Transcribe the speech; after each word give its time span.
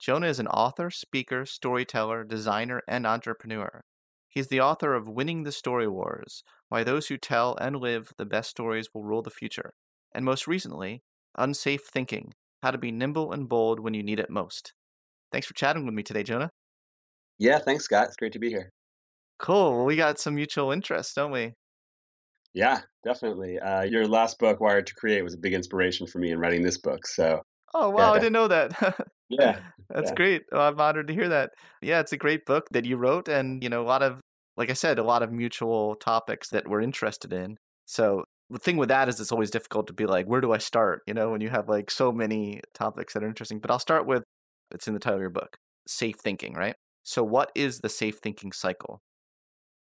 Jonah 0.00 0.28
is 0.28 0.38
an 0.38 0.46
author, 0.46 0.90
speaker, 0.90 1.44
storyteller, 1.44 2.24
designer, 2.24 2.80
and 2.88 3.06
entrepreneur. 3.06 3.82
He's 4.30 4.48
the 4.48 4.60
author 4.60 4.94
of 4.94 5.06
Winning 5.06 5.42
the 5.42 5.52
Story 5.52 5.86
Wars 5.86 6.42
Why 6.70 6.82
Those 6.82 7.08
Who 7.08 7.18
Tell 7.18 7.54
and 7.60 7.76
Live 7.76 8.14
the 8.16 8.24
Best 8.24 8.48
Stories 8.48 8.88
Will 8.94 9.04
Rule 9.04 9.20
the 9.20 9.28
Future. 9.28 9.74
And 10.14 10.24
most 10.24 10.46
recently, 10.46 11.02
Unsafe 11.36 11.82
Thinking 11.84 12.32
How 12.62 12.70
to 12.70 12.78
Be 12.78 12.90
Nimble 12.90 13.30
and 13.30 13.46
Bold 13.46 13.80
When 13.80 13.92
You 13.92 14.02
Need 14.02 14.20
It 14.20 14.30
Most. 14.30 14.72
Thanks 15.32 15.46
for 15.46 15.52
chatting 15.52 15.84
with 15.84 15.94
me 15.94 16.02
today, 16.02 16.22
Jonah. 16.22 16.48
Yeah, 17.38 17.58
thanks, 17.58 17.84
Scott. 17.84 18.06
It's 18.06 18.16
great 18.16 18.32
to 18.32 18.38
be 18.38 18.48
here. 18.48 18.70
Cool. 19.38 19.76
Well, 19.76 19.84
we 19.84 19.96
got 19.96 20.18
some 20.18 20.34
mutual 20.34 20.70
interests, 20.70 21.12
don't 21.12 21.30
we? 21.30 21.52
Yeah, 22.54 22.80
definitely. 23.04 23.58
Uh, 23.58 23.82
your 23.82 24.08
last 24.08 24.38
book, 24.38 24.60
Wired 24.60 24.86
to 24.86 24.94
Create, 24.94 25.22
was 25.22 25.34
a 25.34 25.38
big 25.38 25.52
inspiration 25.52 26.06
for 26.06 26.20
me 26.20 26.30
in 26.30 26.38
writing 26.38 26.62
this 26.62 26.78
book. 26.78 27.06
So, 27.06 27.42
oh 27.74 27.90
wow, 27.90 28.10
yeah, 28.10 28.10
I 28.12 28.18
didn't 28.18 28.32
know 28.32 28.48
that. 28.48 29.08
yeah, 29.28 29.60
that's 29.88 30.10
yeah. 30.10 30.14
great. 30.14 30.42
Well, 30.50 30.68
I'm 30.68 30.80
honored 30.80 31.08
to 31.08 31.14
hear 31.14 31.28
that. 31.28 31.50
Yeah, 31.82 32.00
it's 32.00 32.12
a 32.12 32.16
great 32.16 32.46
book 32.46 32.66
that 32.70 32.84
you 32.84 32.96
wrote, 32.96 33.28
and 33.28 33.62
you 33.62 33.68
know, 33.68 33.82
a 33.82 33.86
lot 33.86 34.02
of, 34.02 34.20
like 34.56 34.70
I 34.70 34.74
said, 34.74 34.98
a 34.98 35.04
lot 35.04 35.22
of 35.22 35.32
mutual 35.32 35.96
topics 35.96 36.50
that 36.50 36.68
we're 36.68 36.80
interested 36.80 37.32
in. 37.32 37.56
So 37.86 38.24
the 38.50 38.58
thing 38.58 38.76
with 38.76 38.88
that 38.88 39.08
is, 39.08 39.20
it's 39.20 39.32
always 39.32 39.50
difficult 39.50 39.86
to 39.86 39.92
be 39.92 40.06
like, 40.06 40.26
where 40.26 40.40
do 40.40 40.52
I 40.52 40.58
start? 40.58 41.02
You 41.06 41.14
know, 41.14 41.30
when 41.30 41.40
you 41.40 41.48
have 41.48 41.68
like 41.68 41.90
so 41.90 42.12
many 42.12 42.60
topics 42.74 43.14
that 43.14 43.22
are 43.22 43.28
interesting. 43.28 43.60
But 43.60 43.70
I'll 43.70 43.78
start 43.78 44.06
with, 44.06 44.24
it's 44.72 44.88
in 44.88 44.94
the 44.94 45.00
title 45.00 45.16
of 45.16 45.20
your 45.20 45.30
book, 45.30 45.56
safe 45.86 46.16
thinking, 46.16 46.54
right? 46.54 46.74
So, 47.04 47.22
what 47.22 47.50
is 47.54 47.78
the 47.78 47.88
safe 47.88 48.18
thinking 48.22 48.52
cycle? 48.52 49.00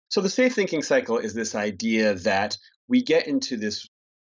So, 0.09 0.21
the 0.21 0.29
safe 0.29 0.53
thinking 0.53 0.83
cycle 0.83 1.17
is 1.17 1.33
this 1.33 1.55
idea 1.55 2.15
that 2.15 2.57
we 2.87 3.01
get 3.01 3.27
into 3.27 3.57
this 3.57 3.87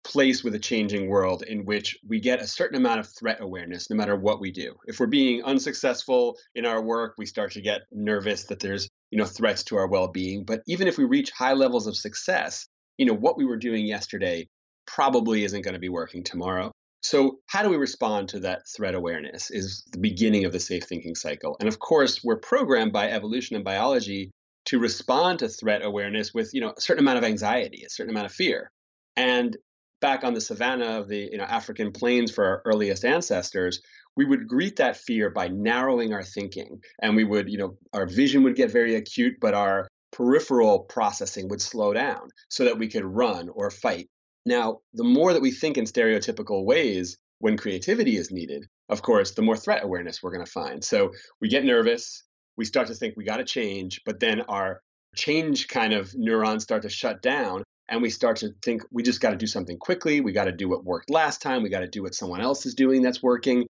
place 0.07 0.45
with 0.45 0.55
a 0.55 0.59
changing 0.59 1.09
world 1.09 1.43
in 1.43 1.65
which 1.65 1.99
we 2.07 2.21
get 2.21 2.41
a 2.41 2.47
certain 2.47 2.77
amount 2.77 3.01
of 3.01 3.09
threat 3.09 3.39
awareness 3.41 3.91
no 3.91 3.97
matter 3.97 4.15
what 4.15 4.41
we 4.41 4.53
do. 4.53 4.77
If 4.87 5.01
we're 5.01 5.07
being 5.07 5.43
unsuccessful 5.43 6.39
in 6.55 6.65
our 6.65 6.81
work, 6.81 7.17
we 7.19 7.27
start 7.27 7.51
to 7.53 7.61
get 7.61 7.83
nervous 7.91 8.45
that 8.45 8.61
there's, 8.61 8.89
you 9.11 9.19
know, 9.19 9.25
threats 9.25 9.65
to 9.65 9.77
our 9.77 9.89
well-being, 9.89 10.45
but 10.45 10.63
even 10.69 10.87
if 10.87 10.97
we 10.97 11.05
reach 11.05 11.33
high 11.33 11.55
levels 11.55 11.89
of 11.89 11.97
success, 11.97 12.69
you 12.99 13.05
know, 13.05 13.15
what 13.15 13.37
we 13.37 13.45
were 13.45 13.57
doing 13.57 13.85
yesterday 13.85 14.47
probably 14.87 15.43
isn't 15.43 15.63
going 15.63 15.75
to 15.75 15.81
be 15.81 15.89
working 15.89 16.23
tomorrow. 16.23 16.71
So, 17.03 17.41
how 17.47 17.65
do 17.65 17.69
we 17.69 17.77
respond 17.77 18.29
to 18.31 18.41
that 18.41 18.63
threat 18.69 18.95
awareness 18.95 19.51
is 19.51 19.83
the 19.91 19.99
beginning 19.99 20.45
of 20.45 20.53
the 20.53 20.61
safe 20.61 20.85
thinking 20.85 21.17
cycle. 21.17 21.57
And 21.59 21.69
of 21.69 21.81
course, 21.81 22.23
we're 22.23 22.39
programmed 22.39 22.93
by 22.93 23.11
evolution 23.11 23.57
and 23.57 23.65
biology 23.65 24.31
to 24.67 24.79
respond 24.79 25.41
to 25.41 25.49
threat 25.49 25.85
awareness 25.85 26.33
with, 26.33 26.55
you 26.55 26.61
know, 26.61 26.75
a 26.77 26.81
certain 26.81 27.03
amount 27.03 27.19
of 27.19 27.25
anxiety, 27.25 27.85
a 27.85 27.91
certain 27.91 28.11
amount 28.11 28.27
of 28.27 28.33
fear. 28.33 28.71
And 29.17 29.57
back 30.01 30.25
on 30.25 30.35
the 30.35 30.41
savannah 30.41 30.99
of 30.99 31.09
the 31.09 31.29
you 31.33 31.39
know, 31.39 31.45
African 31.45 31.93
plains 31.93 32.31
for 32.31 32.45
our 32.45 32.63
earliest 32.65 33.05
ancestors, 33.05 33.81
we 34.17 34.25
would 34.25 34.49
greet 34.49 34.77
that 34.77 34.97
fear 34.97 35.31
by 35.31 35.49
narrowing 35.49 36.13
our 36.13 36.23
thinking. 36.23 36.81
And 37.03 37.17
we 37.17 37.25
would, 37.25 37.49
you 37.49 37.59
know, 37.59 37.77
our 37.93 38.07
vision 38.07 38.43
would 38.45 38.57
get 38.57 38.71
very 38.71 38.95
acute, 38.95 39.35
but 39.41 39.55
our 39.55 39.89
peripheral 40.13 40.81
processing 40.81 41.49
would 41.49 41.61
slow 41.61 41.93
down 41.93 42.29
so 42.49 42.65
that 42.65 42.79
we 42.79 42.89
could 42.89 43.05
run 43.05 43.49
or 43.51 43.71
fight. 43.71 44.09
Now, 44.47 44.79
the 44.95 45.05
more 45.05 45.33
that 45.33 45.43
we 45.43 45.51
think 45.51 45.77
in 45.77 45.85
stereotypical 45.85 46.65
ways 46.65 47.19
when 47.39 47.57
creativity 47.57 48.17
is 48.17 48.31
needed, 48.31 48.65
of 48.89 49.03
course, 49.03 49.33
the 49.33 49.43
more 49.43 49.57
threat 49.57 49.85
awareness 49.85 50.23
we're 50.23 50.33
going 50.33 50.45
to 50.45 50.51
find. 50.51 50.83
So 50.83 51.13
we 51.41 51.49
get 51.49 51.65
nervous, 51.65 52.23
we 52.57 52.65
start 52.65 52.87
to 52.87 52.95
think 52.95 53.17
we 53.17 53.25
got 53.25 53.39
to 53.39 53.45
change, 53.45 54.01
but 54.07 54.21
then 54.21 54.43
our 54.43 54.81
change 55.17 55.69
kind 55.69 55.93
of 55.93 56.15
neurons 56.15 56.63
start 56.63 56.83
to 56.83 56.89
shut 56.89 57.21
down 57.21 57.63
and 57.89 58.03
we 58.03 58.11
start 58.11 58.39
to 58.39 58.51
think 58.63 58.83
we 58.91 59.03
just 59.03 59.21
got 59.21 59.31
to 59.31 59.37
do 59.37 59.47
something 59.47 59.79
quickly. 59.79 60.21
We 60.21 60.33
got 60.33 60.45
to 60.45 60.53
do 60.53 60.69
what 60.69 60.85
worked 60.85 61.11
last 61.11 61.41
time. 61.41 61.63
We 61.63 61.69
got 61.69 61.81
to 61.81 61.89
do 61.89 62.03
what 62.03 62.15
someone 62.15 62.41
else 62.41 62.67
is 62.67 62.75
doing 62.75 63.03
that's 63.03 63.23
working. 63.23 63.67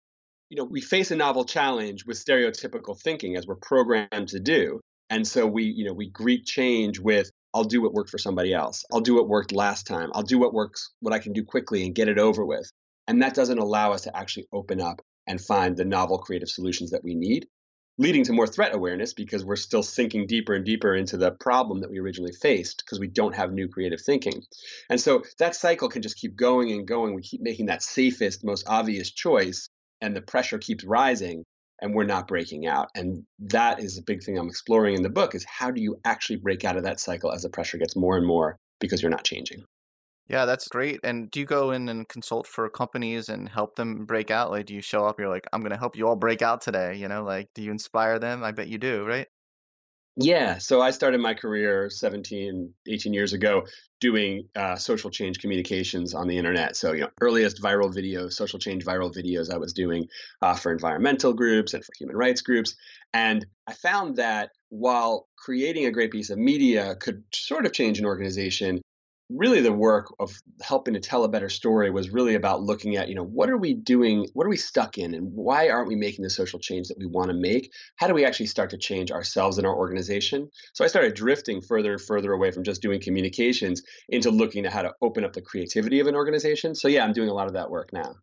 You 0.50 0.58
know, 0.58 0.64
we 0.64 0.80
face 0.80 1.10
a 1.10 1.16
novel 1.16 1.44
challenge 1.44 2.04
with 2.06 2.22
stereotypical 2.24 3.00
thinking 3.00 3.36
as 3.36 3.46
we're 3.46 3.56
programmed 3.56 4.28
to 4.28 4.40
do. 4.40 4.80
And 5.10 5.26
so 5.26 5.46
we, 5.46 5.64
you 5.64 5.84
know, 5.84 5.92
we 5.92 6.08
greet 6.10 6.44
change 6.44 6.98
with 6.98 7.30
I'll 7.52 7.64
do 7.64 7.80
what 7.80 7.92
worked 7.92 8.10
for 8.10 8.18
somebody 8.18 8.52
else. 8.52 8.84
I'll 8.92 9.00
do 9.00 9.14
what 9.14 9.28
worked 9.28 9.52
last 9.52 9.86
time. 9.86 10.10
I'll 10.12 10.22
do 10.22 10.38
what 10.38 10.52
works, 10.52 10.90
what 11.00 11.14
I 11.14 11.20
can 11.20 11.32
do 11.32 11.44
quickly 11.44 11.84
and 11.84 11.94
get 11.94 12.08
it 12.08 12.18
over 12.18 12.44
with. 12.44 12.68
And 13.06 13.22
that 13.22 13.34
doesn't 13.34 13.58
allow 13.58 13.92
us 13.92 14.02
to 14.02 14.16
actually 14.16 14.46
open 14.52 14.80
up 14.80 15.00
and 15.26 15.40
find 15.40 15.76
the 15.76 15.84
novel 15.84 16.18
creative 16.18 16.48
solutions 16.48 16.90
that 16.90 17.04
we 17.04 17.14
need 17.14 17.46
leading 17.98 18.24
to 18.24 18.32
more 18.32 18.46
threat 18.46 18.74
awareness 18.74 19.14
because 19.14 19.44
we're 19.44 19.56
still 19.56 19.82
sinking 19.82 20.26
deeper 20.26 20.54
and 20.54 20.64
deeper 20.64 20.94
into 20.94 21.16
the 21.16 21.30
problem 21.30 21.80
that 21.80 21.90
we 21.90 21.98
originally 21.98 22.32
faced 22.32 22.82
because 22.84 22.98
we 22.98 23.06
don't 23.06 23.36
have 23.36 23.52
new 23.52 23.68
creative 23.68 24.00
thinking. 24.00 24.42
And 24.90 25.00
so 25.00 25.22
that 25.38 25.54
cycle 25.54 25.88
can 25.88 26.02
just 26.02 26.16
keep 26.16 26.36
going 26.36 26.72
and 26.72 26.86
going. 26.86 27.14
We 27.14 27.22
keep 27.22 27.40
making 27.40 27.66
that 27.66 27.82
safest, 27.82 28.44
most 28.44 28.64
obvious 28.68 29.10
choice, 29.10 29.68
and 30.00 30.14
the 30.14 30.22
pressure 30.22 30.58
keeps 30.58 30.84
rising 30.84 31.44
and 31.80 31.94
we're 31.94 32.04
not 32.04 32.28
breaking 32.28 32.66
out. 32.66 32.88
And 32.94 33.24
that 33.40 33.80
is 33.80 33.98
a 33.98 34.02
big 34.02 34.22
thing 34.22 34.38
I'm 34.38 34.48
exploring 34.48 34.94
in 34.94 35.02
the 35.02 35.10
book 35.10 35.34
is 35.34 35.44
how 35.44 35.70
do 35.70 35.80
you 35.80 36.00
actually 36.04 36.36
break 36.36 36.64
out 36.64 36.76
of 36.76 36.84
that 36.84 37.00
cycle 37.00 37.32
as 37.32 37.42
the 37.42 37.48
pressure 37.48 37.78
gets 37.78 37.96
more 37.96 38.16
and 38.16 38.26
more 38.26 38.56
because 38.80 39.02
you're 39.02 39.10
not 39.10 39.24
changing. 39.24 39.64
Yeah, 40.26 40.46
that's 40.46 40.68
great. 40.68 41.00
And 41.04 41.30
do 41.30 41.40
you 41.40 41.46
go 41.46 41.70
in 41.70 41.88
and 41.88 42.08
consult 42.08 42.46
for 42.46 42.68
companies 42.70 43.28
and 43.28 43.48
help 43.48 43.76
them 43.76 44.06
break 44.06 44.30
out? 44.30 44.50
Like, 44.50 44.66
do 44.66 44.74
you 44.74 44.80
show 44.80 45.04
up? 45.06 45.20
You're 45.20 45.28
like, 45.28 45.46
I'm 45.52 45.60
going 45.60 45.72
to 45.72 45.78
help 45.78 45.96
you 45.96 46.08
all 46.08 46.16
break 46.16 46.40
out 46.40 46.62
today. 46.62 46.96
You 46.96 47.08
know, 47.08 47.22
like, 47.24 47.50
do 47.54 47.62
you 47.62 47.70
inspire 47.70 48.18
them? 48.18 48.42
I 48.42 48.52
bet 48.52 48.68
you 48.68 48.78
do, 48.78 49.04
right? 49.04 49.28
Yeah. 50.16 50.58
So 50.58 50.80
I 50.80 50.92
started 50.92 51.20
my 51.20 51.34
career 51.34 51.90
17, 51.90 52.72
18 52.86 53.12
years 53.12 53.32
ago 53.32 53.66
doing 54.00 54.48
uh, 54.54 54.76
social 54.76 55.10
change 55.10 55.40
communications 55.40 56.14
on 56.14 56.28
the 56.28 56.38
internet. 56.38 56.76
So, 56.76 56.92
you 56.92 57.00
know, 57.00 57.10
earliest 57.20 57.60
viral 57.60 57.92
videos, 57.92 58.34
social 58.34 58.60
change 58.60 58.84
viral 58.84 59.12
videos 59.12 59.52
I 59.52 59.58
was 59.58 59.72
doing 59.72 60.06
uh, 60.40 60.54
for 60.54 60.70
environmental 60.72 61.32
groups 61.32 61.74
and 61.74 61.84
for 61.84 61.92
human 61.98 62.16
rights 62.16 62.42
groups. 62.42 62.76
And 63.12 63.44
I 63.66 63.72
found 63.72 64.16
that 64.16 64.50
while 64.68 65.26
creating 65.36 65.86
a 65.86 65.90
great 65.90 66.12
piece 66.12 66.30
of 66.30 66.38
media 66.38 66.94
could 66.94 67.24
sort 67.34 67.66
of 67.66 67.72
change 67.72 67.98
an 67.98 68.06
organization, 68.06 68.80
really 69.36 69.60
the 69.60 69.72
work 69.72 70.14
of 70.20 70.32
helping 70.62 70.94
to 70.94 71.00
tell 71.00 71.24
a 71.24 71.28
better 71.28 71.48
story 71.48 71.90
was 71.90 72.10
really 72.10 72.34
about 72.34 72.62
looking 72.62 72.96
at 72.96 73.08
you 73.08 73.14
know 73.14 73.24
what 73.24 73.50
are 73.50 73.56
we 73.56 73.74
doing 73.74 74.26
what 74.32 74.46
are 74.46 74.50
we 74.50 74.56
stuck 74.56 74.96
in 74.98 75.14
and 75.14 75.32
why 75.32 75.68
aren't 75.68 75.88
we 75.88 75.96
making 75.96 76.22
the 76.22 76.30
social 76.30 76.58
change 76.58 76.88
that 76.88 76.98
we 76.98 77.06
want 77.06 77.28
to 77.28 77.34
make? 77.34 77.72
How 77.96 78.06
do 78.06 78.14
we 78.14 78.24
actually 78.24 78.46
start 78.46 78.70
to 78.70 78.78
change 78.78 79.10
ourselves 79.10 79.58
and 79.58 79.66
our 79.66 79.74
organization? 79.74 80.48
So 80.72 80.84
i 80.84 80.88
started 80.88 81.14
drifting 81.14 81.60
further 81.60 81.92
and 81.92 82.00
further 82.00 82.32
away 82.32 82.50
from 82.50 82.64
just 82.64 82.82
doing 82.82 83.00
communications 83.00 83.82
into 84.08 84.30
looking 84.30 84.66
at 84.66 84.72
how 84.72 84.82
to 84.82 84.92
open 85.02 85.24
up 85.24 85.32
the 85.32 85.42
creativity 85.42 86.00
of 86.00 86.06
an 86.06 86.14
organization. 86.14 86.74
So 86.74 86.88
yeah 86.88 87.04
i'm 87.04 87.12
doing 87.12 87.28
a 87.28 87.34
lot 87.34 87.48
of 87.48 87.54
that 87.54 87.70
work 87.70 87.92
now 87.92 88.14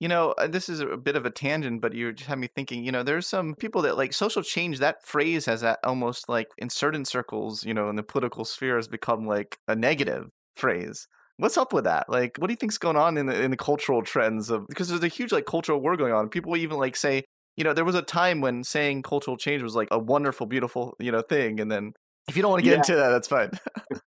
you 0.00 0.08
know, 0.08 0.32
uh, 0.32 0.46
this 0.46 0.68
is 0.68 0.80
a 0.80 0.96
bit 0.96 1.16
of 1.16 1.26
a 1.26 1.30
tangent, 1.30 1.80
but 1.80 1.92
you 1.92 2.12
just 2.12 2.28
had 2.28 2.38
me 2.38 2.48
thinking, 2.54 2.84
you 2.84 2.92
know, 2.92 3.02
there's 3.02 3.26
some 3.26 3.54
people 3.54 3.82
that 3.82 3.96
like 3.96 4.12
social 4.12 4.42
change, 4.42 4.78
that 4.78 5.04
phrase 5.04 5.46
has 5.46 5.60
that 5.62 5.80
almost 5.82 6.28
like 6.28 6.48
in 6.58 6.70
certain 6.70 7.04
circles, 7.04 7.64
you 7.64 7.74
know, 7.74 7.88
in 7.88 7.96
the 7.96 8.02
political 8.02 8.44
sphere 8.44 8.76
has 8.76 8.86
become 8.86 9.26
like 9.26 9.58
a 9.66 9.74
negative 9.74 10.28
phrase. 10.56 11.08
What's 11.38 11.56
up 11.56 11.72
with 11.72 11.84
that? 11.84 12.08
Like, 12.08 12.36
what 12.38 12.48
do 12.48 12.52
you 12.52 12.56
think's 12.56 12.78
going 12.78 12.96
on 12.96 13.16
in 13.16 13.26
the 13.26 13.42
in 13.42 13.50
the 13.50 13.56
cultural 13.56 14.02
trends 14.02 14.50
of 14.50 14.66
because 14.68 14.88
there's 14.88 15.02
a 15.02 15.08
huge 15.08 15.32
like 15.32 15.46
cultural 15.46 15.80
war 15.80 15.96
going 15.96 16.12
on. 16.12 16.28
People 16.28 16.56
even 16.56 16.78
like 16.78 16.96
say, 16.96 17.24
you 17.56 17.64
know, 17.64 17.72
there 17.72 17.84
was 17.84 17.94
a 17.94 18.02
time 18.02 18.40
when 18.40 18.64
saying 18.64 19.02
cultural 19.02 19.36
change 19.36 19.62
was 19.62 19.74
like 19.74 19.88
a 19.90 19.98
wonderful, 19.98 20.46
beautiful, 20.46 20.96
you 21.00 21.10
know, 21.12 21.22
thing. 21.22 21.60
And 21.60 21.70
then 21.70 21.92
if 22.28 22.36
you 22.36 22.42
don't 22.42 22.52
want 22.52 22.62
to 22.62 22.64
get 22.64 22.70
yeah. 22.70 22.76
into 22.76 22.94
that, 22.96 23.10
that's 23.10 23.28
fine. 23.28 23.50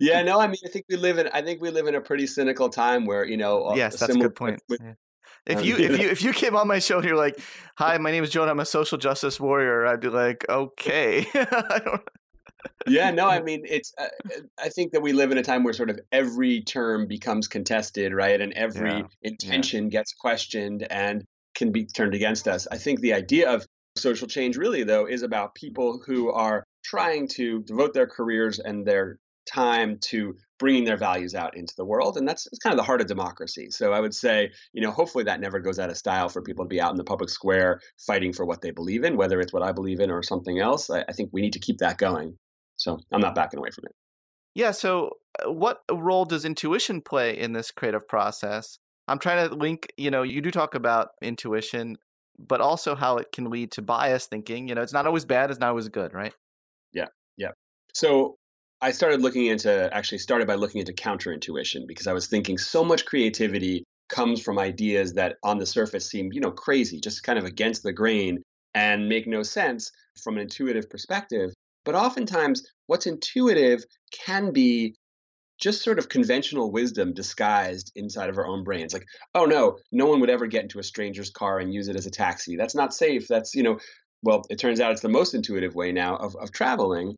yeah, 0.00 0.22
no, 0.22 0.40
I 0.40 0.46
mean, 0.46 0.56
I 0.64 0.68
think 0.68 0.86
we 0.88 0.96
live 0.96 1.18
in, 1.18 1.28
I 1.32 1.42
think 1.42 1.60
we 1.60 1.70
live 1.70 1.86
in 1.86 1.94
a 1.94 2.00
pretty 2.00 2.26
cynical 2.26 2.68
time 2.68 3.06
where 3.06 3.24
you 3.24 3.36
know. 3.36 3.74
Yes, 3.74 3.98
that's 3.98 4.14
a 4.14 4.18
good 4.18 4.34
point. 4.34 4.60
With, 4.68 4.80
yeah. 4.82 4.94
If 5.46 5.58
um, 5.58 5.64
you 5.64 5.76
if 5.76 5.98
you 5.98 6.08
if 6.08 6.22
you 6.22 6.32
came 6.32 6.54
on 6.54 6.68
my 6.68 6.78
show 6.78 6.98
and 6.98 7.06
you're 7.06 7.16
like, 7.16 7.38
"Hi, 7.76 7.98
my 7.98 8.12
name 8.12 8.22
is 8.22 8.30
Joan. 8.30 8.48
I'm 8.48 8.60
a 8.60 8.64
social 8.64 8.96
justice 8.96 9.40
warrior," 9.40 9.86
I'd 9.86 10.00
be 10.00 10.08
like, 10.08 10.44
"Okay." 10.48 11.26
yeah, 12.86 13.10
no, 13.10 13.28
I 13.28 13.42
mean, 13.42 13.64
it's. 13.68 13.92
Uh, 13.98 14.06
I 14.62 14.68
think 14.68 14.92
that 14.92 15.02
we 15.02 15.12
live 15.12 15.32
in 15.32 15.38
a 15.38 15.42
time 15.42 15.64
where 15.64 15.72
sort 15.72 15.90
of 15.90 15.98
every 16.12 16.62
term 16.62 17.06
becomes 17.06 17.48
contested, 17.48 18.14
right, 18.14 18.40
and 18.40 18.52
every 18.52 18.98
yeah. 18.98 19.02
intention 19.22 19.84
yeah. 19.84 19.90
gets 19.90 20.12
questioned 20.12 20.86
and 20.90 21.24
can 21.56 21.72
be 21.72 21.86
turned 21.86 22.14
against 22.14 22.46
us. 22.46 22.68
I 22.70 22.78
think 22.78 23.00
the 23.00 23.12
idea 23.12 23.50
of 23.50 23.66
social 23.96 24.28
change, 24.28 24.56
really, 24.56 24.84
though, 24.84 25.06
is 25.06 25.22
about 25.22 25.56
people 25.56 26.00
who 26.06 26.30
are 26.30 26.64
trying 26.84 27.26
to 27.28 27.62
devote 27.62 27.94
their 27.94 28.06
careers 28.06 28.58
and 28.58 28.86
their 28.86 29.18
time 29.46 29.98
to 30.00 30.36
bringing 30.58 30.84
their 30.84 30.96
values 30.96 31.34
out 31.34 31.56
into 31.56 31.74
the 31.76 31.84
world 31.84 32.16
and 32.16 32.28
that's 32.28 32.46
kind 32.62 32.72
of 32.72 32.76
the 32.76 32.84
heart 32.84 33.00
of 33.00 33.06
democracy. 33.06 33.68
So 33.70 33.92
i 33.92 34.00
would 34.00 34.14
say 34.14 34.50
you 34.72 34.80
know 34.80 34.90
hopefully 34.90 35.24
that 35.24 35.40
never 35.40 35.58
goes 35.58 35.78
out 35.78 35.90
of 35.90 35.96
style 35.96 36.28
for 36.28 36.42
people 36.42 36.64
to 36.64 36.68
be 36.68 36.80
out 36.80 36.92
in 36.92 36.96
the 36.96 37.04
public 37.04 37.30
square 37.30 37.80
fighting 38.06 38.32
for 38.32 38.44
what 38.46 38.62
they 38.62 38.70
believe 38.70 39.04
in 39.04 39.16
whether 39.16 39.40
it's 39.40 39.52
what 39.52 39.62
i 39.62 39.72
believe 39.72 40.00
in 40.00 40.10
or 40.10 40.22
something 40.22 40.58
else. 40.58 40.90
I, 40.90 41.04
I 41.08 41.12
think 41.12 41.30
we 41.32 41.40
need 41.40 41.52
to 41.54 41.58
keep 41.58 41.78
that 41.78 41.98
going. 41.98 42.38
So 42.76 42.98
i'm 43.12 43.20
not 43.20 43.34
backing 43.34 43.58
away 43.58 43.70
from 43.70 43.84
it. 43.86 43.94
Yeah 44.54 44.70
so 44.70 45.10
uh, 45.44 45.50
what 45.50 45.80
role 45.90 46.24
does 46.24 46.44
intuition 46.44 47.00
play 47.00 47.36
in 47.36 47.54
this 47.54 47.70
creative 47.70 48.06
process? 48.06 48.78
I'm 49.08 49.18
trying 49.18 49.48
to 49.48 49.54
link 49.54 49.92
you 49.96 50.10
know 50.10 50.22
you 50.22 50.40
do 50.40 50.50
talk 50.50 50.74
about 50.74 51.08
intuition 51.20 51.96
but 52.38 52.60
also 52.60 52.94
how 52.94 53.18
it 53.18 53.30
can 53.32 53.50
lead 53.50 53.72
to 53.72 53.82
bias 53.82 54.26
thinking 54.26 54.68
you 54.68 54.74
know 54.74 54.82
it's 54.82 54.92
not 54.92 55.06
always 55.06 55.24
bad 55.24 55.50
it's 55.50 55.58
not 55.58 55.70
always 55.70 55.88
good 55.88 56.14
right? 56.14 56.34
Yeah 56.92 57.06
yeah. 57.36 57.50
So 57.94 58.36
I 58.82 58.90
started 58.90 59.20
looking 59.20 59.46
into 59.46 59.88
actually 59.94 60.18
started 60.18 60.48
by 60.48 60.56
looking 60.56 60.80
into 60.80 60.92
counterintuition 60.92 61.86
because 61.86 62.08
I 62.08 62.12
was 62.12 62.26
thinking 62.26 62.58
so 62.58 62.84
much 62.84 63.06
creativity 63.06 63.84
comes 64.08 64.42
from 64.42 64.58
ideas 64.58 65.12
that 65.14 65.36
on 65.44 65.58
the 65.58 65.66
surface 65.66 66.10
seem, 66.10 66.32
you 66.32 66.40
know, 66.40 66.50
crazy, 66.50 67.00
just 67.00 67.22
kind 67.22 67.38
of 67.38 67.44
against 67.44 67.84
the 67.84 67.92
grain 67.92 68.42
and 68.74 69.08
make 69.08 69.28
no 69.28 69.44
sense 69.44 69.92
from 70.22 70.34
an 70.34 70.42
intuitive 70.42 70.90
perspective. 70.90 71.52
But 71.84 71.94
oftentimes 71.94 72.66
what's 72.88 73.06
intuitive 73.06 73.84
can 74.26 74.52
be 74.52 74.96
just 75.60 75.84
sort 75.84 76.00
of 76.00 76.08
conventional 76.08 76.72
wisdom 76.72 77.14
disguised 77.14 77.92
inside 77.94 78.30
of 78.30 78.36
our 78.36 78.48
own 78.48 78.64
brains. 78.64 78.92
Like, 78.92 79.06
oh 79.36 79.44
no, 79.44 79.78
no 79.92 80.06
one 80.06 80.18
would 80.20 80.30
ever 80.30 80.48
get 80.48 80.64
into 80.64 80.80
a 80.80 80.82
stranger's 80.82 81.30
car 81.30 81.60
and 81.60 81.72
use 81.72 81.86
it 81.86 81.94
as 81.94 82.06
a 82.06 82.10
taxi. 82.10 82.56
That's 82.56 82.74
not 82.74 82.92
safe. 82.92 83.28
That's, 83.28 83.54
you 83.54 83.62
know, 83.62 83.78
well, 84.24 84.42
it 84.50 84.58
turns 84.58 84.80
out 84.80 84.90
it's 84.90 85.02
the 85.02 85.08
most 85.08 85.34
intuitive 85.34 85.76
way 85.76 85.92
now 85.92 86.16
of, 86.16 86.34
of 86.34 86.50
traveling. 86.50 87.14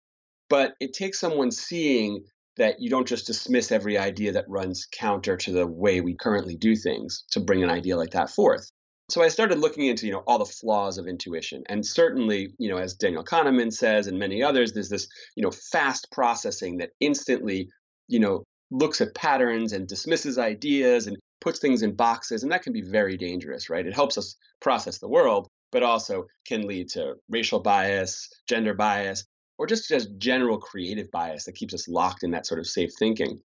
But 0.48 0.74
it 0.80 0.92
takes 0.92 1.20
someone 1.20 1.50
seeing 1.50 2.24
that 2.56 2.80
you 2.80 2.88
don't 2.88 3.08
just 3.08 3.26
dismiss 3.26 3.72
every 3.72 3.98
idea 3.98 4.32
that 4.32 4.48
runs 4.48 4.86
counter 4.92 5.36
to 5.36 5.52
the 5.52 5.66
way 5.66 6.00
we 6.00 6.14
currently 6.14 6.56
do 6.56 6.76
things 6.76 7.24
to 7.32 7.40
bring 7.40 7.62
an 7.64 7.70
idea 7.70 7.96
like 7.96 8.10
that 8.10 8.30
forth. 8.30 8.70
So 9.10 9.22
I 9.22 9.28
started 9.28 9.58
looking 9.58 9.86
into, 9.86 10.06
you 10.06 10.12
know, 10.12 10.22
all 10.26 10.38
the 10.38 10.46
flaws 10.46 10.96
of 10.96 11.06
intuition. 11.06 11.62
And 11.68 11.84
certainly, 11.84 12.54
you 12.58 12.70
know, 12.70 12.78
as 12.78 12.94
Daniel 12.94 13.24
Kahneman 13.24 13.72
says 13.72 14.06
and 14.06 14.18
many 14.18 14.42
others, 14.42 14.72
there's 14.72 14.88
this, 14.88 15.08
you 15.36 15.42
know, 15.42 15.50
fast 15.50 16.08
processing 16.10 16.78
that 16.78 16.90
instantly, 17.00 17.68
you 18.08 18.18
know, 18.18 18.44
looks 18.70 19.00
at 19.00 19.14
patterns 19.14 19.72
and 19.72 19.86
dismisses 19.86 20.38
ideas 20.38 21.06
and 21.06 21.18
puts 21.40 21.58
things 21.58 21.82
in 21.82 21.94
boxes. 21.94 22.42
And 22.42 22.50
that 22.50 22.62
can 22.62 22.72
be 22.72 22.80
very 22.80 23.18
dangerous, 23.18 23.68
right? 23.68 23.86
It 23.86 23.94
helps 23.94 24.16
us 24.16 24.36
process 24.60 24.98
the 24.98 25.08
world, 25.08 25.48
but 25.70 25.82
also 25.82 26.24
can 26.46 26.66
lead 26.66 26.88
to 26.90 27.14
racial 27.28 27.60
bias, 27.60 28.28
gender 28.48 28.72
bias, 28.72 29.24
or 29.58 29.66
just 29.66 29.88
just 29.88 30.18
general 30.18 30.58
creative 30.58 31.10
bias 31.10 31.44
that 31.44 31.54
keeps 31.54 31.74
us 31.74 31.88
locked 31.88 32.22
in 32.22 32.30
that 32.32 32.46
sort 32.46 32.60
of 32.60 32.66
safe 32.66 32.92
thinking. 32.98 33.40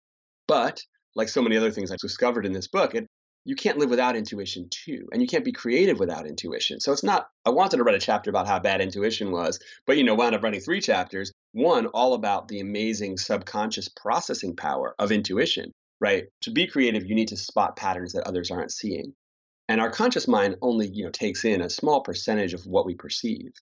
But 0.46 0.82
like 1.14 1.28
so 1.28 1.42
many 1.42 1.56
other 1.56 1.70
things 1.70 1.90
I've 1.90 1.98
discovered 1.98 2.46
in 2.46 2.52
this 2.52 2.68
book, 2.68 2.94
it, 2.94 3.06
you 3.44 3.54
can't 3.54 3.78
live 3.78 3.90
without 3.90 4.16
intuition 4.16 4.68
too, 4.70 5.08
and 5.12 5.22
you 5.22 5.28
can't 5.28 5.44
be 5.44 5.52
creative 5.52 5.98
without 5.98 6.26
intuition. 6.26 6.80
So 6.80 6.92
it's 6.92 7.02
not. 7.02 7.28
I 7.44 7.50
wanted 7.50 7.78
to 7.78 7.82
write 7.82 7.94
a 7.94 7.98
chapter 8.00 8.30
about 8.30 8.46
how 8.46 8.58
bad 8.58 8.80
intuition 8.80 9.30
was, 9.30 9.58
but 9.86 9.96
you 9.96 10.04
know, 10.04 10.14
wound 10.14 10.34
up 10.34 10.42
writing 10.42 10.60
three 10.60 10.80
chapters. 10.80 11.32
One 11.52 11.86
all 11.86 12.14
about 12.14 12.48
the 12.48 12.60
amazing 12.60 13.16
subconscious 13.16 13.88
processing 13.88 14.54
power 14.54 14.94
of 14.98 15.12
intuition. 15.12 15.72
Right? 16.00 16.26
To 16.42 16.50
be 16.50 16.68
creative, 16.68 17.06
you 17.06 17.14
need 17.16 17.28
to 17.28 17.36
spot 17.36 17.74
patterns 17.76 18.12
that 18.12 18.26
others 18.26 18.50
aren't 18.50 18.70
seeing. 18.72 19.14
And 19.68 19.80
our 19.80 19.90
conscious 19.90 20.28
mind 20.28 20.56
only, 20.62 20.88
you 20.88 21.04
know, 21.04 21.10
takes 21.10 21.44
in 21.44 21.60
a 21.60 21.68
small 21.68 22.02
percentage 22.02 22.54
of 22.54 22.66
what 22.66 22.86
we 22.86 22.94
perceive. 22.94 23.52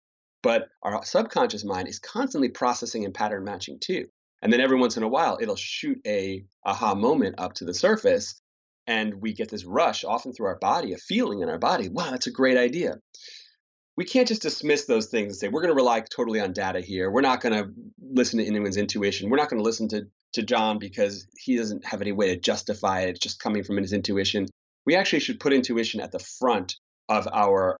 But 0.46 0.68
our 0.80 1.04
subconscious 1.04 1.64
mind 1.64 1.88
is 1.88 1.98
constantly 1.98 2.48
processing 2.48 3.04
and 3.04 3.12
pattern 3.12 3.42
matching 3.42 3.80
too. 3.80 4.06
And 4.40 4.52
then 4.52 4.60
every 4.60 4.78
once 4.78 4.96
in 4.96 5.02
a 5.02 5.08
while, 5.08 5.38
it'll 5.40 5.56
shoot 5.56 6.00
a 6.06 6.44
aha 6.64 6.94
moment 6.94 7.34
up 7.38 7.54
to 7.54 7.64
the 7.64 7.74
surface, 7.74 8.40
and 8.86 9.14
we 9.14 9.32
get 9.32 9.50
this 9.50 9.64
rush, 9.64 10.04
often 10.04 10.32
through 10.32 10.46
our 10.46 10.58
body, 10.60 10.92
a 10.92 10.98
feeling 10.98 11.40
in 11.40 11.48
our 11.48 11.58
body. 11.58 11.88
Wow, 11.88 12.12
that's 12.12 12.28
a 12.28 12.30
great 12.30 12.56
idea. 12.56 13.00
We 13.96 14.04
can't 14.04 14.28
just 14.28 14.42
dismiss 14.42 14.84
those 14.84 15.06
things 15.06 15.32
and 15.32 15.36
say 15.36 15.48
we're 15.48 15.62
going 15.62 15.74
to 15.74 15.82
rely 15.82 15.98
totally 16.02 16.38
on 16.38 16.52
data 16.52 16.80
here. 16.80 17.10
We're 17.10 17.22
not 17.22 17.40
going 17.40 17.54
to 17.56 17.72
listen 18.00 18.38
to 18.38 18.46
anyone's 18.46 18.76
intuition. 18.76 19.28
We're 19.28 19.38
not 19.38 19.50
going 19.50 19.58
to 19.58 19.68
listen 19.68 19.88
to 19.88 20.06
to 20.34 20.42
John 20.44 20.78
because 20.78 21.26
he 21.36 21.56
doesn't 21.56 21.84
have 21.84 22.02
any 22.02 22.12
way 22.12 22.28
to 22.28 22.36
justify 22.38 23.00
it. 23.00 23.08
It's 23.08 23.18
just 23.18 23.40
coming 23.40 23.64
from 23.64 23.78
his 23.78 23.92
intuition. 23.92 24.46
We 24.84 24.94
actually 24.94 25.20
should 25.20 25.40
put 25.40 25.52
intuition 25.52 26.00
at 26.00 26.12
the 26.12 26.20
front 26.20 26.76
of 27.08 27.26
our 27.32 27.78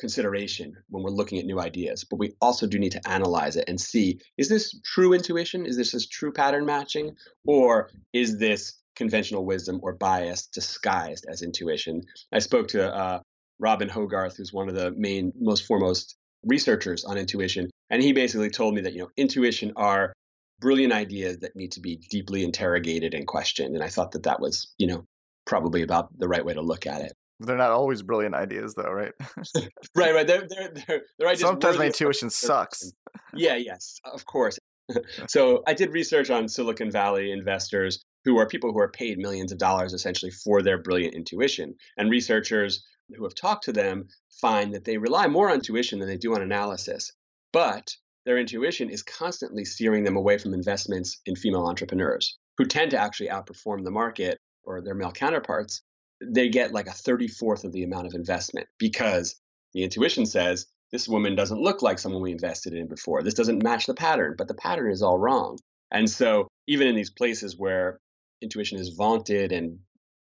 consideration 0.00 0.76
when 0.88 1.04
we're 1.04 1.10
looking 1.10 1.38
at 1.38 1.44
new 1.44 1.60
ideas, 1.60 2.04
but 2.04 2.18
we 2.18 2.32
also 2.40 2.66
do 2.66 2.78
need 2.78 2.92
to 2.92 3.08
analyze 3.08 3.56
it 3.56 3.68
and 3.68 3.80
see 3.80 4.18
is 4.38 4.48
this 4.48 4.74
true 4.84 5.12
intuition? 5.12 5.66
Is 5.66 5.76
this 5.76 5.92
just 5.92 6.10
true 6.10 6.32
pattern 6.32 6.66
matching? 6.66 7.14
Or 7.46 7.90
is 8.12 8.38
this 8.38 8.78
conventional 8.96 9.44
wisdom 9.44 9.78
or 9.82 9.92
bias 9.92 10.46
disguised 10.46 11.26
as 11.30 11.42
intuition? 11.42 12.02
I 12.32 12.40
spoke 12.40 12.68
to 12.68 12.92
uh, 12.92 13.20
Robin 13.60 13.88
Hogarth, 13.88 14.36
who's 14.36 14.52
one 14.52 14.68
of 14.68 14.74
the 14.74 14.90
main, 14.92 15.32
most 15.38 15.66
foremost 15.66 16.16
researchers 16.44 17.04
on 17.04 17.18
intuition, 17.18 17.70
and 17.90 18.02
he 18.02 18.12
basically 18.12 18.50
told 18.50 18.74
me 18.74 18.80
that 18.80 18.94
you 18.94 19.00
know 19.00 19.10
intuition 19.16 19.72
are 19.76 20.12
brilliant 20.60 20.92
ideas 20.92 21.38
that 21.38 21.56
need 21.56 21.72
to 21.72 21.80
be 21.80 21.96
deeply 22.10 22.42
interrogated 22.42 23.14
and 23.14 23.26
questioned. 23.26 23.74
And 23.74 23.84
I 23.84 23.88
thought 23.88 24.12
that 24.12 24.24
that 24.24 24.40
was 24.40 24.74
you 24.78 24.86
know 24.86 25.04
probably 25.46 25.82
about 25.82 26.18
the 26.18 26.28
right 26.28 26.44
way 26.44 26.54
to 26.54 26.62
look 26.62 26.86
at 26.86 27.02
it. 27.02 27.12
They're 27.40 27.56
not 27.56 27.70
always 27.70 28.02
brilliant 28.02 28.34
ideas, 28.34 28.74
though, 28.74 28.90
right? 28.90 29.12
right, 29.96 30.14
right. 30.14 30.26
They're, 30.26 30.46
they're, 30.46 30.72
they're, 30.86 31.02
they're 31.18 31.34
Sometimes 31.36 31.78
my 31.78 31.86
intuition 31.86 32.28
sucks. 32.28 32.92
Yeah, 33.34 33.56
yes, 33.56 33.98
of 34.04 34.26
course. 34.26 34.58
so 35.28 35.62
I 35.66 35.72
did 35.72 35.92
research 35.92 36.30
on 36.30 36.48
Silicon 36.48 36.90
Valley 36.90 37.32
investors 37.32 38.04
who 38.24 38.38
are 38.38 38.46
people 38.46 38.72
who 38.72 38.78
are 38.78 38.90
paid 38.90 39.18
millions 39.18 39.52
of 39.52 39.58
dollars 39.58 39.94
essentially 39.94 40.30
for 40.30 40.62
their 40.62 40.82
brilliant 40.82 41.14
intuition. 41.14 41.74
And 41.96 42.10
researchers 42.10 42.84
who 43.14 43.24
have 43.24 43.34
talked 43.34 43.64
to 43.64 43.72
them 43.72 44.08
find 44.40 44.74
that 44.74 44.84
they 44.84 44.98
rely 44.98 45.26
more 45.26 45.48
on 45.48 45.56
intuition 45.56 45.98
than 45.98 46.08
they 46.08 46.18
do 46.18 46.34
on 46.34 46.42
analysis. 46.42 47.10
But 47.52 47.96
their 48.26 48.38
intuition 48.38 48.90
is 48.90 49.02
constantly 49.02 49.64
steering 49.64 50.04
them 50.04 50.16
away 50.16 50.36
from 50.38 50.52
investments 50.52 51.20
in 51.24 51.36
female 51.36 51.66
entrepreneurs 51.66 52.38
who 52.58 52.66
tend 52.66 52.90
to 52.90 52.98
actually 52.98 53.30
outperform 53.30 53.82
the 53.84 53.90
market 53.90 54.38
or 54.64 54.82
their 54.82 54.94
male 54.94 55.12
counterparts, 55.12 55.82
they 56.22 56.48
get 56.48 56.72
like 56.72 56.86
a 56.86 56.90
34th 56.90 57.64
of 57.64 57.72
the 57.72 57.84
amount 57.84 58.06
of 58.06 58.14
investment 58.14 58.68
because 58.78 59.40
the 59.72 59.82
intuition 59.84 60.26
says 60.26 60.66
this 60.92 61.08
woman 61.08 61.34
doesn't 61.34 61.60
look 61.60 61.82
like 61.82 61.98
someone 61.98 62.22
we 62.22 62.32
invested 62.32 62.74
in 62.74 62.88
before. 62.88 63.22
This 63.22 63.34
doesn't 63.34 63.62
match 63.62 63.86
the 63.86 63.94
pattern, 63.94 64.34
but 64.36 64.48
the 64.48 64.54
pattern 64.54 64.90
is 64.90 65.02
all 65.02 65.18
wrong. 65.18 65.58
And 65.90 66.08
so 66.08 66.48
even 66.66 66.88
in 66.88 66.96
these 66.96 67.10
places 67.10 67.56
where 67.56 68.00
intuition 68.42 68.78
is 68.78 68.90
vaunted 68.90 69.52
and 69.52 69.78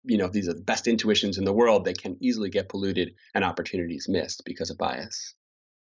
you 0.05 0.17
know 0.17 0.27
these 0.27 0.49
are 0.49 0.53
the 0.53 0.61
best 0.61 0.87
intuitions 0.87 1.37
in 1.37 1.45
the 1.45 1.53
world, 1.53 1.85
they 1.85 1.93
can 1.93 2.17
easily 2.21 2.49
get 2.49 2.69
polluted 2.69 3.13
and 3.33 3.43
opportunities 3.43 4.07
missed 4.09 4.43
because 4.45 4.69
of 4.69 4.77
bias. 4.77 5.35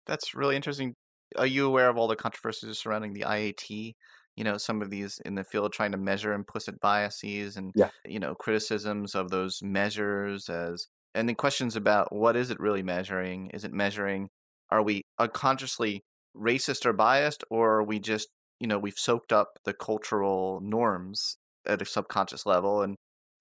That's 0.07 0.33
really 0.33 0.55
interesting. 0.55 0.93
Are 1.35 1.45
you 1.45 1.65
aware 1.65 1.89
of 1.89 1.97
all 1.97 2.07
the 2.07 2.15
controversies 2.15 2.77
surrounding 2.77 3.13
the 3.13 3.25
IAT? 3.27 3.95
You 4.35 4.43
know, 4.43 4.57
some 4.57 4.81
of 4.81 4.89
these 4.89 5.19
in 5.25 5.35
the 5.35 5.43
field 5.43 5.71
trying 5.73 5.91
to 5.93 5.97
measure 5.97 6.33
implicit 6.33 6.79
biases 6.81 7.57
and 7.57 7.71
Yeah. 7.75 7.89
you 8.05 8.19
know 8.19 8.35
criticisms 8.35 9.15
of 9.15 9.29
those 9.31 9.61
measures 9.63 10.49
as 10.49 10.87
and 11.13 11.29
then 11.29 11.35
questions 11.35 11.75
about 11.77 12.13
what 12.13 12.35
is 12.35 12.51
it 12.51 12.59
really 12.59 12.83
measuring? 12.83 13.49
Is 13.51 13.63
it 13.63 13.71
measuring 13.73 14.29
are 14.71 14.81
we 14.83 15.03
unconsciously 15.19 16.01
racist 16.35 16.85
or 16.85 16.93
biased 16.93 17.43
or 17.49 17.75
are 17.75 17.83
we 17.83 17.99
just 17.99 18.27
you 18.59 18.67
know 18.67 18.77
we've 18.79 18.97
soaked 18.97 19.31
up 19.31 19.49
the 19.63 19.73
cultural 19.73 20.59
norms 20.61 21.37
at 21.67 21.81
a 21.81 21.85
subconscious 21.85 22.45
level 22.45 22.81
and 22.81 22.95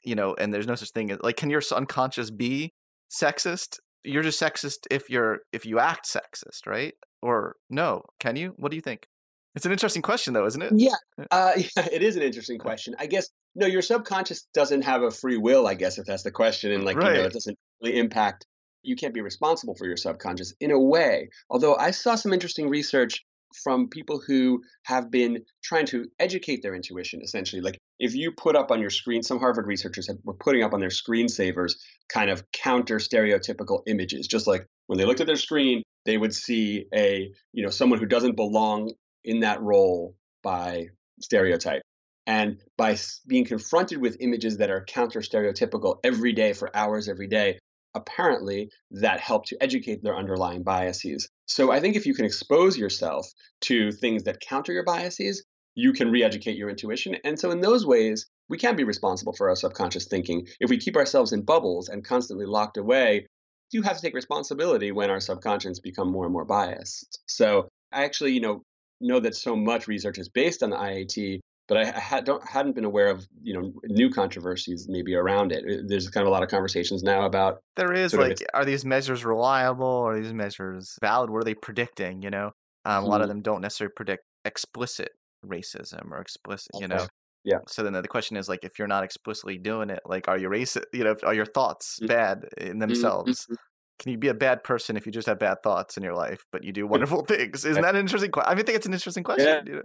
you 0.05 0.15
know 0.15 0.35
and 0.35 0.53
there's 0.55 0.67
no 0.67 0.75
such 0.75 0.91
thing 0.91 1.11
as 1.11 1.19
like 1.23 1.37
can 1.37 1.51
your 1.51 1.63
unconscious 1.73 2.31
be 2.31 2.71
sexist 3.11 3.79
you're 4.05 4.23
just 4.23 4.41
sexist 4.41 4.87
if 4.91 5.09
you're 5.11 5.41
if 5.53 5.65
you 5.67 5.79
act 5.79 6.07
sexist 6.07 6.67
right 6.67 6.95
or 7.23 7.57
no 7.71 8.03
can 8.21 8.37
you 8.37 8.55
what 8.59 8.71
do 8.71 8.77
you 8.77 8.83
think 8.83 9.07
it's 9.55 9.67
an 9.67 9.73
interesting 9.73 10.03
question 10.03 10.35
though 10.35 10.47
isn't 10.47 10.63
it 10.63 10.73
Yeah, 10.75 10.95
uh, 11.31 11.53
yeah, 11.57 11.89
it 11.93 12.03
is 12.03 12.17
an 12.17 12.23
interesting 12.23 12.59
question. 12.59 12.95
I 12.99 13.07
guess 13.07 13.29
no, 13.55 13.67
your 13.67 13.83
subconscious 13.83 14.47
doesn't 14.53 14.83
have 14.83 15.03
a 15.03 15.11
free 15.11 15.37
will. 15.37 15.67
I 15.67 15.75
guess 15.75 15.99
if 15.99 16.07
that's 16.07 16.25
the 16.25 16.31
question, 16.31 16.73
and 16.73 16.85
like 16.85 16.97
you 16.97 17.03
know, 17.03 17.25
it 17.25 17.33
doesn't 17.33 17.59
really 17.83 17.99
impact. 17.99 18.47
You 18.83 18.97
can't 18.97 19.15
be 19.15 19.23
responsible 19.23 19.75
for 19.77 19.87
your 19.87 19.97
subconscious 19.97 20.55
in 20.61 20.71
a 20.71 20.79
way. 20.79 21.31
Although 21.49 21.77
I 21.77 21.93
saw 21.93 22.17
some 22.17 22.33
interesting 22.33 22.69
research 22.69 23.25
from 23.63 23.89
people 23.89 24.21
who 24.27 24.63
have 24.85 25.11
been 25.11 25.45
trying 25.63 25.87
to 25.87 26.07
educate 26.19 26.63
their 26.63 26.75
intuition. 26.75 27.21
Essentially, 27.23 27.63
like 27.63 27.79
if 28.01 28.15
you 28.15 28.33
put 28.33 28.57
up 28.57 28.71
on 28.71 28.81
your 28.81 28.91
screen, 28.91 29.23
some 29.23 29.39
Harvard 29.39 29.67
researchers 29.67 30.09
have, 30.09 30.17
were 30.25 30.35
putting 30.35 30.63
up 30.63 30.73
on 30.75 30.81
their 30.81 30.89
screensavers 30.89 31.75
kind 32.09 32.31
of 32.31 32.43
counter 32.53 32.97
stereotypical 32.97 33.83
images, 33.87 34.27
just 34.27 34.47
like 34.47 34.67
when 34.87 34.99
they 34.99 35.05
looked 35.05 35.21
at 35.21 35.27
their 35.27 35.37
screen, 35.37 35.83
they 36.05 36.19
would 36.19 36.35
see 36.35 36.87
a 36.95 37.31
you 37.53 37.63
know 37.63 37.71
someone 37.71 37.99
who 37.99 38.07
doesn't 38.07 38.37
belong 38.37 38.93
in 39.25 39.41
that 39.41 39.63
role 39.63 40.15
by 40.43 40.89
stereotype. 41.21 41.83
And 42.27 42.59
by 42.79 42.97
being 43.27 43.45
confronted 43.45 44.01
with 44.01 44.17
images 44.21 44.57
that 44.59 44.71
are 44.71 44.85
counter 44.85 45.21
stereotypical 45.21 45.99
every 46.05 46.33
day 46.33 46.55
for 46.55 46.75
hours 46.75 47.09
every 47.09 47.27
day, 47.27 47.59
apparently 47.95 48.71
that 48.91 49.21
helped 49.21 49.49
to 49.49 49.63
educate 49.63 50.03
their 50.03 50.17
underlying 50.17 50.63
biases. 50.63 51.29
So 51.47 51.71
I 51.71 51.81
think 51.81 51.97
if 51.97 52.07
you 52.07 52.15
can 52.15 52.25
expose 52.25 52.77
yourself 52.77 53.27
to 53.63 53.93
things 53.93 54.25
that 54.25 54.41
counter 54.41 54.73
your 54.73 54.85
biases, 54.85 55.45
you 55.75 55.93
can 55.93 56.11
re 56.11 56.23
educate 56.23 56.57
your 56.57 56.71
intuition. 56.71 57.17
And 57.25 57.39
so 57.39 57.51
in 57.51 57.61
those 57.61 57.87
ways, 57.87 58.27
we 58.49 58.59
can 58.59 58.77
be 58.77 58.85
responsible 58.85 59.33
for 59.33 59.49
our 59.49 59.57
subconscious 59.57 60.07
thinking. 60.07 60.47
If 60.61 60.71
we 60.71 60.79
keep 60.79 60.97
ourselves 60.97 61.33
in 61.33 61.43
bubbles 61.43 61.89
and 61.89 62.05
constantly 62.05 62.47
locked 62.47 62.77
away, 62.77 63.27
you 63.71 63.83
have 63.83 63.97
to 63.97 64.03
take 64.03 64.15
responsibility 64.15 64.93
when 64.93 65.11
our 65.11 65.21
subconscious 65.21 65.81
become 65.81 66.11
more 66.11 66.25
and 66.25 66.33
more 66.33 66.45
biased. 66.45 67.21
So 67.27 67.69
I 67.93 68.05
actually, 68.05 68.33
you 68.33 68.41
know, 68.41 68.63
know 69.01 69.21
that 69.21 69.35
so 69.35 69.57
much 69.57 69.89
research 69.89 70.19
is 70.19 70.29
based 70.29 70.63
on 70.63 70.71
the 70.71 70.77
IAT, 70.77 71.41
but 71.69 71.77
I, 71.79 71.85
had, 71.87 72.25
don't, 72.25 72.47
hadn't 72.47 72.75
been 72.75 72.85
aware 72.85 73.09
of 73.09 73.27
you 73.43 73.55
know 73.55 73.73
new 73.87 74.11
controversies 74.11 74.87
maybe 74.89 75.15
around 75.15 75.53
it. 75.53 75.65
Uh, 75.65 75.83
There's 75.87 76.09
kind 76.11 76.23
of 76.23 76.29
a 76.29 76.31
lot 76.33 76.43
of 76.43 76.49
conversations 76.51 77.03
now 77.03 77.25
about 77.27 77.61
there 77.77 77.93
is 77.93 78.17
of 78.17 78.19
like 78.19 78.45
are 78.55 78.65
these 78.65 78.85
measures 78.85 79.25
reliable 79.25 79.87
are 79.87 80.21
these 80.21 80.33
measures 80.33 80.97
valid 81.01 81.31
what 81.31 81.39
are 81.41 81.45
they 81.45 81.55
predicting 81.55 82.23
you 82.23 82.31
know 82.31 82.53
um, 82.85 83.05
a 83.05 83.07
lot 83.07 83.21
of 83.23 83.29
Mhm. 83.29 83.29
them 83.29 83.43
don't 83.43 83.61
necessarily 83.61 83.93
predict 83.95 84.25
explicit 84.45 85.11
racism 85.45 86.11
or 86.11 86.21
explicit 86.21 86.73
you 86.79 86.87
know 86.89 87.09
Yeah. 87.45 87.61
so 87.69 87.83
then 87.83 87.93
the 87.95 88.09
question 88.09 88.37
is 88.37 88.49
like 88.49 88.65
if 88.65 88.79
you're 88.79 88.89
not 88.89 89.05
explicitly 89.05 89.59
doing 89.59 89.91
it 89.91 90.01
like 90.07 90.29
are 90.29 90.39
you 90.39 90.49
racist 90.49 90.85
you 90.93 91.05
know 91.05 91.17
are 91.25 91.35
your 91.35 91.47
thoughts 91.47 92.01
Mhm. 92.01 92.09
bad 92.09 92.49
in 92.59 92.81
themselves 92.81 93.49
Mhm. 93.49 93.57
Can 93.99 94.13
you 94.13 94.19
be 94.19 94.29
a 94.29 94.35
bad 94.35 94.65
person 94.65 94.97
if 94.97 95.07
you 95.07 95.13
just 95.13 95.29
have 95.29 95.39
bad 95.39 95.59
thoughts 95.63 95.97
in 95.97 96.03
your 96.03 96.15
life 96.15 96.45
but 96.53 96.65
you 96.65 96.73
do 96.73 96.87
wonderful 96.87 97.23
things 97.29 97.65
isn't 97.65 97.83
that 97.83 97.95
an 97.95 98.01
interesting 98.01 98.31
question 98.31 98.51
i 98.51 98.55
mean, 98.55 98.65
think 98.65 98.77
it's 98.77 98.87
an 98.87 98.93
interesting 98.93 99.25
question 99.25 99.67
Yeah. 99.67 99.81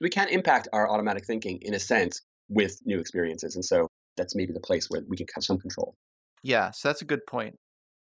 we 0.00 0.10
can 0.10 0.28
impact 0.28 0.68
our 0.72 0.90
automatic 0.90 1.26
thinking 1.26 1.58
in 1.62 1.74
a 1.74 1.78
sense 1.78 2.20
with 2.52 2.78
new 2.84 3.00
experiences, 3.00 3.56
and 3.56 3.64
so 3.64 3.88
that's 4.16 4.34
maybe 4.34 4.52
the 4.52 4.60
place 4.60 4.88
where 4.88 5.02
we 5.08 5.16
can 5.16 5.26
have 5.34 5.44
some 5.44 5.58
control. 5.58 5.94
Yeah, 6.42 6.70
so 6.70 6.88
that's 6.88 7.02
a 7.02 7.06
good 7.06 7.26
point. 7.26 7.56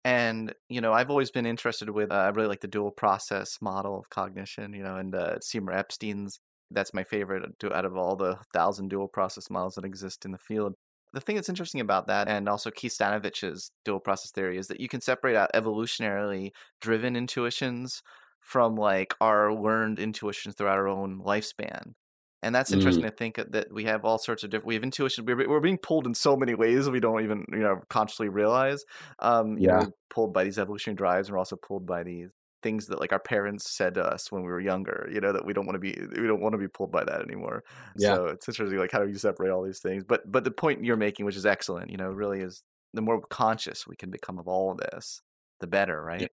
And 0.05 0.55
you 0.69 0.81
know, 0.81 0.93
I've 0.93 1.11
always 1.11 1.31
been 1.31 1.47
interested 1.47 1.91
with. 1.91 2.11
Uh, 2.11 2.15
I 2.15 2.29
really 2.29 2.49
like 2.49 2.61
the 2.61 2.69
dual 2.69 2.91
process 2.91 3.59
model 3.61 3.99
of 3.99 4.11
cognition. 4.11 4.73
You 4.73 4.83
know, 4.83 4.97
and 4.97 5.15
uh, 5.15 5.41
Seymour 5.41 5.75
Epstein's. 5.75 6.41
That's 6.73 6.95
my 6.95 7.03
favorite 7.03 7.43
out 7.65 7.85
of 7.85 7.97
all 7.97 8.15
the 8.15 8.39
thousand 8.55 8.91
dual 8.91 9.09
process 9.09 9.51
models 9.51 9.75
that 9.75 9.85
exist 9.85 10.25
in 10.25 10.31
the 10.31 10.39
field. 10.39 10.75
The 11.13 11.21
thing 11.21 11.35
that's 11.37 11.49
interesting 11.49 11.81
about 11.81 12.07
that, 12.07 12.29
and 12.29 12.49
also 12.49 12.71
Keith 12.71 12.93
Stanovich's 12.93 13.73
dual 13.85 14.01
process 14.01 14.31
theory, 14.31 14.59
is 14.59 14.69
that 14.69 14.81
you 14.81 14.89
can 14.89 15.01
separate 15.01 15.37
out 15.37 15.51
evolutionarily 15.55 16.53
driven 16.81 17.17
intuitions 17.17 18.03
from 18.41 18.77
like 18.77 19.15
our 19.21 19.53
learned 19.53 19.99
intuitions 19.99 20.55
throughout 20.55 20.79
our 20.79 20.89
own 20.89 21.21
lifespan. 21.21 21.95
And 22.43 22.55
that's 22.55 22.73
interesting 22.73 23.05
to 23.05 23.11
think 23.15 23.37
that 23.37 23.67
we 23.73 23.85
have 23.85 24.05
all 24.05 24.17
sorts 24.19 24.45
of 24.45 24.51
different. 24.51 24.67
We 24.69 24.75
have 24.75 24.83
intuition. 24.85 25.27
We're, 25.27 25.47
we're 25.49 25.61
being 25.61 25.77
pulled 25.79 26.07
in 26.07 26.15
so 26.15 26.37
many 26.37 26.55
ways 26.55 26.89
we 26.89 27.01
don't 27.01 27.23
even 27.23 27.45
you 27.53 27.59
know 27.59 27.83
consciously 27.91 28.29
realize. 28.31 28.85
Um, 29.19 29.59
you 29.59 29.69
know, 29.69 29.75
Yeah. 29.75 29.81
we're 29.81 29.91
pulled 30.09 30.33
by 30.33 30.45
these 30.45 30.59
evolutionary 30.59 30.97
drives, 30.97 31.29
and 31.29 31.35
we're 31.35 31.39
also 31.41 31.57
pulled 31.57 31.85
by 31.87 32.03
these 32.03 32.31
things 32.63 32.87
that 32.87 33.01
like 33.01 33.13
our 33.13 33.19
parents 33.19 33.71
said 33.71 33.95
to 33.95 34.05
us 34.05 34.31
when 34.31 34.43
we 34.43 34.49
were 34.49 34.61
younger. 34.61 35.09
You 35.13 35.21
know 35.21 35.33
that 35.33 35.45
we 35.45 35.53
don't 35.53 35.67
want 35.67 35.77
to 35.77 35.81
be 35.81 35.97
we 36.21 36.27
don't 36.27 36.41
want 36.41 36.53
to 36.53 36.59
be 36.59 36.69
pulled 36.69 36.93
by 36.93 37.05
that 37.05 37.21
anymore. 37.23 37.65
Yeah. 37.97 38.15
So 38.15 38.27
it's 38.27 38.49
interesting. 38.49 38.79
Like 38.79 38.93
how 38.93 39.03
do 39.05 39.09
you 39.09 39.19
separate 39.19 39.51
all 39.51 39.63
these 39.63 39.81
things? 39.81 40.05
But 40.05 40.31
but 40.31 40.45
the 40.45 40.51
point 40.51 40.85
you're 40.85 40.97
making, 40.97 41.27
which 41.27 41.37
is 41.37 41.47
excellent, 41.47 41.91
you 41.91 41.97
know, 41.97 42.11
really 42.11 42.41
is 42.41 42.63
the 42.95 43.03
more 43.03 43.21
conscious 43.21 43.87
we 43.87 43.97
can 43.97 44.11
become 44.11 44.39
of 44.39 44.49
all 44.49 44.73
of 44.73 44.79
this, 44.79 45.23
the 45.61 45.67
better, 45.67 46.03
right? 46.03 46.31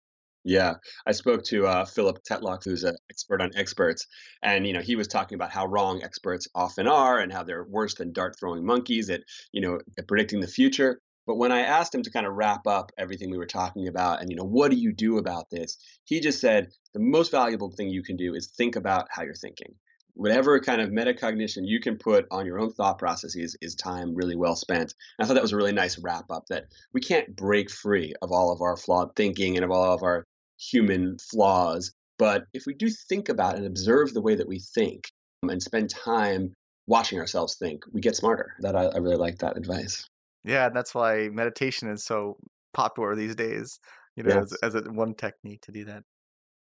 Yeah, 0.44 0.74
I 1.06 1.12
spoke 1.12 1.44
to 1.44 1.66
uh, 1.66 1.84
Philip 1.84 2.18
Tetlock, 2.28 2.64
who's 2.64 2.82
an 2.82 2.96
expert 3.10 3.40
on 3.40 3.52
experts, 3.54 4.06
and 4.42 4.66
you 4.66 4.72
know 4.72 4.80
he 4.80 4.96
was 4.96 5.06
talking 5.06 5.36
about 5.36 5.52
how 5.52 5.66
wrong 5.66 6.02
experts 6.02 6.48
often 6.54 6.88
are, 6.88 7.20
and 7.20 7.32
how 7.32 7.44
they're 7.44 7.64
worse 7.64 7.94
than 7.94 8.12
dart 8.12 8.34
throwing 8.38 8.64
monkeys 8.66 9.08
at 9.08 9.22
you 9.52 9.60
know 9.60 9.78
at 9.98 10.08
predicting 10.08 10.40
the 10.40 10.48
future. 10.48 11.00
But 11.26 11.36
when 11.36 11.52
I 11.52 11.60
asked 11.60 11.94
him 11.94 12.02
to 12.02 12.10
kind 12.10 12.26
of 12.26 12.34
wrap 12.34 12.66
up 12.66 12.90
everything 12.98 13.30
we 13.30 13.38
were 13.38 13.46
talking 13.46 13.86
about, 13.86 14.20
and 14.20 14.30
you 14.30 14.36
know 14.36 14.44
what 14.44 14.70
do 14.70 14.76
you 14.76 14.92
do 14.92 15.18
about 15.18 15.50
this, 15.50 15.78
he 16.04 16.20
just 16.20 16.40
said 16.40 16.72
the 16.94 17.00
most 17.00 17.30
valuable 17.30 17.70
thing 17.70 17.88
you 17.88 18.02
can 18.02 18.16
do 18.16 18.34
is 18.34 18.48
think 18.48 18.76
about 18.76 19.06
how 19.10 19.22
you're 19.22 19.34
thinking. 19.34 19.74
Whatever 20.14 20.60
kind 20.60 20.80
of 20.80 20.90
metacognition 20.90 21.62
you 21.64 21.80
can 21.80 21.96
put 21.96 22.26
on 22.30 22.44
your 22.44 22.58
own 22.58 22.72
thought 22.72 22.98
processes 22.98 23.56
is 23.62 23.74
time 23.74 24.14
really 24.14 24.36
well 24.36 24.56
spent. 24.56 24.94
And 25.18 25.24
I 25.24 25.26
thought 25.26 25.34
that 25.34 25.42
was 25.42 25.52
a 25.52 25.56
really 25.56 25.72
nice 25.72 25.98
wrap 25.98 26.30
up 26.30 26.44
that 26.48 26.66
we 26.92 27.00
can't 27.00 27.34
break 27.34 27.70
free 27.70 28.12
of 28.20 28.30
all 28.30 28.52
of 28.52 28.60
our 28.60 28.76
flawed 28.76 29.16
thinking 29.16 29.56
and 29.56 29.64
of 29.64 29.70
all 29.70 29.94
of 29.94 30.02
our 30.02 30.26
human 30.58 31.16
flaws. 31.18 31.92
But 32.18 32.44
if 32.52 32.64
we 32.66 32.74
do 32.74 32.90
think 32.90 33.28
about 33.28 33.56
and 33.56 33.64
observe 33.64 34.12
the 34.12 34.20
way 34.20 34.34
that 34.34 34.48
we 34.48 34.58
think 34.58 35.08
um, 35.42 35.50
and 35.50 35.62
spend 35.62 35.88
time 35.88 36.52
watching 36.86 37.18
ourselves 37.18 37.56
think, 37.56 37.84
we 37.92 38.00
get 38.00 38.16
smarter. 38.16 38.54
That 38.60 38.76
I, 38.76 38.86
I 38.86 38.98
really 38.98 39.16
like 39.16 39.38
that 39.38 39.56
advice. 39.56 40.06
Yeah, 40.44 40.66
and 40.66 40.76
that's 40.76 40.94
why 40.94 41.28
meditation 41.28 41.88
is 41.88 42.04
so 42.04 42.36
popular 42.72 43.14
these 43.14 43.34
days. 43.34 43.78
You 44.16 44.24
know, 44.24 44.34
Yes. 44.34 44.52
as, 44.62 44.74
as 44.74 44.86
a, 44.86 44.90
one 44.90 45.14
technique 45.14 45.62
to 45.62 45.72
do 45.72 45.84
that. 45.86 46.02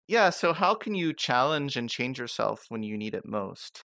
Yeah. 0.06 0.30
So 0.30 0.52
how 0.52 0.74
can 0.74 0.94
you 0.94 1.12
challenge 1.12 1.76
and 1.76 1.88
change 1.88 2.18
yourself 2.18 2.64
when 2.68 2.82
you 2.82 2.96
need 2.96 3.14
it 3.14 3.24
most? 3.24 3.84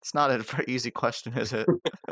It's 0.00 0.14
not 0.14 0.30
a 0.30 0.38
very 0.42 0.64
easy 0.68 0.90
question, 0.90 1.36
is 1.36 1.52
it? 1.52 1.66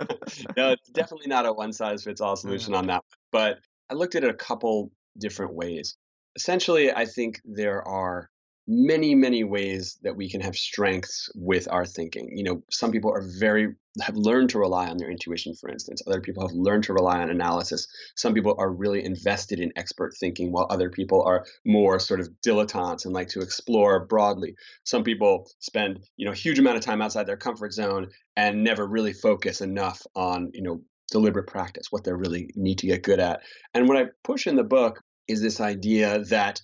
no, 0.57 0.73
it's 0.73 0.89
definitely 0.91 1.29
not 1.29 1.47
a 1.47 1.53
one 1.53 1.73
size 1.73 2.05
fits 2.05 2.21
all 2.21 2.37
solution 2.37 2.75
on 2.75 2.87
that. 2.89 3.05
But 3.33 3.59
I 3.91 3.95
looked 3.95 4.15
at 4.15 4.25
it 4.25 4.31
a 4.31 4.35
couple 4.35 4.91
different 5.19 5.55
ways. 5.55 5.97
Essentially, 6.35 6.93
I 6.93 7.07
think 7.07 7.41
there 7.45 7.87
are 7.87 8.29
many, 8.67 9.15
many 9.15 9.45
ways 9.45 9.99
that 10.03 10.17
we 10.17 10.29
can 10.29 10.41
have 10.41 10.57
strengths 10.57 11.31
with 11.35 11.69
our 11.71 11.87
thinking. 11.87 12.37
You 12.37 12.45
know, 12.45 12.63
some 12.71 12.91
people 12.91 13.13
are 13.13 13.25
very 13.39 13.75
have 14.03 14.17
learned 14.17 14.51
to 14.51 14.59
rely 14.59 14.89
on 14.89 14.99
their 14.99 15.11
intuition, 15.11 15.55
for 15.55 15.71
instance. 15.71 16.03
Other 16.07 16.21
people 16.21 16.47
have 16.47 16.55
learned 16.55 16.85
to 16.85 16.93
rely 16.93 17.21
on 17.21 17.31
analysis. 17.31 17.89
Some 18.15 18.35
people 18.35 18.55
are 18.59 18.71
really 18.71 19.03
invested 19.05 19.59
in 19.59 19.73
expert 19.77 20.15
thinking, 20.19 20.53
while 20.53 20.67
other 20.69 20.91
people 20.91 21.23
are 21.23 21.47
more 21.65 21.99
sort 21.99 22.21
of 22.21 22.29
dilettantes 22.45 23.05
and 23.05 23.15
like 23.15 23.29
to 23.29 23.41
explore 23.41 24.05
broadly. 24.05 24.55
Some 24.85 25.03
people 25.03 25.51
spend, 25.61 26.01
you 26.17 26.27
know, 26.27 26.33
a 26.33 26.37
huge 26.37 26.59
amount 26.59 26.77
of 26.77 26.83
time 26.83 27.01
outside 27.01 27.27
their 27.27 27.37
comfort 27.37 27.73
zone 27.73 28.09
and 28.37 28.63
never 28.63 28.87
really 28.87 29.13
focus 29.13 29.61
enough 29.61 30.03
on, 30.15 30.51
you 30.53 30.63
know, 30.63 30.83
deliberate 31.11 31.47
practice, 31.47 31.87
what 31.91 32.05
they 32.05 32.13
really 32.13 32.51
need 32.55 32.79
to 32.79 32.87
get 32.87 33.03
good 33.03 33.21
at. 33.21 33.41
And 33.75 33.89
what 33.89 33.97
I 33.97 34.07
push 34.25 34.47
in 34.47 34.57
the 34.57 34.65
book 34.65 35.01
is 35.29 35.41
this 35.41 35.61
idea 35.61 36.19
that 36.25 36.61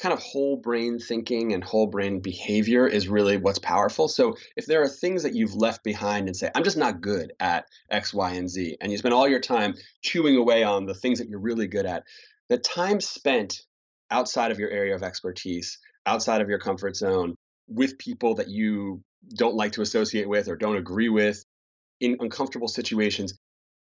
kind 0.00 0.14
of 0.14 0.18
whole 0.18 0.56
brain 0.56 0.98
thinking 0.98 1.52
and 1.52 1.62
whole 1.62 1.86
brain 1.86 2.20
behavior 2.20 2.86
is 2.86 3.06
really 3.06 3.36
what's 3.36 3.58
powerful. 3.58 4.08
So 4.08 4.34
if 4.56 4.64
there 4.64 4.82
are 4.82 4.88
things 4.88 5.22
that 5.24 5.34
you've 5.34 5.54
left 5.54 5.84
behind 5.84 6.26
and 6.26 6.34
say, 6.34 6.50
I'm 6.54 6.64
just 6.64 6.78
not 6.78 7.02
good 7.02 7.34
at 7.38 7.66
X, 7.90 8.14
Y, 8.14 8.32
and 8.32 8.48
Z, 8.48 8.78
and 8.80 8.90
you 8.90 8.96
spend 8.96 9.12
all 9.12 9.28
your 9.28 9.40
time 9.40 9.74
chewing 10.02 10.36
away 10.36 10.64
on 10.64 10.86
the 10.86 10.94
things 10.94 11.18
that 11.18 11.28
you're 11.28 11.38
really 11.38 11.66
good 11.66 11.84
at, 11.84 12.04
the 12.48 12.56
time 12.56 13.00
spent 13.00 13.60
outside 14.10 14.50
of 14.50 14.58
your 14.58 14.70
area 14.70 14.94
of 14.94 15.02
expertise, 15.02 15.78
outside 16.06 16.40
of 16.40 16.48
your 16.48 16.58
comfort 16.58 16.96
zone, 16.96 17.34
with 17.68 17.98
people 17.98 18.34
that 18.36 18.48
you 18.48 19.02
don't 19.36 19.54
like 19.54 19.72
to 19.72 19.82
associate 19.82 20.28
with 20.28 20.48
or 20.48 20.56
don't 20.56 20.76
agree 20.76 21.10
with, 21.10 21.44
in 22.00 22.16
uncomfortable 22.20 22.68
situations, 22.68 23.38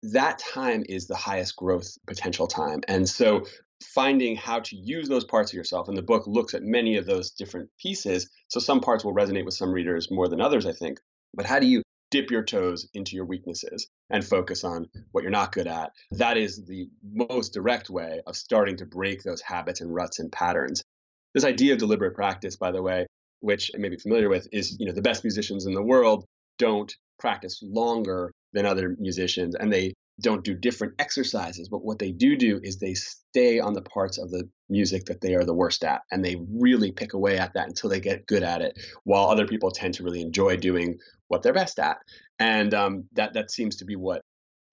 that 0.03 0.41
time 0.41 0.83
is 0.89 1.07
the 1.07 1.17
highest 1.17 1.55
growth 1.55 1.97
potential 2.07 2.49
time. 2.49 2.81
And 2.89 3.09
so 3.09 3.47
finding 3.83 4.37
how 4.37 4.61
to 4.61 4.77
use 4.77 5.09
those 5.09 5.25
parts 5.25 5.53
of 5.53 5.57
yourself, 5.57 5.89
and 5.89 5.97
the 5.97 6.03
book 6.03 6.27
looks 6.27 6.55
at 6.55 6.63
many 6.63 6.97
of 6.97 7.07
those 7.07 7.31
different 7.31 7.71
pieces. 7.81 8.29
So 8.49 8.61
some 8.61 8.81
parts 8.81 9.05
will 9.05 9.15
resonate 9.15 9.45
with 9.45 9.55
some 9.55 9.73
readers 9.73 10.11
more 10.11 10.29
than 10.29 10.41
others, 10.41 10.67
I 10.67 10.73
think. 10.73 11.01
But 11.35 11.47
how 11.47 11.59
do 11.59 11.67
you 11.67 11.83
dip 12.11 12.31
your 12.31 12.43
toes 12.43 12.89
into 12.93 13.15
your 13.15 13.25
weaknesses 13.25 13.89
and 14.11 14.25
focus 14.25 14.65
on 14.65 14.89
what 15.13 15.23
you're 15.23 15.31
not 15.31 15.53
good 15.53 15.67
at? 15.67 15.93
That 16.13 16.37
is 16.37 16.65
the 16.65 16.89
most 17.03 17.55
direct 17.55 17.89
way 17.89 18.21
of 18.27 18.37
starting 18.37 18.77
to 18.79 18.87
break 18.87 19.23
those 19.23 19.41
habits 19.41 19.81
and 19.81 19.95
ruts 19.95 20.19
and 20.19 20.31
patterns. 20.31 20.83
This 21.35 21.45
idea 21.45 21.75
of 21.75 21.79
deliberate 21.79 22.15
practice, 22.15 22.57
by 22.57 22.73
the 22.73 22.83
way, 22.83 23.07
which 23.41 23.71
I 23.75 23.79
may 23.79 23.89
be 23.89 23.97
familiar 23.97 24.29
with, 24.29 24.49
is 24.53 24.77
you 24.79 24.87
know 24.87 24.93
the 24.93 25.03
best 25.03 25.25
musicians 25.25 25.67
in 25.67 25.75
the 25.75 25.83
world 25.83 26.25
don't 26.59 26.95
practice 27.19 27.61
longer 27.63 28.33
than 28.53 28.67
other 28.67 28.97
musicians 28.99 29.55
and 29.55 29.73
they 29.73 29.93
don't 30.21 30.45
do 30.45 30.55
different 30.55 30.95
exercises 30.99 31.69
but 31.69 31.85
what 31.85 31.99
they 31.99 32.13
do 32.13 32.37
do 32.37 32.61
is 32.63 32.79
they 32.79 32.95
stay 32.95 33.59
on 33.61 33.73
the 33.73 33.83
parts 33.83 34.19
of 34.19 34.31
the 34.31 34.49
music 34.69 35.05
that 35.07 35.21
they 35.21 35.35
are 35.35 35.45
the 35.45 35.55
worst 35.55 35.85
at 35.85 36.03
and 36.11 36.25
they 36.25 36.37
really 36.53 36.93
pick 36.93 37.15
away 37.15 37.39
at 37.39 37.53
that 37.55 37.69
until 37.69 37.91
they 37.91 38.01
get 38.01 38.27
good 38.27 38.43
at 38.43 38.61
it 38.61 38.79
while 39.05 39.29
other 39.29 39.47
people 39.47 39.71
tend 39.71 39.95
to 39.95 40.03
really 40.03 40.21
enjoy 40.21 40.57
doing 40.57 40.99
what 41.29 41.43
they're 41.43 41.53
best 41.53 41.79
at 41.79 41.99
and 42.39 42.75
um, 42.75 43.05
that 43.13 43.35
that 43.35 43.51
seems 43.51 43.77
to 43.77 43.85
be 43.85 43.97
what 43.97 44.23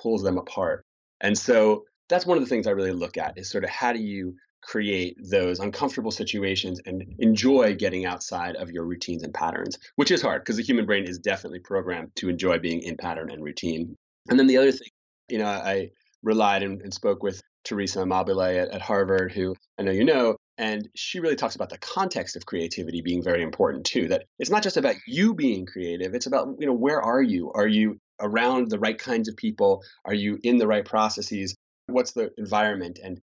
pulls 0.02 0.24
them 0.24 0.38
apart 0.38 0.86
and 1.22 1.38
so 1.38 1.84
that's 2.10 2.26
one 2.26 2.38
of 2.38 2.44
the 2.44 2.50
things 2.50 2.68
i 2.68 2.72
really 2.72 2.92
look 2.92 3.18
at 3.18 3.38
is 3.38 3.50
sort 3.50 3.64
of 3.64 3.70
how 3.70 3.92
do 3.94 4.00
you 4.00 4.36
create 4.68 5.18
those 5.32 5.60
uncomfortable 5.60 6.12
situations 6.12 6.82
and 6.86 7.04
enjoy 7.20 7.74
getting 7.74 8.06
outside 8.06 8.56
of 8.58 8.70
your 8.70 8.84
routines 8.84 9.24
and 9.24 9.34
patterns, 9.34 9.78
which 9.96 10.12
is 10.12 10.22
hard 10.22 10.42
because 10.42 10.58
the 10.58 10.64
human 10.64 10.86
brain 10.86 11.06
is 11.06 11.20
definitely 11.20 11.60
programmed 11.60 12.14
to 12.16 12.28
enjoy 12.28 12.60
being 12.60 12.82
in 12.82 12.98
pattern 12.98 13.32
and 13.32 13.44
routine. 13.44 13.96
And 14.30 14.38
then 14.38 14.48
the 14.48 14.58
other 14.58 14.72
thing, 14.72 14.90
you 15.30 15.38
know, 15.38 15.46
I 15.46 15.92
relied 16.24 16.64
and, 16.64 16.82
and 16.82 16.94
spoke 16.94 17.24
with 17.24 17.42
Teresa 17.64 18.00
Amabile 18.00 18.62
at, 18.62 18.70
at 18.70 18.82
Harvard, 18.82 19.32
who 19.32 19.56
I 19.80 19.84
know 19.84 19.92
you 19.92 20.06
know, 20.06 20.38
and 20.58 20.90
she 20.96 21.20
really 21.20 21.36
talks 21.36 21.56
about 21.56 21.70
the 21.70 21.78
context 21.78 22.36
of 22.36 22.46
creativity 22.46 23.02
being 23.02 23.24
very 23.24 23.44
important 23.44 23.86
too. 23.86 24.08
That 24.08 24.26
it's 24.40 24.50
not 24.50 24.64
just 24.64 24.78
about 24.78 24.96
you 25.06 25.34
being 25.34 25.66
creative; 25.66 26.14
it's 26.16 26.26
about 26.26 26.56
you 26.60 26.66
know 26.66 26.74
where 26.74 27.02
are 27.02 27.22
you? 27.22 27.52
Are 27.54 27.68
you 27.68 28.00
around 28.20 28.70
the 28.70 28.80
right 28.80 28.98
kinds 28.98 29.28
of 29.28 29.38
people? 29.38 29.84
Are 30.06 30.14
you 30.14 30.40
in 30.44 30.58
the 30.58 30.68
right 30.68 30.86
processes? 30.86 31.56
What's 31.88 32.14
the 32.14 32.32
environment? 32.38 33.00
And 33.04 33.22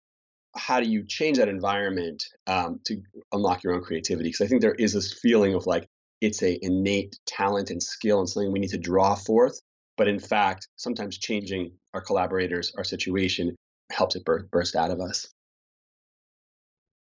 how 0.55 0.79
do 0.79 0.87
you 0.87 1.03
change 1.07 1.37
that 1.37 1.49
environment 1.49 2.23
um, 2.45 2.79
to 2.85 3.01
unlock 3.31 3.63
your 3.63 3.73
own 3.73 3.81
creativity? 3.81 4.29
Because 4.29 4.45
I 4.45 4.47
think 4.47 4.61
there 4.61 4.75
is 4.75 4.93
this 4.93 5.13
feeling 5.13 5.55
of 5.55 5.65
like 5.65 5.87
it's 6.21 6.43
a 6.43 6.57
innate 6.61 7.17
talent 7.25 7.69
and 7.71 7.81
skill 7.81 8.19
and 8.19 8.29
something 8.29 8.51
we 8.51 8.59
need 8.59 8.69
to 8.69 8.77
draw 8.77 9.15
forth. 9.15 9.59
But 9.97 10.07
in 10.07 10.19
fact, 10.19 10.67
sometimes 10.75 11.17
changing 11.17 11.71
our 11.93 12.01
collaborators, 12.01 12.71
our 12.77 12.83
situation, 12.83 13.55
helps 13.91 14.15
it 14.15 14.25
burst, 14.25 14.49
burst 14.51 14.75
out 14.75 14.91
of 14.91 14.99
us. 14.99 15.27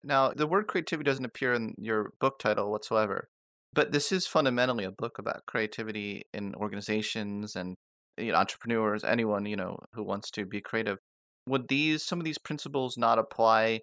Now, 0.05 0.33
the 0.33 0.47
word 0.47 0.69
creativity 0.69 1.05
doesn't 1.05 1.25
appear 1.25 1.55
in 1.55 1.75
your 1.79 2.13
book 2.21 2.39
title 2.39 2.71
whatsoever, 2.71 3.29
but 3.73 3.93
this 3.93 4.13
is 4.13 4.27
fundamentally 4.27 4.85
a 4.85 4.93
book 4.93 5.19
about 5.19 5.47
creativity 5.47 6.23
in 6.33 6.55
organizations 6.55 7.57
and 7.57 7.75
you 8.19 8.33
know, 8.33 8.39
entrepreneurs, 8.39 9.05
anyone 9.05 9.47
you 9.47 9.57
know 9.57 9.79
who 9.95 10.05
wants 10.05 10.31
to 10.33 10.47
be 10.47 10.61
creative. 10.61 10.99
Would 11.49 11.69
these 11.69 12.03
some 12.03 12.19
of 12.19 12.25
these 12.25 12.39
principles 12.39 12.97
not 12.97 13.19
apply? 13.19 13.81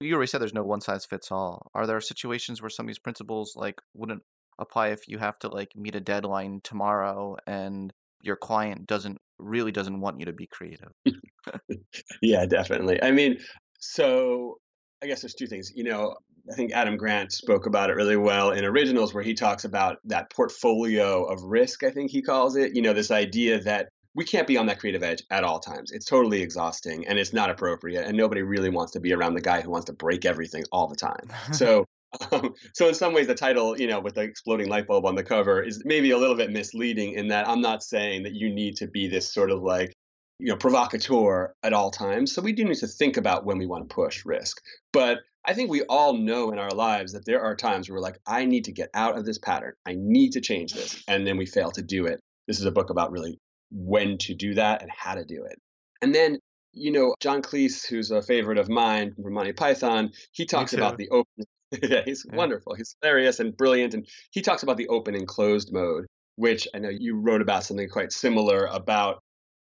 You 0.00 0.14
already 0.14 0.28
said 0.28 0.40
there's 0.40 0.54
no 0.54 0.64
one 0.64 0.80
size 0.80 1.04
fits 1.04 1.30
all. 1.30 1.70
Are 1.74 1.86
there 1.86 2.00
situations 2.00 2.60
where 2.60 2.70
some 2.70 2.86
of 2.86 2.88
these 2.88 2.98
principles 2.98 3.54
like 3.56 3.80
wouldn't 3.94 4.22
apply 4.58 4.88
if 4.88 5.08
you 5.08 5.18
have 5.18 5.38
to 5.40 5.48
like 5.48 5.76
meet 5.76 5.94
a 5.94 6.00
deadline 6.00 6.60
tomorrow 6.64 7.36
and 7.46 7.92
your 8.22 8.36
client 8.36 8.86
doesn't 8.86 9.18
really 9.38 9.72
doesn't 9.72 10.00
want 10.00 10.18
you 10.18 10.26
to 10.26 10.32
be 10.32 10.46
creative 10.46 10.92
yeah 12.22 12.46
definitely 12.46 13.02
i 13.02 13.10
mean 13.10 13.36
so 13.78 14.56
i 15.02 15.06
guess 15.06 15.20
there's 15.20 15.34
two 15.34 15.46
things 15.46 15.72
you 15.74 15.84
know 15.84 16.14
i 16.50 16.54
think 16.54 16.72
adam 16.72 16.96
grant 16.96 17.32
spoke 17.32 17.66
about 17.66 17.90
it 17.90 17.94
really 17.94 18.16
well 18.16 18.52
in 18.52 18.64
originals 18.64 19.12
where 19.12 19.24
he 19.24 19.34
talks 19.34 19.64
about 19.64 19.96
that 20.04 20.30
portfolio 20.30 21.24
of 21.24 21.42
risk 21.42 21.82
i 21.82 21.90
think 21.90 22.10
he 22.10 22.22
calls 22.22 22.56
it 22.56 22.74
you 22.74 22.82
know 22.82 22.92
this 22.92 23.10
idea 23.10 23.60
that 23.60 23.88
we 24.14 24.24
can't 24.24 24.46
be 24.46 24.56
on 24.56 24.66
that 24.66 24.78
creative 24.78 25.02
edge 25.02 25.22
at 25.30 25.44
all 25.44 25.58
times. 25.58 25.90
It's 25.90 26.04
totally 26.04 26.42
exhausting 26.42 27.06
and 27.06 27.18
it's 27.18 27.32
not 27.32 27.50
appropriate. 27.50 28.06
And 28.06 28.16
nobody 28.16 28.42
really 28.42 28.68
wants 28.68 28.92
to 28.92 29.00
be 29.00 29.12
around 29.12 29.34
the 29.34 29.40
guy 29.40 29.62
who 29.62 29.70
wants 29.70 29.86
to 29.86 29.92
break 29.92 30.24
everything 30.24 30.64
all 30.70 30.86
the 30.86 30.96
time. 30.96 31.30
so, 31.52 31.86
um, 32.30 32.54
so 32.74 32.88
in 32.88 32.94
some 32.94 33.14
ways, 33.14 33.26
the 33.26 33.34
title, 33.34 33.78
you 33.78 33.86
know, 33.86 34.00
with 34.00 34.14
the 34.14 34.22
exploding 34.22 34.68
light 34.68 34.86
bulb 34.86 35.06
on 35.06 35.14
the 35.14 35.22
cover, 35.22 35.62
is 35.62 35.82
maybe 35.84 36.10
a 36.10 36.18
little 36.18 36.36
bit 36.36 36.50
misleading 36.50 37.14
in 37.14 37.28
that 37.28 37.48
I'm 37.48 37.60
not 37.60 37.82
saying 37.82 38.24
that 38.24 38.34
you 38.34 38.52
need 38.52 38.76
to 38.76 38.86
be 38.86 39.08
this 39.08 39.32
sort 39.32 39.50
of 39.50 39.62
like, 39.62 39.92
you 40.38 40.48
know, 40.48 40.56
provocateur 40.56 41.54
at 41.62 41.72
all 41.72 41.90
times. 41.90 42.32
So 42.32 42.42
we 42.42 42.52
do 42.52 42.64
need 42.64 42.78
to 42.78 42.86
think 42.86 43.16
about 43.16 43.44
when 43.44 43.58
we 43.58 43.66
want 43.66 43.88
to 43.88 43.94
push 43.94 44.24
risk. 44.24 44.60
But 44.92 45.18
I 45.44 45.54
think 45.54 45.70
we 45.70 45.82
all 45.82 46.16
know 46.16 46.50
in 46.52 46.58
our 46.58 46.70
lives 46.70 47.12
that 47.12 47.24
there 47.24 47.42
are 47.42 47.56
times 47.56 47.88
where 47.88 47.96
we're 47.96 48.02
like, 48.02 48.18
I 48.26 48.44
need 48.44 48.64
to 48.64 48.72
get 48.72 48.90
out 48.94 49.16
of 49.16 49.24
this 49.24 49.38
pattern. 49.38 49.72
I 49.86 49.94
need 49.96 50.32
to 50.32 50.40
change 50.40 50.72
this. 50.72 51.02
And 51.08 51.26
then 51.26 51.36
we 51.36 51.46
fail 51.46 51.70
to 51.72 51.82
do 51.82 52.06
it. 52.06 52.20
This 52.46 52.60
is 52.60 52.64
a 52.64 52.72
book 52.72 52.90
about 52.90 53.10
really 53.10 53.38
when 53.70 54.18
to 54.18 54.34
do 54.34 54.54
that 54.54 54.82
and 54.82 54.90
how 54.96 55.14
to 55.14 55.24
do 55.24 55.44
it. 55.44 55.58
And 56.00 56.14
then, 56.14 56.38
you 56.72 56.92
know, 56.92 57.14
John 57.20 57.42
Cleese, 57.42 57.86
who's 57.86 58.10
a 58.10 58.22
favorite 58.22 58.58
of 58.58 58.68
mine 58.68 59.14
from 59.14 59.32
Monty 59.32 59.52
Python, 59.52 60.10
he 60.32 60.44
talks 60.44 60.72
about 60.72 60.96
the 60.96 61.08
open. 61.10 61.44
yeah, 61.82 62.02
he's 62.04 62.26
yeah. 62.28 62.36
wonderful. 62.36 62.74
He's 62.74 62.94
hilarious 63.00 63.40
and 63.40 63.56
brilliant. 63.56 63.94
And 63.94 64.06
he 64.30 64.42
talks 64.42 64.62
about 64.62 64.76
the 64.76 64.88
open 64.88 65.14
and 65.14 65.26
closed 65.26 65.72
mode, 65.72 66.06
which 66.36 66.68
I 66.74 66.78
know 66.78 66.90
you 66.90 67.16
wrote 67.16 67.42
about 67.42 67.64
something 67.64 67.88
quite 67.88 68.12
similar 68.12 68.66
about 68.66 69.20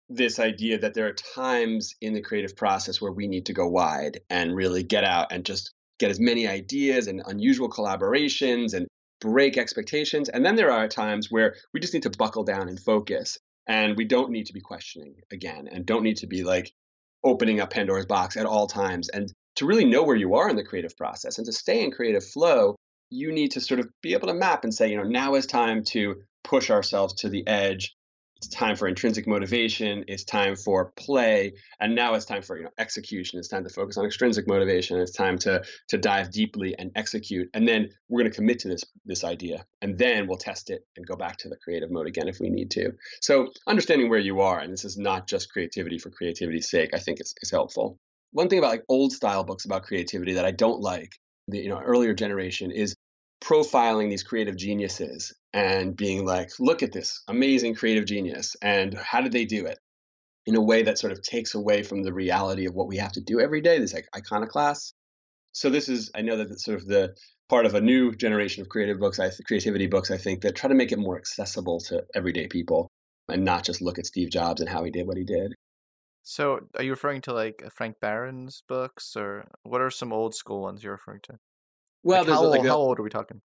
this 0.09 0.39
idea 0.39 0.79
that 0.79 0.95
there 0.95 1.07
are 1.07 1.13
times 1.13 1.95
in 2.01 2.13
the 2.13 2.21
creative 2.21 2.57
process 2.57 3.01
where 3.01 3.13
we 3.13 3.29
need 3.29 3.47
to 3.47 3.53
go 3.53 3.67
wide 3.67 4.21
and 4.29 4.55
really 4.55 4.83
get 4.83 5.05
out 5.05 5.33
and 5.33 5.45
just 5.45 5.73
get 5.99 6.11
as 6.11 6.21
many 6.21 6.47
ideas 6.47 7.07
and 7.07 7.23
unusual 7.25 7.71
collaborations 7.71 8.75
and 8.75 8.87
break 9.21 9.57
expectations. 9.57 10.29
And 10.29 10.45
then 10.45 10.57
there 10.57 10.73
are 10.73 10.89
times 10.89 11.29
where 11.31 11.55
we 11.73 11.81
just 11.81 11.95
need 11.95 12.03
to 12.03 12.11
buckle 12.11 12.45
down 12.45 12.69
and 12.69 12.79
focus 12.79 13.39
and 13.67 13.97
we 13.97 14.05
don't 14.05 14.31
need 14.31 14.47
to 14.47 14.53
be 14.53 14.61
questioning 14.61 15.15
again 15.31 15.69
and 15.71 15.87
don't 15.87 16.03
need 16.03 16.17
to 16.19 16.27
be 16.27 16.43
like 16.43 16.73
opening 17.25 17.61
up 17.61 17.71
Pandora's 17.71 18.07
box 18.07 18.37
at 18.37 18.47
all 18.47 18.67
times. 18.67 19.09
And 19.09 19.33
to 19.57 19.67
really 19.67 19.85
know 19.85 20.03
where 20.03 20.17
you 20.17 20.35
are 20.35 20.49
in 20.49 20.57
the 20.57 20.65
creative 20.65 20.97
process 20.97 21.39
and 21.39 21.47
to 21.47 21.53
stay 21.53 21.83
in 21.83 21.91
creative 21.91 22.25
flow, 22.25 22.77
you 23.11 23.33
need 23.33 23.53
to 23.53 23.61
sort 23.61 23.81
of 23.81 23.89
be 24.03 24.15
able 24.15 24.29
to 24.29 24.35
map 24.35 24.65
and 24.65 24.75
say, 24.75 24.91
you 24.91 24.97
know, 24.97 25.03
now 25.03 25.35
is 25.35 25.47
time 25.47 25.85
to 25.85 26.17
push 26.43 26.71
ourselves 26.71 27.15
to 27.15 27.29
the 27.29 27.47
edge. 27.47 27.95
It's 28.39 28.49
time 28.49 28.75
for 28.75 28.89
intrinsic 28.89 29.29
motivation. 29.29 30.05
It's 30.09 30.25
time 30.25 30.57
for 30.57 30.93
play. 30.97 31.53
And 31.79 31.95
now 31.95 32.15
it's 32.15 32.25
time 32.25 32.43
for 32.43 32.57
you 32.57 32.65
know 32.65 32.71
execution. 32.77 33.39
It's 33.39 33.47
time 33.47 33.63
to 33.63 33.71
focus 33.71 33.97
on 33.99 34.05
extrinsic 34.05 34.49
motivation. 34.49 34.99
It's 34.99 35.13
time 35.13 35.39
to 35.41 35.63
to 35.91 35.99
dive 35.99 36.33
deeply 36.33 36.75
and 36.77 36.91
execute. 36.97 37.49
And 37.55 37.69
then 37.69 37.91
we're 38.09 38.23
going 38.23 38.33
to 38.33 38.35
commit 38.35 38.59
to 38.61 38.69
this 38.69 38.83
this 39.05 39.23
idea. 39.23 39.65
And 39.81 39.97
then 39.97 40.27
we'll 40.27 40.39
test 40.39 40.71
it 40.71 40.85
and 40.97 41.07
go 41.07 41.15
back 41.15 41.37
to 41.39 41.49
the 41.49 41.57
creative 41.57 41.93
mode 41.93 42.09
again 42.09 42.27
if 42.27 42.41
we 42.41 42.51
need 42.51 42.73
to. 42.73 42.91
So 43.21 43.53
understanding 43.69 44.11
where 44.11 44.19
you 44.19 44.41
are 44.41 44.59
and 44.59 44.73
this 44.73 44.85
is 44.85 44.99
not 44.99 45.29
just 45.29 45.53
creativity 45.53 45.99
for 45.99 46.11
creativity's 46.11 46.69
sake 46.69 46.91
i 46.95 46.99
think 46.99 47.21
is, 47.21 47.35
is 47.43 47.51
helpful 47.51 47.99
one 48.33 48.49
thing 48.49 48.59
about 48.59 48.71
like 48.71 48.85
old 48.89 49.13
style 49.13 49.45
books 49.45 49.65
about 49.65 49.85
creativity 49.85 50.35
that 50.35 50.45
i 50.45 50.51
don't 50.51 50.81
like 50.81 51.13
the 51.49 51.59
you 51.59 51.69
know 51.69 51.81
earlier 51.81 52.15
generation 52.15 52.71
is 52.71 52.95
profiling 53.43 54.09
these 54.09 54.23
creative 54.23 54.57
geniuses 54.57 55.35
and 55.53 55.97
being 55.97 56.25
like, 56.25 56.51
look 56.61 56.83
at 56.83 56.93
this 56.93 57.23
amazing 57.29 57.75
creative 57.75 58.07
genius 58.07 58.57
and 58.63 58.95
how 58.95 59.21
did 59.21 59.33
they 59.33 59.45
do 59.45 59.67
it? 59.67 59.79
In 60.47 60.57
a 60.57 60.61
way 60.61 60.83
that 60.83 60.99
sort 60.99 61.13
of 61.13 61.23
takes 61.23 61.55
away 61.55 61.83
from 61.83 62.03
the 62.03 62.13
reality 62.13 62.67
of 62.67 62.75
what 62.75 62.89
we 62.89 62.97
have 62.97 63.13
to 63.13 63.21
do 63.21 63.41
every 63.41 63.61
day, 63.61 63.79
this 63.79 63.95
like 63.95 64.09
iconoclast. 64.17 64.95
So 65.53 65.71
this 65.71 65.89
is, 65.89 66.11
I 66.15 66.23
know 66.23 66.37
that 66.37 66.51
it's 66.51 66.65
sort 66.65 66.81
of 66.81 66.87
the 66.87 67.15
part 67.49 67.67
of 67.67 67.75
a 67.75 67.81
new 67.81 68.15
generation 68.15 68.63
of 68.63 68.69
creative 68.69 68.99
books, 68.99 69.21
I 69.21 69.31
creativity 69.47 69.87
books, 69.87 70.11
I 70.11 70.17
think, 70.17 70.43
that 70.43 70.57
try 70.57 70.69
to 70.69 70.75
make 70.75 70.93
it 70.93 70.99
more 70.99 71.19
accessible 71.19 71.81
to 71.89 72.05
everyday 72.15 72.47
people 72.49 72.91
and 73.29 73.45
not 73.45 73.65
just 73.65 73.83
look 73.83 73.99
at 73.99 74.07
Steve 74.07 74.31
Jobs 74.31 74.61
and 74.61 74.71
how 74.71 74.83
he 74.85 74.91
did 74.91 75.07
what 75.07 75.17
he 75.17 75.25
did. 75.25 75.55
So 76.23 76.61
are 76.77 76.85
you 76.85 76.91
referring 76.91 77.21
to 77.23 77.33
like 77.33 77.63
Frank 77.73 77.97
Barron's 78.01 78.63
books 78.69 79.17
or 79.17 79.49
what 79.65 79.81
are 79.81 79.91
some 79.91 80.13
old 80.13 80.35
school 80.35 80.63
ones 80.63 80.83
you're 80.83 80.93
referring 80.93 81.21
to? 81.25 81.39
Well, 82.05 82.25
like 82.25 82.33
how, 82.33 82.45
like 82.45 82.59
old, 82.59 82.67
a, 82.67 82.69
how 82.69 82.77
old 82.77 83.01
are 83.01 83.03
we 83.03 83.11
talking? 83.11 83.41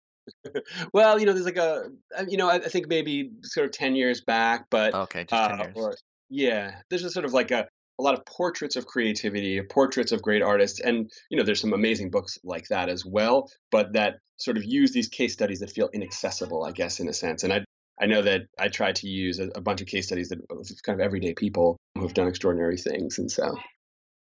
well, 0.94 1.20
you 1.20 1.26
know, 1.26 1.34
there's 1.34 1.46
like 1.46 1.58
a, 1.58 1.90
uh, 2.18 2.26
you 2.28 2.38
know, 2.38 2.50
I, 2.50 2.56
I, 2.56 2.68
think 2.68 2.88
maybe 2.88 3.32
sort 3.44 3.66
of 3.66 3.72
ten 3.72 3.96
years 3.96 4.22
back, 4.22 4.66
but 4.70 4.94
okay, 4.94 5.26
just 5.26 5.50
ten 5.50 5.60
uh, 5.60 5.64
years. 5.64 5.76
Or, 5.76 5.96
yeah, 6.30 6.76
there's 6.90 7.02
just 7.02 7.14
sort 7.14 7.26
of 7.26 7.34
like 7.34 7.52
a 7.52 7.68
a 8.00 8.04
lot 8.04 8.14
of 8.14 8.26
portraits 8.26 8.76
of 8.76 8.86
creativity, 8.86 9.62
portraits 9.62 10.12
of 10.12 10.22
great 10.22 10.42
artists, 10.42 10.80
and 10.80 11.12
you 11.30 11.38
know, 11.38 11.44
there's 11.44 11.62
some 11.62 11.74
amazing 11.74 12.12
books 12.12 12.38
like 12.44 12.68
that 12.70 12.90
as 12.90 13.06
well. 13.06 13.50
But 13.72 13.94
that 13.94 14.16
sort 14.38 14.58
of 14.58 14.64
use 14.66 14.92
these 14.92 15.08
case 15.08 15.34
studies 15.34 15.60
that 15.60 15.72
feel 15.72 15.90
inaccessible, 15.94 16.66
I 16.66 16.72
guess, 16.72 17.00
in 17.00 17.08
a 17.08 17.14
sense. 17.14 17.44
And 17.44 17.54
I 17.54 17.65
I 18.00 18.08
know 18.08 18.22
that 18.22 18.48
I 18.60 18.68
try 18.68 18.92
to 18.92 19.08
use 19.08 19.40
a, 19.40 19.50
a 19.56 19.62
bunch 19.62 19.82
of 19.82 19.88
case 19.88 20.08
studies 20.08 20.30
that 20.30 20.40
uh, 20.50 20.56
kind 20.84 21.00
of 21.00 21.06
everyday 21.06 21.34
people 21.34 21.78
who 21.96 22.02
have 22.02 22.14
done 22.14 22.28
extraordinary 22.28 22.78
things, 22.78 23.18
and 23.18 23.32
so. 23.32 23.56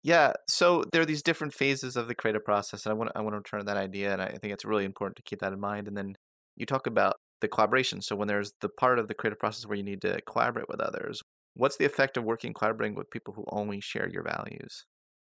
Yeah, 0.04 0.34
so 0.50 0.84
there 0.92 1.02
are 1.04 1.06
these 1.06 1.22
different 1.22 1.54
phases 1.54 1.96
of 1.96 2.08
the 2.08 2.16
creative 2.16 2.44
process, 2.44 2.86
and 2.86 2.92
I 2.92 2.96
want 2.96 3.12
I 3.16 3.22
want 3.22 3.34
to 3.34 3.38
return 3.38 3.60
to 3.60 3.66
that 3.66 3.78
idea, 3.78 4.14
and 4.14 4.22
I 4.22 4.30
think 4.30 4.54
it's 4.54 4.66
really 4.66 4.86
important 4.86 5.18
to 5.18 5.24
keep 5.24 5.40
that 5.42 5.54
in 5.54 5.60
mind. 5.60 5.88
And 5.88 5.96
then 5.96 6.16
you 6.56 6.66
talk 6.66 6.88
about 6.88 7.18
the 7.42 7.48
collaboration. 7.48 8.02
So 8.02 8.16
when 8.16 8.28
there's 8.28 8.54
the 8.62 8.70
part 8.70 9.00
of 9.00 9.08
the 9.08 9.14
creative 9.14 9.40
process 9.40 9.66
where 9.66 9.78
you 9.78 9.84
need 9.84 10.02
to 10.02 10.20
collaborate 10.22 10.70
with 10.70 10.80
others, 10.80 11.22
what's 11.56 11.78
the 11.78 11.86
effect 11.86 12.18
of 12.18 12.24
working 12.24 12.54
collaborating 12.54 12.96
with 12.96 13.12
people 13.12 13.34
who 13.34 13.46
only 13.50 13.80
share 13.80 14.10
your 14.10 14.24
values? 14.24 14.86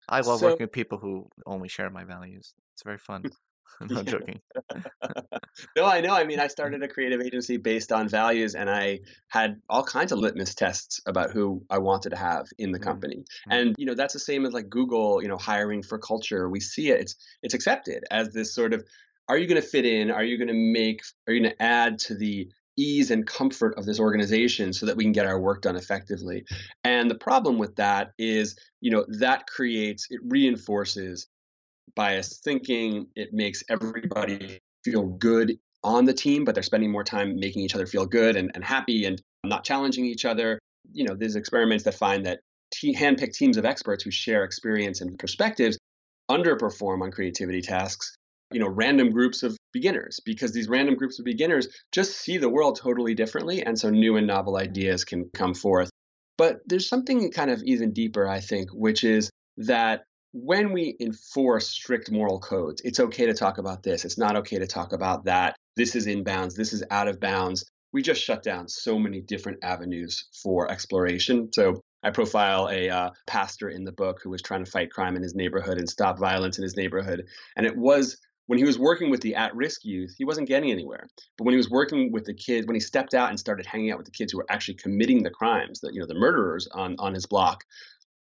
I 0.10 0.22
love 0.22 0.40
so, 0.40 0.48
working 0.48 0.66
with 0.66 0.72
people 0.72 0.98
who 0.98 1.28
only 1.46 1.70
share 1.70 1.90
my 1.90 2.04
values. 2.04 2.54
It's 2.74 2.84
very 2.84 2.98
fun. 2.98 3.24
no, 3.82 3.88
I'm 3.88 3.96
not 3.96 4.06
joking. 4.06 4.42
no, 5.76 5.86
I 5.86 6.02
know. 6.02 6.14
I 6.14 6.24
mean, 6.24 6.40
I 6.40 6.48
started 6.48 6.84
a 6.84 6.88
creative 6.88 7.22
agency 7.22 7.58
based 7.58 7.92
on 7.92 8.08
values, 8.08 8.56
and 8.56 8.70
I 8.70 9.00
had 9.28 9.62
all 9.70 9.84
kinds 9.84 10.12
of 10.12 10.20
litmus 10.20 10.56
tests 10.56 11.02
about 11.06 11.32
who 11.32 11.64
I 11.70 11.78
wanted 11.78 12.10
to 12.10 12.18
have 12.18 12.48
in 12.58 12.72
the 12.72 12.80
mm-hmm. 12.80 12.88
company. 12.88 13.16
Mm-hmm. 13.18 13.52
And 13.52 13.76
you 13.78 13.86
know, 13.86 13.96
that's 13.96 14.14
the 14.14 14.20
same 14.20 14.46
as 14.46 14.54
like 14.54 14.70
Google. 14.70 15.22
You 15.22 15.30
know, 15.30 15.38
hiring 15.38 15.84
for 15.84 15.98
culture. 15.98 16.50
We 16.50 16.60
see 16.60 16.90
it. 16.90 17.02
It's 17.02 17.16
it's 17.44 17.54
accepted 17.54 18.04
as 18.12 18.30
this 18.30 18.54
sort 18.54 18.74
of. 18.74 18.86
Are 19.28 19.38
you 19.38 19.48
going 19.48 19.62
to 19.62 19.68
fit 19.68 19.86
in? 19.86 20.12
Are 20.12 20.24
you 20.24 20.38
going 20.38 20.50
to 20.50 20.54
make? 20.54 21.02
Are 21.28 21.34
you 21.34 21.42
going 21.42 21.56
to 21.56 21.62
add 21.62 22.00
to 22.00 22.16
the 22.16 22.50
ease 22.78 23.12
and 23.12 23.28
comfort 23.28 23.78
of 23.78 23.86
this 23.86 24.00
organization 24.00 24.74
so 24.74 24.86
that 24.86 24.96
we 24.96 25.04
can 25.04 25.12
get 25.12 25.26
our 25.26 25.40
work 25.40 25.62
done 25.62 25.76
effectively. 25.76 26.46
And 26.84 27.10
the 27.10 27.16
problem 27.16 27.58
with 27.58 27.76
that 27.76 28.12
is, 28.18 28.58
you 28.80 28.92
know, 28.92 29.06
that 29.20 29.48
creates, 29.48 30.08
it 30.10 30.20
reinforces 30.24 31.28
biased 31.96 32.44
thinking. 32.44 33.08
It 33.16 33.34
makes 33.34 33.64
everybody 33.70 34.60
feel 34.84 35.04
good 35.04 35.58
on 35.84 36.06
the 36.06 36.14
team, 36.14 36.46
but 36.46 36.54
they're 36.54 36.64
spending 36.64 36.92
more 36.92 37.04
time 37.04 37.40
making 37.40 37.64
each 37.64 37.76
other 37.76 37.88
feel 37.88 38.06
good 38.06 38.36
and, 38.36 38.52
and 38.54 38.64
happy 38.64 39.06
and 39.06 39.22
not 39.44 39.64
challenging 39.64 40.06
each 40.06 40.26
other. 40.26 40.60
You 40.92 41.06
know, 41.06 41.16
there's 41.16 41.36
experiments 41.36 41.84
that 41.86 41.96
find 41.96 42.26
that 42.26 42.40
te- 42.72 42.96
handpicked 42.96 43.36
teams 43.36 43.58
of 43.58 43.66
experts 43.66 44.04
who 44.04 44.12
share 44.12 44.44
experience 44.44 45.02
and 45.02 45.18
perspectives 45.18 45.78
underperform 46.30 47.02
on 47.02 47.12
creativity 47.12 47.62
tasks. 47.62 48.16
You 48.54 48.60
know, 48.60 48.68
random 48.68 49.12
groups 49.12 49.44
of 49.44 49.56
beginners, 49.72 50.20
because 50.26 50.52
these 50.52 50.68
random 50.68 50.96
groups 50.96 51.20
of 51.20 51.26
beginners 51.26 51.70
just 51.94 52.18
see 52.18 52.38
the 52.38 52.50
world 52.50 52.78
totally 52.78 53.16
differently. 53.16 53.64
And 53.64 53.80
so 53.80 53.90
new 53.90 54.18
and 54.18 54.28
novel 54.28 54.58
ideas 54.58 55.06
can 55.06 55.30
come 55.34 55.54
forth. 55.54 55.90
But 56.38 56.60
there's 56.66 56.90
something 56.90 57.32
kind 57.32 57.50
of 57.50 57.62
even 57.64 57.94
deeper, 57.94 58.28
I 58.28 58.42
think, 58.42 58.72
which 58.74 59.06
is 59.06 59.30
that 59.58 60.04
when 60.34 60.72
we 60.72 60.96
enforce 61.00 61.68
strict 61.68 62.12
moral 62.12 62.40
codes, 62.40 62.82
it's 62.86 63.00
okay 63.00 63.26
to 63.26 63.34
talk 63.34 63.58
about 63.58 63.84
this. 63.84 64.06
It's 64.06 64.18
not 64.18 64.36
okay 64.38 64.60
to 64.60 64.68
talk 64.68 64.94
about 64.94 65.26
that. 65.26 65.56
This 65.76 65.96
is 65.96 66.08
in 66.08 66.24
bounds. 66.24 66.56
This 66.56 66.74
is 66.74 66.84
out 66.90 67.08
of 67.08 67.20
bounds. 67.20 67.70
We 67.92 68.02
just 68.02 68.22
shut 68.22 68.42
down 68.42 68.70
so 68.70 68.98
many 68.98 69.20
different 69.20 69.60
avenues 69.64 70.30
for 70.42 70.72
exploration. 70.72 71.52
So 71.52 71.82
I 72.04 72.12
profile 72.12 72.70
a 72.72 72.90
uh, 72.90 73.10
pastor 73.28 73.70
in 73.70 73.84
the 73.84 73.92
book 73.92 74.20
who 74.24 74.30
was 74.30 74.42
trying 74.42 74.64
to 74.64 74.72
fight 74.72 74.92
crime 74.92 75.16
in 75.16 75.22
his 75.22 75.36
neighborhood 75.36 75.78
and 75.78 75.90
stop 75.90 76.18
violence 76.18 76.58
in 76.58 76.64
his 76.64 76.78
neighborhood. 76.78 77.26
And 77.58 77.66
it 77.66 77.78
was 77.78 78.18
when 78.48 78.58
he 78.58 78.66
was 78.66 78.80
working 78.80 79.10
with 79.10 79.22
the 79.22 79.36
at 79.36 79.56
risk 79.56 79.84
youth, 79.84 80.16
he 80.18 80.26
wasn't 80.26 80.48
getting 80.48 80.72
anywhere. 80.72 81.08
But 81.38 81.46
when 81.46 81.54
he 81.54 81.58
was 81.58 81.70
working 81.70 82.12
with 82.12 82.26
the 82.26 82.34
kids, 82.34 82.66
when 82.68 82.76
he 82.76 82.80
stepped 82.80 83.14
out 83.14 83.30
and 83.30 83.40
started 83.40 83.66
hanging 83.66 83.92
out 83.92 83.98
with 83.98 84.06
the 84.06 84.12
kids 84.12 84.32
who 84.32 84.40
were 84.40 84.48
actually 84.50 84.76
committing 84.76 85.24
the 85.24 85.30
crimes, 85.30 85.82
that 85.82 85.94
you 85.94 86.00
know, 86.00 86.08
the 86.08 86.16
murderers 86.16 86.68
on, 86.72 86.96
on 87.00 87.14
his 87.14 87.26
block, 87.26 87.64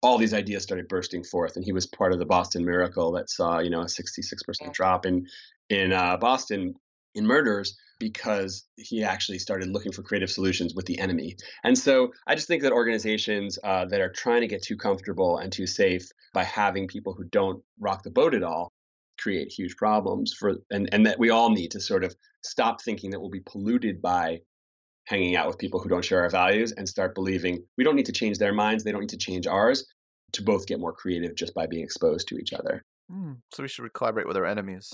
all 0.04 0.18
these 0.18 0.34
ideas 0.34 0.62
started 0.62 0.86
bursting 0.86 1.24
forth, 1.24 1.56
and 1.56 1.64
he 1.64 1.72
was 1.72 1.86
part 1.86 2.12
of 2.12 2.18
the 2.18 2.26
Boston 2.26 2.62
Miracle 2.64 3.10
that 3.12 3.30
saw 3.30 3.58
you 3.58 3.70
know 3.70 3.80
a 3.80 3.86
66% 3.86 4.72
drop 4.72 5.06
in 5.06 5.26
in 5.70 5.92
uh, 5.92 6.18
Boston 6.18 6.74
in 7.14 7.26
murders 7.26 7.76
because 7.98 8.66
he 8.76 9.02
actually 9.02 9.38
started 9.38 9.68
looking 9.68 9.92
for 9.92 10.02
creative 10.02 10.30
solutions 10.30 10.74
with 10.74 10.84
the 10.84 10.98
enemy. 10.98 11.36
And 11.62 11.78
so 11.78 12.12
I 12.26 12.34
just 12.34 12.48
think 12.48 12.62
that 12.62 12.72
organizations 12.72 13.58
uh, 13.64 13.86
that 13.86 14.00
are 14.00 14.10
trying 14.10 14.42
to 14.42 14.48
get 14.48 14.62
too 14.62 14.76
comfortable 14.76 15.38
and 15.38 15.50
too 15.50 15.66
safe 15.66 16.10
by 16.34 16.42
having 16.42 16.86
people 16.88 17.14
who 17.14 17.24
don't 17.24 17.62
rock 17.78 18.02
the 18.02 18.10
boat 18.10 18.34
at 18.34 18.42
all 18.42 18.72
create 19.18 19.50
huge 19.50 19.76
problems 19.76 20.34
for 20.34 20.56
and, 20.70 20.88
and 20.92 21.06
that 21.06 21.18
we 21.18 21.30
all 21.30 21.48
need 21.48 21.70
to 21.70 21.80
sort 21.80 22.04
of 22.04 22.14
stop 22.42 22.82
thinking 22.82 23.10
that 23.10 23.20
we'll 23.20 23.30
be 23.30 23.40
polluted 23.46 24.02
by 24.02 24.40
hanging 25.06 25.36
out 25.36 25.46
with 25.46 25.56
people 25.56 25.80
who 25.80 25.88
don't 25.88 26.04
share 26.04 26.22
our 26.22 26.30
values 26.30 26.72
and 26.72 26.88
start 26.88 27.14
believing 27.14 27.62
we 27.78 27.84
don't 27.84 27.94
need 27.94 28.06
to 28.06 28.12
change 28.12 28.38
their 28.38 28.52
minds, 28.52 28.82
they 28.82 28.90
don't 28.90 29.02
need 29.02 29.08
to 29.08 29.16
change 29.16 29.46
ours 29.46 29.86
to 30.32 30.42
both 30.42 30.66
get 30.66 30.80
more 30.80 30.92
creative 30.92 31.34
just 31.34 31.54
by 31.54 31.66
being 31.66 31.84
exposed 31.84 32.28
to 32.28 32.38
each 32.38 32.52
other. 32.52 32.82
Mm, 33.10 33.38
so 33.52 33.62
we 33.62 33.68
should 33.68 33.92
collaborate 33.92 34.26
with 34.26 34.36
our 34.36 34.46
enemies. 34.46 34.92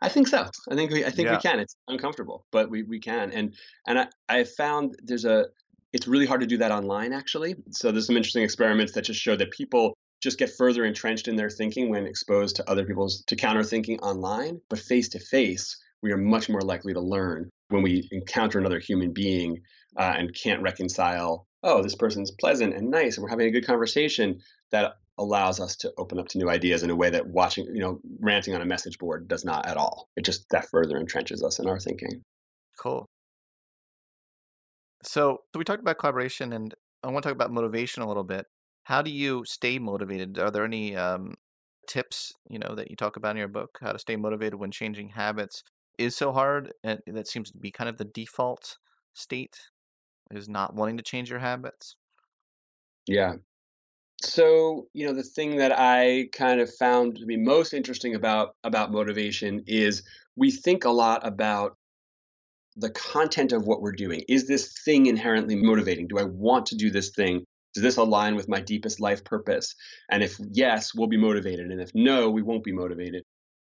I 0.00 0.08
think 0.08 0.28
so. 0.28 0.48
I 0.70 0.74
think 0.74 0.92
we 0.92 1.04
I 1.04 1.10
think 1.10 1.26
yeah. 1.26 1.36
we 1.36 1.40
can. 1.40 1.58
It's 1.60 1.76
uncomfortable, 1.88 2.44
but 2.52 2.70
we, 2.70 2.82
we 2.84 3.00
can. 3.00 3.32
And 3.32 3.54
and 3.86 3.98
I, 3.98 4.06
I 4.28 4.44
found 4.44 4.96
there's 5.02 5.24
a 5.24 5.46
it's 5.92 6.06
really 6.06 6.26
hard 6.26 6.40
to 6.40 6.46
do 6.46 6.58
that 6.58 6.70
online 6.70 7.12
actually. 7.12 7.56
So 7.70 7.90
there's 7.90 8.06
some 8.06 8.16
interesting 8.16 8.44
experiments 8.44 8.92
that 8.92 9.02
just 9.02 9.20
show 9.20 9.36
that 9.36 9.50
people 9.50 9.96
just 10.22 10.38
get 10.38 10.50
further 10.56 10.84
entrenched 10.84 11.28
in 11.28 11.36
their 11.36 11.50
thinking 11.50 11.90
when 11.90 12.06
exposed 12.06 12.56
to 12.56 12.70
other 12.70 12.84
people's 12.84 13.22
to 13.26 13.36
counter 13.36 13.62
thinking 13.62 13.98
online, 14.00 14.60
but 14.68 14.78
face 14.78 15.08
to 15.10 15.18
face, 15.18 15.76
we 16.02 16.12
are 16.12 16.16
much 16.16 16.48
more 16.48 16.60
likely 16.60 16.92
to 16.92 17.00
learn 17.00 17.50
when 17.68 17.82
we 17.82 18.08
encounter 18.12 18.58
another 18.58 18.78
human 18.78 19.12
being 19.12 19.60
uh, 19.96 20.14
and 20.16 20.34
can't 20.34 20.62
reconcile, 20.62 21.46
oh, 21.62 21.82
this 21.82 21.94
person's 21.94 22.30
pleasant 22.30 22.74
and 22.74 22.90
nice, 22.90 23.16
and 23.16 23.24
we're 23.24 23.30
having 23.30 23.48
a 23.48 23.50
good 23.50 23.66
conversation, 23.66 24.40
that 24.70 24.94
allows 25.18 25.58
us 25.58 25.76
to 25.76 25.92
open 25.98 26.18
up 26.18 26.28
to 26.28 26.38
new 26.38 26.48
ideas 26.48 26.82
in 26.82 26.90
a 26.90 26.96
way 26.96 27.10
that 27.10 27.26
watching, 27.26 27.64
you 27.74 27.80
know, 27.80 28.00
ranting 28.20 28.54
on 28.54 28.62
a 28.62 28.66
message 28.66 28.98
board 28.98 29.26
does 29.26 29.44
not 29.44 29.66
at 29.66 29.76
all. 29.76 30.08
It 30.16 30.24
just 30.24 30.48
that 30.50 30.68
further 30.70 30.98
entrenches 30.98 31.42
us 31.42 31.58
in 31.58 31.66
our 31.66 31.80
thinking. 31.80 32.22
Cool. 32.78 33.06
So, 35.02 35.40
so 35.52 35.58
we 35.58 35.64
talked 35.64 35.80
about 35.80 35.98
collaboration, 35.98 36.52
and 36.52 36.74
I 37.02 37.08
want 37.08 37.22
to 37.22 37.28
talk 37.28 37.34
about 37.34 37.50
motivation 37.50 38.02
a 38.02 38.08
little 38.08 38.24
bit. 38.24 38.46
How 38.84 39.02
do 39.02 39.10
you 39.10 39.44
stay 39.44 39.78
motivated? 39.78 40.38
Are 40.38 40.50
there 40.50 40.64
any 40.64 40.96
um, 40.96 41.34
tips, 41.88 42.32
you 42.48 42.58
know, 42.58 42.74
that 42.74 42.90
you 42.90 42.96
talk 42.96 43.16
about 43.16 43.32
in 43.32 43.36
your 43.36 43.48
book? 43.48 43.78
How 43.80 43.92
to 43.92 43.98
stay 43.98 44.16
motivated 44.16 44.54
when 44.54 44.70
changing 44.70 45.10
habits? 45.10 45.62
is 45.98 46.16
so 46.16 46.32
hard, 46.32 46.72
and 46.84 47.00
that 47.06 47.26
seems 47.26 47.50
to 47.50 47.58
be 47.58 47.70
kind 47.70 47.90
of 47.90 47.98
the 47.98 48.04
default 48.04 48.78
state, 49.12 49.58
is 50.30 50.48
not 50.48 50.74
wanting 50.74 50.96
to 50.96 51.02
change 51.02 51.30
your 51.30 51.38
habits. 51.38 51.96
Yeah. 53.06 53.34
So, 54.22 54.88
you 54.94 55.06
know, 55.06 55.14
the 55.14 55.22
thing 55.22 55.56
that 55.56 55.72
I 55.78 56.28
kind 56.32 56.60
of 56.60 56.74
found 56.74 57.16
to 57.18 57.26
be 57.26 57.36
most 57.36 57.72
interesting 57.72 58.14
about 58.14 58.56
about 58.64 58.90
motivation 58.90 59.62
is 59.66 60.02
we 60.36 60.50
think 60.50 60.84
a 60.84 60.90
lot 60.90 61.26
about 61.26 61.76
the 62.76 62.90
content 62.90 63.52
of 63.52 63.66
what 63.66 63.80
we're 63.80 63.92
doing. 63.92 64.22
Is 64.28 64.46
this 64.46 64.72
thing 64.84 65.06
inherently 65.06 65.56
motivating? 65.56 66.08
Do 66.08 66.18
I 66.18 66.24
want 66.24 66.66
to 66.66 66.76
do 66.76 66.90
this 66.90 67.10
thing? 67.10 67.44
Does 67.74 67.82
this 67.82 67.96
align 67.96 68.34
with 68.34 68.48
my 68.48 68.60
deepest 68.60 69.00
life 69.00 69.24
purpose? 69.24 69.74
And 70.10 70.22
if 70.22 70.38
yes, 70.52 70.94
we'll 70.94 71.08
be 71.08 71.16
motivated. 71.16 71.70
And 71.70 71.80
if 71.80 71.90
no, 71.94 72.30
we 72.30 72.42
won't 72.42 72.64
be 72.64 72.72
motivated. 72.72 73.22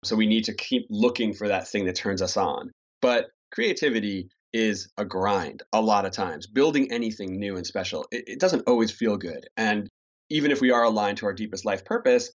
So 0.03 0.15
we 0.15 0.27
need 0.27 0.45
to 0.45 0.53
keep 0.53 0.87
looking 0.89 1.33
for 1.33 1.47
that 1.47 1.67
thing 1.67 1.85
that 1.85 1.95
turns 1.95 2.21
us 2.21 2.37
on. 2.37 2.71
But 3.01 3.27
creativity 3.51 4.29
is 4.53 4.89
a 4.97 5.05
grind 5.05 5.63
a 5.73 5.81
lot 5.81 6.05
of 6.05 6.11
times. 6.11 6.47
Building 6.47 6.91
anything 6.91 7.39
new 7.39 7.55
and 7.55 7.65
special, 7.65 8.05
it, 8.11 8.23
it, 8.27 8.39
doesn't 8.39 8.67
always 8.67 8.91
feel 8.91 9.17
good. 9.17 9.47
And 9.57 9.87
even 10.29 10.51
if 10.51 10.61
we 10.61 10.71
are 10.71 10.83
aligned 10.83 11.17
to 11.19 11.25
our 11.25 11.33
deepest 11.33 11.65
life 11.65 11.85
purpose, 11.85 12.31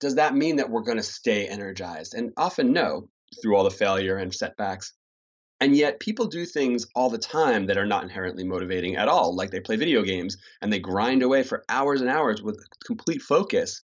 does 0.00 0.16
that 0.16 0.34
mean 0.34 0.56
that 0.56 0.70
we're 0.70 0.82
going 0.82 0.98
to 0.98 1.02
stay 1.02 1.46
energized? 1.46 2.14
And 2.14 2.32
often 2.36 2.72
no, 2.72 3.08
through 3.40 3.56
all 3.56 3.64
the 3.64 3.70
failure 3.70 4.16
and 4.16 4.34
setbacks. 4.34 4.92
And 5.60 5.74
yet 5.74 6.00
people 6.00 6.26
do 6.26 6.44
things 6.44 6.86
all 6.94 7.08
the 7.08 7.16
time 7.16 7.66
that 7.66 7.78
are 7.78 7.86
not 7.86 8.02
inherently 8.02 8.44
motivating 8.44 8.96
at 8.96 9.08
all. 9.08 9.34
Like 9.34 9.50
they 9.50 9.60
play 9.60 9.76
video 9.76 10.02
games 10.02 10.36
and 10.60 10.70
they 10.70 10.78
grind 10.78 11.22
away 11.22 11.42
for 11.42 11.64
hours 11.68 12.02
and 12.02 12.10
hours 12.10 12.42
with 12.42 12.62
complete 12.84 13.22
focus 13.22 13.82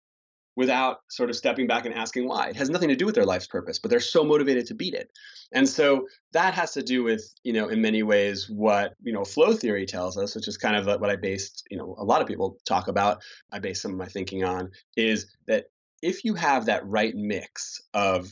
without 0.61 0.99
sort 1.09 1.31
of 1.31 1.37
stepping 1.37 1.67
back 1.67 1.87
and 1.87 1.95
asking 1.95 2.29
why. 2.29 2.51
It 2.51 2.57
has 2.57 2.69
nothing 2.69 2.91
to 2.91 2.95
do 2.95 3.07
with 3.07 3.15
their 3.15 3.25
life's 3.25 3.47
purpose, 3.47 3.79
but 3.79 3.91
they're 3.91 3.99
so 3.99 4.23
motivated 4.23 4.67
to 4.67 4.75
beat 4.75 4.93
it. 4.93 5.11
And 5.53 5.67
so 5.67 6.07
that 6.33 6.53
has 6.53 6.73
to 6.73 6.83
do 6.83 7.03
with, 7.03 7.25
you 7.43 7.55
know, 7.55 7.69
in 7.69 7.81
many 7.81 8.03
ways 8.03 8.49
what, 8.51 8.93
you 9.03 9.13
know, 9.15 9.25
flow 9.25 9.55
theory 9.55 9.87
tells 9.87 10.19
us, 10.19 10.35
which 10.35 10.47
is 10.47 10.59
kind 10.59 10.77
of 10.77 11.01
what 11.01 11.09
I 11.09 11.17
based, 11.17 11.67
you 11.71 11.79
know, 11.79 11.97
a 11.99 12.05
lot 12.05 12.21
of 12.21 12.29
people 12.29 12.59
talk 12.67 12.89
about, 12.89 13.23
I 13.51 13.59
base 13.59 13.81
some 13.81 13.93
of 13.93 13.97
my 13.97 14.07
thinking 14.07 14.45
on, 14.45 14.71
is 14.99 15.35
that 15.47 15.65
if 16.03 16.27
you 16.27 16.35
have 16.35 16.67
that 16.67 16.87
right 16.87 17.15
mix 17.17 17.81
of 17.95 18.29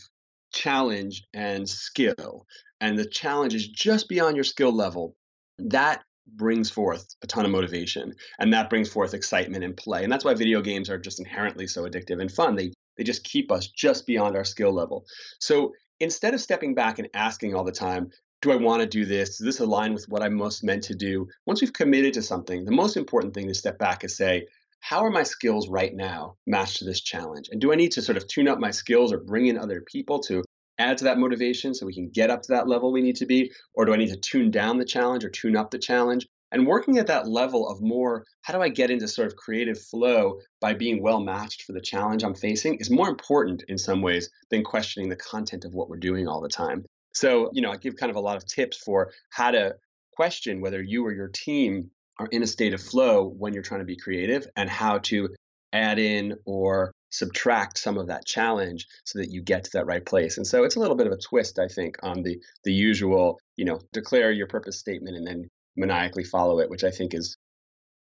challenge 0.52 1.26
and 1.32 1.66
skill, 1.66 2.46
and 2.82 2.98
the 2.98 3.06
challenge 3.08 3.54
is 3.54 3.66
just 3.66 4.06
beyond 4.06 4.36
your 4.36 4.44
skill 4.44 4.72
level, 4.72 5.16
that 5.58 6.02
brings 6.36 6.70
forth 6.70 7.14
a 7.22 7.26
ton 7.26 7.44
of 7.44 7.50
motivation 7.50 8.14
and 8.38 8.52
that 8.52 8.70
brings 8.70 8.88
forth 8.88 9.14
excitement 9.14 9.64
and 9.64 9.76
play 9.76 10.04
and 10.04 10.12
that's 10.12 10.24
why 10.24 10.34
video 10.34 10.60
games 10.60 10.90
are 10.90 10.98
just 10.98 11.18
inherently 11.18 11.66
so 11.66 11.84
addictive 11.84 12.20
and 12.20 12.30
fun. 12.30 12.56
They 12.56 12.72
they 12.96 13.04
just 13.04 13.24
keep 13.24 13.52
us 13.52 13.68
just 13.68 14.06
beyond 14.06 14.36
our 14.36 14.44
skill 14.44 14.72
level. 14.72 15.06
So 15.38 15.72
instead 16.00 16.34
of 16.34 16.40
stepping 16.40 16.74
back 16.74 16.98
and 16.98 17.08
asking 17.14 17.54
all 17.54 17.64
the 17.64 17.72
time 17.72 18.10
do 18.40 18.52
i 18.52 18.56
want 18.56 18.80
to 18.80 18.86
do 18.86 19.04
this? 19.04 19.38
Does 19.38 19.44
this 19.44 19.58
align 19.58 19.94
with 19.94 20.08
what 20.08 20.22
i'm 20.22 20.34
most 20.34 20.62
meant 20.62 20.84
to 20.84 20.94
do? 20.94 21.26
Once 21.46 21.60
we've 21.60 21.72
committed 21.72 22.14
to 22.14 22.22
something 22.22 22.64
the 22.64 22.70
most 22.70 22.96
important 22.96 23.34
thing 23.34 23.48
to 23.48 23.54
step 23.54 23.78
back 23.78 24.04
is 24.04 24.16
say 24.16 24.46
how 24.80 25.04
are 25.04 25.10
my 25.10 25.22
skills 25.22 25.68
right 25.68 25.94
now 25.94 26.36
matched 26.46 26.78
to 26.78 26.84
this 26.84 27.00
challenge? 27.00 27.48
And 27.50 27.60
do 27.60 27.72
I 27.72 27.76
need 27.76 27.92
to 27.92 28.02
sort 28.02 28.16
of 28.16 28.26
tune 28.26 28.48
up 28.48 28.58
my 28.58 28.70
skills 28.70 29.12
or 29.12 29.18
bring 29.18 29.46
in 29.46 29.58
other 29.58 29.82
people 29.82 30.20
to 30.20 30.44
add 30.78 30.98
to 30.98 31.04
that 31.04 31.18
motivation 31.18 31.74
so 31.74 31.86
we 31.86 31.94
can 31.94 32.08
get 32.08 32.30
up 32.30 32.42
to 32.42 32.52
that 32.52 32.68
level 32.68 32.92
we 32.92 33.02
need 33.02 33.16
to 33.16 33.26
be? 33.26 33.52
Or 33.74 33.84
do 33.84 33.92
I 33.92 33.96
need 33.96 34.10
to 34.10 34.16
tune 34.16 34.50
down 34.50 34.78
the 34.78 34.84
challenge 34.84 35.24
or 35.24 35.30
tune 35.30 35.56
up 35.56 35.70
the 35.70 35.78
challenge? 35.78 36.26
And 36.50 36.66
working 36.66 36.98
at 36.98 37.08
that 37.08 37.28
level 37.28 37.68
of 37.68 37.82
more, 37.82 38.24
how 38.42 38.54
do 38.54 38.62
I 38.62 38.70
get 38.70 38.90
into 38.90 39.06
sort 39.06 39.26
of 39.26 39.36
creative 39.36 39.78
flow 39.78 40.38
by 40.60 40.72
being 40.74 41.02
well 41.02 41.20
matched 41.20 41.62
for 41.62 41.72
the 41.72 41.80
challenge 41.80 42.22
I'm 42.22 42.34
facing 42.34 42.76
is 42.76 42.90
more 42.90 43.08
important 43.08 43.64
in 43.68 43.76
some 43.76 44.00
ways 44.00 44.30
than 44.50 44.64
questioning 44.64 45.10
the 45.10 45.16
content 45.16 45.64
of 45.64 45.74
what 45.74 45.90
we're 45.90 45.98
doing 45.98 46.26
all 46.26 46.40
the 46.40 46.48
time. 46.48 46.86
So, 47.12 47.50
you 47.52 47.60
know, 47.60 47.70
I 47.70 47.76
give 47.76 47.96
kind 47.96 48.10
of 48.10 48.16
a 48.16 48.20
lot 48.20 48.36
of 48.36 48.46
tips 48.46 48.78
for 48.78 49.12
how 49.30 49.50
to 49.50 49.74
question 50.14 50.60
whether 50.60 50.82
you 50.82 51.04
or 51.04 51.12
your 51.12 51.28
team 51.28 51.90
are 52.18 52.28
in 52.28 52.42
a 52.42 52.46
state 52.46 52.74
of 52.74 52.80
flow 52.80 53.28
when 53.28 53.52
you're 53.52 53.62
trying 53.62 53.80
to 53.80 53.86
be 53.86 53.96
creative 53.96 54.46
and 54.56 54.68
how 54.70 54.98
to 54.98 55.28
add 55.72 55.98
in 55.98 56.36
or 56.44 56.92
subtract 57.10 57.78
some 57.78 57.98
of 57.98 58.06
that 58.08 58.26
challenge 58.26 58.86
so 59.04 59.18
that 59.18 59.30
you 59.30 59.42
get 59.42 59.64
to 59.64 59.70
that 59.72 59.86
right 59.86 60.04
place. 60.04 60.36
And 60.36 60.46
so 60.46 60.64
it's 60.64 60.76
a 60.76 60.80
little 60.80 60.96
bit 60.96 61.06
of 61.06 61.12
a 61.12 61.18
twist, 61.18 61.58
I 61.58 61.68
think, 61.68 61.96
on 62.02 62.22
the 62.22 62.38
the 62.64 62.72
usual, 62.72 63.38
you 63.56 63.64
know, 63.64 63.80
declare 63.92 64.30
your 64.32 64.46
purpose 64.46 64.78
statement 64.78 65.16
and 65.16 65.26
then 65.26 65.48
maniacally 65.76 66.24
follow 66.24 66.58
it, 66.60 66.70
which 66.70 66.84
I 66.84 66.90
think 66.90 67.14
is 67.14 67.36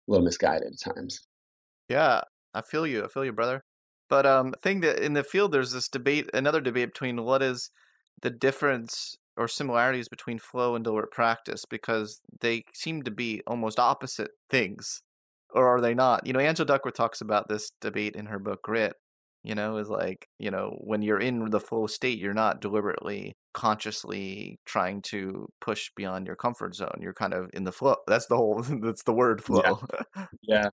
a 0.07 0.11
little 0.11 0.25
misguided 0.25 0.73
at 0.73 0.93
times. 0.95 1.19
Yeah, 1.89 2.21
I 2.53 2.61
feel 2.61 2.87
you. 2.87 3.03
I 3.03 3.07
feel 3.07 3.25
you, 3.25 3.33
brother. 3.33 3.61
But 4.09 4.25
um 4.25 4.53
thing 4.63 4.81
that 4.81 4.99
in 4.99 5.13
the 5.13 5.23
field 5.23 5.51
there's 5.51 5.71
this 5.71 5.89
debate 5.89 6.29
another 6.33 6.61
debate 6.61 6.93
between 6.93 7.23
what 7.23 7.41
is 7.41 7.69
the 8.21 8.29
difference 8.29 9.15
or 9.35 9.47
similarities 9.47 10.09
between 10.09 10.39
flow 10.39 10.75
and 10.75 10.83
deliberate 10.83 11.11
practice 11.11 11.63
because 11.65 12.21
they 12.41 12.63
seem 12.73 13.03
to 13.03 13.11
be 13.11 13.41
almost 13.45 13.79
opposite 13.79 14.31
things 14.49 15.03
or 15.53 15.67
are 15.67 15.81
they 15.81 15.93
not? 15.93 16.25
You 16.25 16.33
know, 16.33 16.39
Angela 16.39 16.65
Duckworth 16.65 16.95
talks 16.95 17.21
about 17.21 17.47
this 17.47 17.71
debate 17.81 18.15
in 18.15 18.27
her 18.27 18.39
book 18.39 18.61
Grit. 18.61 18.93
You 19.43 19.55
know, 19.55 19.77
is 19.77 19.87
like, 19.87 20.27
you 20.39 20.51
know, 20.51 20.75
when 20.81 21.01
you're 21.01 21.21
in 21.21 21.51
the 21.51 21.59
flow 21.61 21.87
state, 21.87 22.19
you're 22.19 22.33
not 22.33 22.59
deliberately, 22.59 23.37
consciously 23.53 24.59
trying 24.65 25.01
to 25.03 25.47
push 25.61 25.89
beyond 25.95 26.27
your 26.27 26.35
comfort 26.35 26.75
zone. 26.75 26.97
You're 26.99 27.13
kind 27.13 27.33
of 27.33 27.49
in 27.53 27.63
the 27.63 27.71
flow. 27.71 27.95
That's 28.07 28.25
the 28.25 28.35
whole, 28.35 28.61
that's 28.81 29.03
the 29.03 29.13
word 29.13 29.41
flow. 29.41 29.79
Yeah. 30.17 30.25
yeah. 30.41 30.69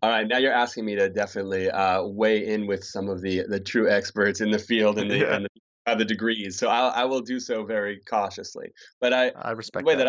All 0.00 0.08
right. 0.08 0.26
Now 0.26 0.38
you're 0.38 0.54
asking 0.54 0.86
me 0.86 0.94
to 0.94 1.10
definitely 1.10 1.68
uh, 1.70 2.04
weigh 2.04 2.46
in 2.46 2.66
with 2.66 2.82
some 2.82 3.10
of 3.10 3.20
the, 3.20 3.42
the 3.46 3.60
true 3.60 3.90
experts 3.90 4.40
in 4.40 4.50
the 4.50 4.58
field 4.58 4.98
and 4.98 5.10
the, 5.10 5.18
yeah. 5.18 5.34
and 5.34 5.44
the 5.44 5.50
uh, 5.86 5.94
the 5.94 6.04
degrees. 6.04 6.58
So 6.58 6.68
I'll, 6.68 6.90
I 6.90 7.04
will 7.04 7.20
do 7.20 7.38
so 7.38 7.64
very 7.64 8.00
cautiously. 8.08 8.68
But 9.00 9.12
I, 9.12 9.30
I 9.30 9.50
respect 9.50 9.84
the 9.84 9.88
way 9.88 9.96
that, 9.96 10.04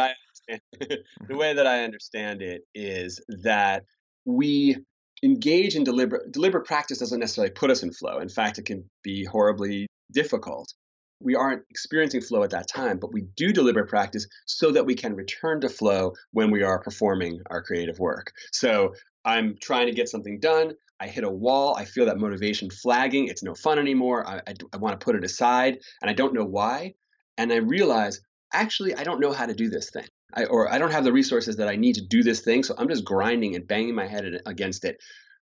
that 0.47 0.59
I 0.79 0.95
the 1.27 1.35
way 1.35 1.53
that 1.53 1.67
I 1.67 1.83
understand 1.83 2.41
it 2.41 2.61
is 2.73 3.21
that 3.43 3.83
we 4.25 4.77
engage 5.23 5.75
in 5.75 5.83
deliberate 5.83 6.31
deliberate 6.31 6.65
practice 6.65 6.99
doesn't 6.99 7.19
necessarily 7.19 7.51
put 7.51 7.71
us 7.71 7.83
in 7.83 7.91
flow. 7.91 8.19
In 8.19 8.29
fact, 8.29 8.57
it 8.57 8.65
can 8.65 8.83
be 9.03 9.23
horribly 9.25 9.87
difficult. 10.11 10.73
We 11.21 11.35
aren't 11.35 11.63
experiencing 11.69 12.21
flow 12.21 12.43
at 12.43 12.49
that 12.49 12.67
time, 12.67 12.99
but 12.99 13.13
we 13.13 13.21
do 13.37 13.53
deliberate 13.53 13.87
practice 13.87 14.27
so 14.45 14.71
that 14.71 14.85
we 14.85 14.95
can 14.95 15.15
return 15.15 15.61
to 15.61 15.69
flow 15.69 16.13
when 16.31 16.51
we 16.51 16.61
are 16.61 16.79
performing 16.79 17.39
our 17.49 17.63
creative 17.63 17.99
work. 17.99 18.33
So 18.51 18.93
I'm 19.23 19.55
trying 19.61 19.87
to 19.87 19.93
get 19.93 20.09
something 20.09 20.39
done. 20.39 20.73
I 20.99 21.07
hit 21.07 21.23
a 21.23 21.29
wall. 21.29 21.75
I 21.75 21.85
feel 21.85 22.05
that 22.05 22.17
motivation 22.17 22.69
flagging. 22.69 23.27
It's 23.27 23.43
no 23.43 23.55
fun 23.55 23.79
anymore. 23.79 24.27
I, 24.27 24.41
I, 24.47 24.53
I 24.73 24.77
want 24.77 24.99
to 24.99 25.03
put 25.03 25.15
it 25.15 25.23
aside, 25.23 25.79
and 26.01 26.09
I 26.09 26.13
don't 26.13 26.33
know 26.33 26.45
why. 26.45 26.93
And 27.37 27.51
I 27.51 27.57
realize, 27.57 28.21
actually, 28.53 28.95
I 28.95 29.03
don't 29.03 29.19
know 29.19 29.33
how 29.33 29.45
to 29.45 29.53
do 29.53 29.69
this 29.69 29.89
thing. 29.89 30.07
I, 30.35 30.45
or 30.45 30.71
I 30.71 30.77
don't 30.77 30.91
have 30.91 31.03
the 31.03 31.13
resources 31.13 31.55
that 31.57 31.67
I 31.67 31.75
need 31.75 31.95
to 31.95 32.05
do 32.05 32.23
this 32.23 32.41
thing. 32.41 32.63
So 32.63 32.75
I'm 32.77 32.89
just 32.89 33.05
grinding 33.05 33.55
and 33.55 33.67
banging 33.67 33.95
my 33.95 34.07
head 34.07 34.25
against 34.45 34.85
it. 34.85 34.97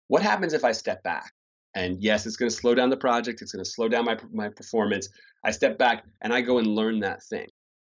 What 0.08 0.22
happens 0.22 0.52
if 0.52 0.64
I 0.64 0.72
step 0.72 1.02
back? 1.02 1.32
And 1.74 2.02
yes, 2.02 2.26
it's 2.26 2.36
going 2.36 2.50
to 2.50 2.56
slow 2.56 2.74
down 2.74 2.90
the 2.90 2.96
project. 2.96 3.40
It's 3.40 3.52
going 3.52 3.64
to 3.64 3.70
slow 3.70 3.88
down 3.88 4.04
my, 4.04 4.18
my 4.32 4.48
performance. 4.48 5.08
I 5.42 5.50
step 5.50 5.78
back 5.78 6.04
and 6.20 6.32
I 6.32 6.42
go 6.42 6.58
and 6.58 6.66
learn 6.66 7.00
that 7.00 7.22
thing. 7.22 7.46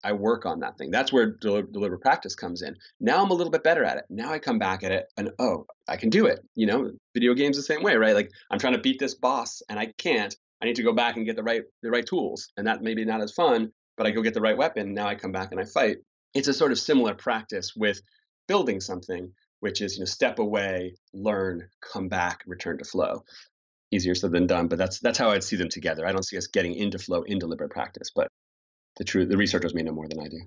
I 0.04 0.12
work 0.12 0.46
on 0.46 0.60
that 0.60 0.78
thing. 0.78 0.90
That's 0.90 1.12
where 1.12 1.26
del- 1.26 1.62
deliberate 1.62 2.00
practice 2.00 2.34
comes 2.34 2.62
in. 2.62 2.76
Now 3.00 3.22
I'm 3.22 3.30
a 3.30 3.34
little 3.34 3.50
bit 3.50 3.64
better 3.64 3.84
at 3.84 3.96
it. 3.96 4.04
Now 4.08 4.32
I 4.32 4.38
come 4.38 4.58
back 4.58 4.82
at 4.84 4.92
it 4.92 5.06
and 5.16 5.30
oh, 5.38 5.66
I 5.88 5.96
can 5.96 6.10
do 6.10 6.26
it. 6.26 6.40
You 6.54 6.66
know, 6.66 6.90
video 7.14 7.34
games 7.34 7.56
the 7.56 7.62
same 7.62 7.82
way, 7.82 7.96
right? 7.96 8.14
Like 8.14 8.30
I'm 8.50 8.58
trying 8.58 8.74
to 8.74 8.80
beat 8.80 8.98
this 8.98 9.14
boss 9.14 9.62
and 9.68 9.78
I 9.78 9.92
can't. 9.98 10.34
I 10.62 10.66
need 10.66 10.76
to 10.76 10.82
go 10.82 10.92
back 10.92 11.16
and 11.16 11.26
get 11.26 11.36
the 11.36 11.42
right 11.42 11.62
the 11.82 11.90
right 11.90 12.06
tools. 12.06 12.48
And 12.56 12.66
that 12.66 12.82
maybe 12.82 13.04
not 13.04 13.22
as 13.22 13.32
fun, 13.32 13.72
but 13.96 14.06
I 14.06 14.10
go 14.10 14.22
get 14.22 14.34
the 14.34 14.40
right 14.40 14.56
weapon. 14.56 14.94
Now 14.94 15.08
I 15.08 15.14
come 15.14 15.32
back 15.32 15.48
and 15.50 15.60
I 15.60 15.64
fight. 15.64 15.98
It's 16.34 16.48
a 16.48 16.54
sort 16.54 16.72
of 16.72 16.78
similar 16.78 17.14
practice 17.14 17.74
with 17.74 18.00
building 18.46 18.80
something, 18.80 19.32
which 19.60 19.80
is 19.80 19.96
you 19.96 20.00
know 20.00 20.06
step 20.06 20.38
away, 20.38 20.94
learn, 21.12 21.68
come 21.80 22.08
back, 22.08 22.42
return 22.46 22.78
to 22.78 22.84
flow. 22.84 23.24
Easier 23.90 24.14
said 24.14 24.32
than 24.32 24.46
done, 24.46 24.68
but 24.68 24.78
that's 24.78 25.00
that's 25.00 25.18
how 25.18 25.30
I'd 25.30 25.44
see 25.44 25.56
them 25.56 25.70
together. 25.70 26.06
I 26.06 26.12
don't 26.12 26.24
see 26.24 26.36
us 26.36 26.46
getting 26.46 26.74
into 26.74 26.98
flow 26.98 27.22
in 27.22 27.38
deliberate 27.38 27.70
practice, 27.70 28.10
but 28.14 28.28
the 28.96 29.04
true 29.04 29.24
the 29.24 29.36
researchers 29.36 29.74
may 29.74 29.82
know 29.82 29.92
more 29.92 30.08
than 30.08 30.20
I 30.20 30.28
do. 30.28 30.40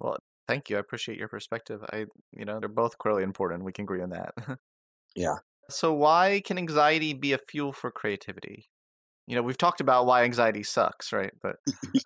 Well, 0.00 0.16
thank 0.48 0.68
you. 0.68 0.76
I 0.76 0.80
appreciate 0.80 1.18
your 1.18 1.28
perspective. 1.28 1.80
I 1.92 2.06
you 2.32 2.44
know 2.44 2.58
they're 2.58 2.68
both 2.68 2.98
clearly 2.98 3.22
important. 3.22 3.64
We 3.64 3.72
can 3.72 3.84
agree 3.84 4.02
on 4.02 4.10
that. 4.10 4.34
yeah. 5.14 5.36
So 5.70 5.92
why 5.92 6.42
can 6.44 6.58
anxiety 6.58 7.14
be 7.14 7.32
a 7.32 7.38
fuel 7.38 7.72
for 7.72 7.90
creativity? 7.90 8.68
You 9.26 9.36
know, 9.36 9.42
we've 9.42 9.58
talked 9.58 9.80
about 9.80 10.06
why 10.06 10.24
anxiety 10.24 10.62
sucks, 10.62 11.12
right? 11.12 11.32
But 11.40 11.56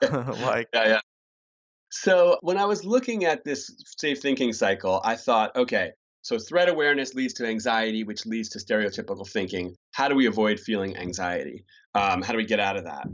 like 0.41 0.69
yeah, 0.75 0.87
yeah. 0.87 1.01
So 1.91 2.39
when 2.43 2.59
I 2.59 2.65
was 2.65 2.85
looking 2.85 3.25
at 3.25 3.45
this 3.45 3.71
safe 3.99 4.21
thinking 4.21 4.53
cycle, 4.53 5.01
I 5.05 5.17
thought, 5.17 5.55
okay, 5.57 5.93
so 6.23 6.39
threat 6.39 6.69
awareness 6.69 7.15
leads 7.15 7.35
to 7.35 7.47
anxiety, 7.47 8.03
which 8.03 8.27
leads 8.27 8.49
to 8.51 8.59
stereotypical 8.59 9.29
thinking. 9.29 9.77
How 9.93 10.09
do 10.09 10.17
we 10.17 10.27
avoid 10.27 10.59
feeling 10.59 10.97
anxiety? 10.97 11.65
Um, 11.95 12.21
how 12.21 12.33
do 12.33 12.39
we 12.39 12.45
get 12.45 12.59
out 12.59 12.77
of 12.77 12.85
that? 12.85 13.07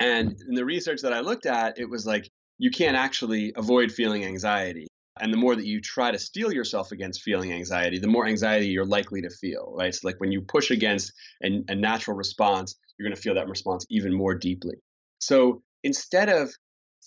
And 0.00 0.36
in 0.46 0.54
the 0.54 0.64
research 0.64 1.00
that 1.00 1.14
I 1.14 1.20
looked 1.20 1.46
at, 1.46 1.78
it 1.78 1.88
was 1.88 2.06
like 2.06 2.28
you 2.58 2.70
can't 2.70 2.96
actually 2.96 3.52
avoid 3.56 3.90
feeling 3.90 4.24
anxiety. 4.24 4.86
And 5.18 5.32
the 5.32 5.38
more 5.38 5.56
that 5.56 5.64
you 5.64 5.80
try 5.80 6.10
to 6.10 6.18
steel 6.18 6.52
yourself 6.52 6.92
against 6.92 7.22
feeling 7.22 7.52
anxiety, 7.52 7.98
the 7.98 8.06
more 8.06 8.26
anxiety 8.26 8.66
you're 8.66 8.84
likely 8.84 9.22
to 9.22 9.30
feel, 9.30 9.72
right? 9.74 9.94
So, 9.94 10.06
like 10.06 10.20
when 10.20 10.30
you 10.30 10.42
push 10.42 10.70
against 10.70 11.14
an, 11.40 11.64
a 11.68 11.74
natural 11.74 12.18
response, 12.18 12.76
you're 12.98 13.08
going 13.08 13.16
to 13.16 13.22
feel 13.22 13.34
that 13.34 13.48
response 13.48 13.86
even 13.88 14.12
more 14.12 14.34
deeply. 14.34 14.74
So, 15.20 15.62
instead 15.84 16.28
of 16.28 16.50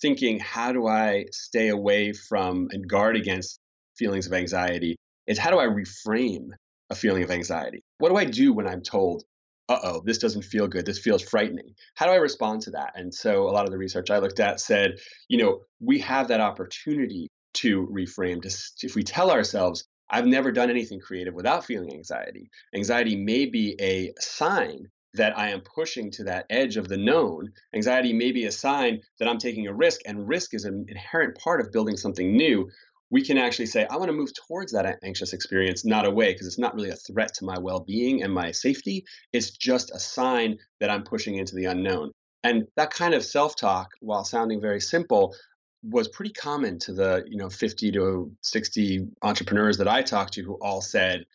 thinking, 0.01 0.39
how 0.39 0.71
do 0.71 0.87
I 0.87 1.25
stay 1.31 1.69
away 1.69 2.13
from 2.13 2.67
and 2.71 2.87
guard 2.87 3.15
against 3.15 3.59
feelings 3.97 4.27
of 4.27 4.33
anxiety, 4.33 4.95
is 5.27 5.37
how 5.37 5.51
do 5.51 5.59
I 5.59 5.65
reframe 5.65 6.49
a 6.89 6.95
feeling 6.95 7.23
of 7.23 7.31
anxiety? 7.31 7.83
What 7.99 8.09
do 8.09 8.15
I 8.15 8.25
do 8.25 8.53
when 8.53 8.67
I'm 8.67 8.81
told 8.81 9.23
uh 9.69 9.79
oh, 9.83 10.01
this 10.03 10.17
doesn't 10.17 10.41
feel 10.41 10.67
good. 10.67 10.85
This 10.85 10.97
feels 10.97 11.21
frightening. 11.21 11.75
How 11.93 12.07
do 12.07 12.11
I 12.11 12.15
respond 12.15 12.63
to 12.63 12.71
that? 12.71 12.93
And 12.95 13.13
so 13.13 13.43
a 13.43 13.51
lot 13.51 13.65
of 13.65 13.71
the 13.71 13.77
research 13.77 14.09
I 14.09 14.17
looked 14.17 14.39
at 14.39 14.59
said, 14.59 14.99
you 15.27 15.37
know, 15.37 15.59
we 15.79 15.99
have 15.99 16.27
that 16.29 16.41
opportunity 16.41 17.27
to 17.55 17.87
reframe. 17.87 18.41
To, 18.41 18.49
if 18.81 18.95
we 18.95 19.03
tell 19.03 19.29
ourselves, 19.29 19.85
I've 20.09 20.25
never 20.25 20.51
done 20.51 20.71
anything 20.71 20.99
creative 20.99 21.35
without 21.35 21.65
feeling 21.65 21.93
anxiety, 21.93 22.49
anxiety 22.75 23.15
may 23.15 23.45
be 23.45 23.75
a 23.79 24.11
sign 24.19 24.87
that 25.15 25.37
I 25.37 25.49
am 25.49 25.61
pushing 25.61 26.11
to 26.11 26.23
that 26.25 26.45
edge 26.49 26.77
of 26.77 26.87
the 26.87 26.97
known. 26.97 27.51
Anxiety 27.73 28.13
may 28.13 28.31
be 28.31 28.45
a 28.45 28.51
sign 28.51 29.01
that 29.17 29.27
I'm 29.27 29.39
taking 29.39 29.67
a 29.67 29.73
risk, 29.73 30.01
and 30.05 30.27
risk 30.27 30.53
is 30.53 30.65
an 30.65 30.85
inherent 30.87 31.37
part 31.37 31.61
of 31.61 31.71
building 31.71 31.97
something 31.97 32.35
new 32.35 32.69
we 33.11 33.23
can 33.23 33.37
actually 33.37 33.65
say, 33.65 33.87
I 33.89 33.97
want 33.97 34.09
to 34.09 34.15
move 34.15 34.33
towards 34.33 34.71
that 34.73 34.99
anxious 35.03 35.33
experience, 35.33 35.83
not 35.83 36.05
away, 36.05 36.33
because 36.33 36.47
it's 36.47 36.59
not 36.59 36.75
really 36.75 36.89
a 36.89 36.95
threat 36.95 37.33
to 37.35 37.45
my 37.45 37.57
well 37.57 37.79
being 37.79 38.23
and 38.23 38.33
my 38.33 38.51
safety. 38.51 39.05
It's 39.33 39.51
just 39.51 39.91
a 39.91 39.99
sign 39.99 40.59
that 40.79 40.89
I'm 40.89 41.03
pushing 41.03 41.35
into 41.35 41.55
the 41.55 41.65
unknown. 41.65 42.11
And 42.43 42.67
that 42.75 42.91
kind 42.91 43.13
of 43.13 43.25
self 43.25 43.55
talk, 43.55 43.89
while 43.99 44.23
sounding 44.23 44.61
very 44.61 44.79
simple, 44.79 45.35
was 45.81 46.07
pretty 46.07 46.33
common 46.33 46.77
to 46.79 46.93
the 46.93 47.23
you 47.27 47.37
know 47.37 47.49
50 47.49 47.91
to 47.93 48.31
60 48.41 49.07
entrepreneurs 49.21 49.77
that 49.77 49.87
I 49.87 50.01
talked 50.01 50.33
to 50.33 50.43
who 50.43 50.53
all 50.61 50.81
said, 50.81 51.25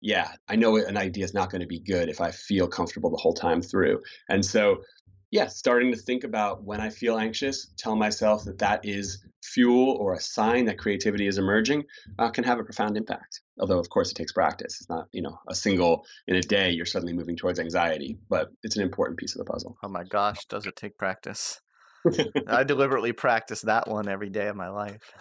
yeah, 0.00 0.32
I 0.48 0.56
know 0.56 0.76
an 0.76 0.96
idea 0.96 1.24
is 1.24 1.34
not 1.34 1.50
going 1.50 1.60
to 1.60 1.66
be 1.66 1.80
good 1.80 2.08
if 2.08 2.20
I 2.20 2.30
feel 2.30 2.66
comfortable 2.66 3.10
the 3.10 3.16
whole 3.16 3.34
time 3.34 3.62
through. 3.62 4.02
And 4.28 4.44
so 4.44 4.82
yeah, 5.30 5.46
starting 5.46 5.92
to 5.92 5.96
think 5.96 6.24
about 6.24 6.64
when 6.64 6.80
I 6.80 6.90
feel 6.90 7.16
anxious, 7.16 7.68
tell 7.76 7.94
myself 7.94 8.44
that 8.44 8.58
that 8.58 8.84
is 8.84 9.24
fuel 9.44 9.96
or 10.00 10.14
a 10.14 10.20
sign 10.20 10.64
that 10.64 10.78
creativity 10.78 11.26
is 11.26 11.38
emerging 11.38 11.84
uh, 12.18 12.30
can 12.30 12.42
have 12.44 12.58
a 12.58 12.64
profound 12.64 12.96
impact. 12.96 13.40
Although, 13.60 13.78
of 13.78 13.88
course, 13.90 14.10
it 14.10 14.14
takes 14.14 14.32
practice. 14.32 14.80
It's 14.80 14.90
not, 14.90 15.06
you 15.12 15.22
know, 15.22 15.38
a 15.48 15.54
single 15.54 16.04
in 16.26 16.34
a 16.34 16.40
day 16.40 16.70
you're 16.70 16.84
suddenly 16.84 17.12
moving 17.12 17.36
towards 17.36 17.60
anxiety, 17.60 18.18
but 18.28 18.50
it's 18.62 18.76
an 18.76 18.82
important 18.82 19.18
piece 19.18 19.34
of 19.34 19.38
the 19.38 19.50
puzzle. 19.50 19.76
Oh 19.82 19.88
my 19.88 20.02
gosh, 20.02 20.46
does 20.46 20.66
it 20.66 20.74
take 20.74 20.98
practice? 20.98 21.60
I 22.48 22.64
deliberately 22.64 23.12
practice 23.12 23.62
that 23.62 23.86
one 23.86 24.08
every 24.08 24.30
day 24.30 24.48
of 24.48 24.56
my 24.56 24.68
life. 24.68 25.12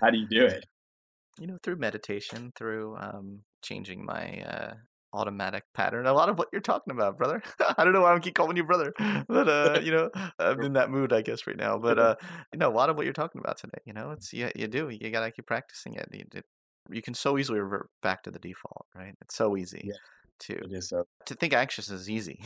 How 0.00 0.10
do 0.10 0.18
you 0.18 0.28
do 0.28 0.44
it? 0.46 0.64
You 1.38 1.46
know, 1.46 1.58
through 1.62 1.76
meditation, 1.76 2.52
through 2.56 2.96
um, 2.98 3.40
changing 3.62 4.04
my 4.04 4.42
uh, 4.42 4.74
automatic 5.12 5.64
pattern. 5.74 6.06
A 6.06 6.12
lot 6.12 6.28
of 6.28 6.38
what 6.38 6.48
you're 6.52 6.60
talking 6.60 6.92
about, 6.92 7.16
brother. 7.16 7.42
I 7.78 7.84
don't 7.84 7.92
know 7.92 8.02
why 8.02 8.14
I 8.14 8.18
keep 8.18 8.34
calling 8.34 8.56
you 8.56 8.64
brother, 8.64 8.92
but 9.28 9.48
uh, 9.48 9.80
you 9.82 9.92
know, 9.92 10.10
I'm 10.38 10.60
in 10.62 10.72
that 10.74 10.90
mood, 10.90 11.12
I 11.12 11.22
guess, 11.22 11.46
right 11.46 11.56
now. 11.56 11.78
But 11.78 11.98
uh, 11.98 12.16
you 12.52 12.58
know, 12.58 12.68
a 12.68 12.74
lot 12.74 12.90
of 12.90 12.96
what 12.96 13.04
you're 13.04 13.12
talking 13.12 13.40
about 13.40 13.58
today, 13.58 13.78
you 13.84 13.92
know, 13.92 14.10
it's 14.10 14.32
you, 14.32 14.50
you 14.54 14.66
do. 14.68 14.88
You 14.88 15.10
gotta 15.10 15.30
keep 15.30 15.46
practicing 15.46 15.94
it. 15.94 16.08
You, 16.12 16.24
it. 16.34 16.44
you 16.90 17.02
can 17.02 17.14
so 17.14 17.38
easily 17.38 17.60
revert 17.60 17.88
back 18.02 18.22
to 18.24 18.30
the 18.30 18.38
default, 18.38 18.86
right? 18.94 19.14
It's 19.22 19.36
so 19.36 19.56
easy. 19.56 19.82
Yeah. 19.84 20.58
to 20.70 20.82
so. 20.82 21.04
to 21.26 21.34
think 21.34 21.54
anxious 21.54 21.90
is 21.90 22.10
easy. 22.10 22.40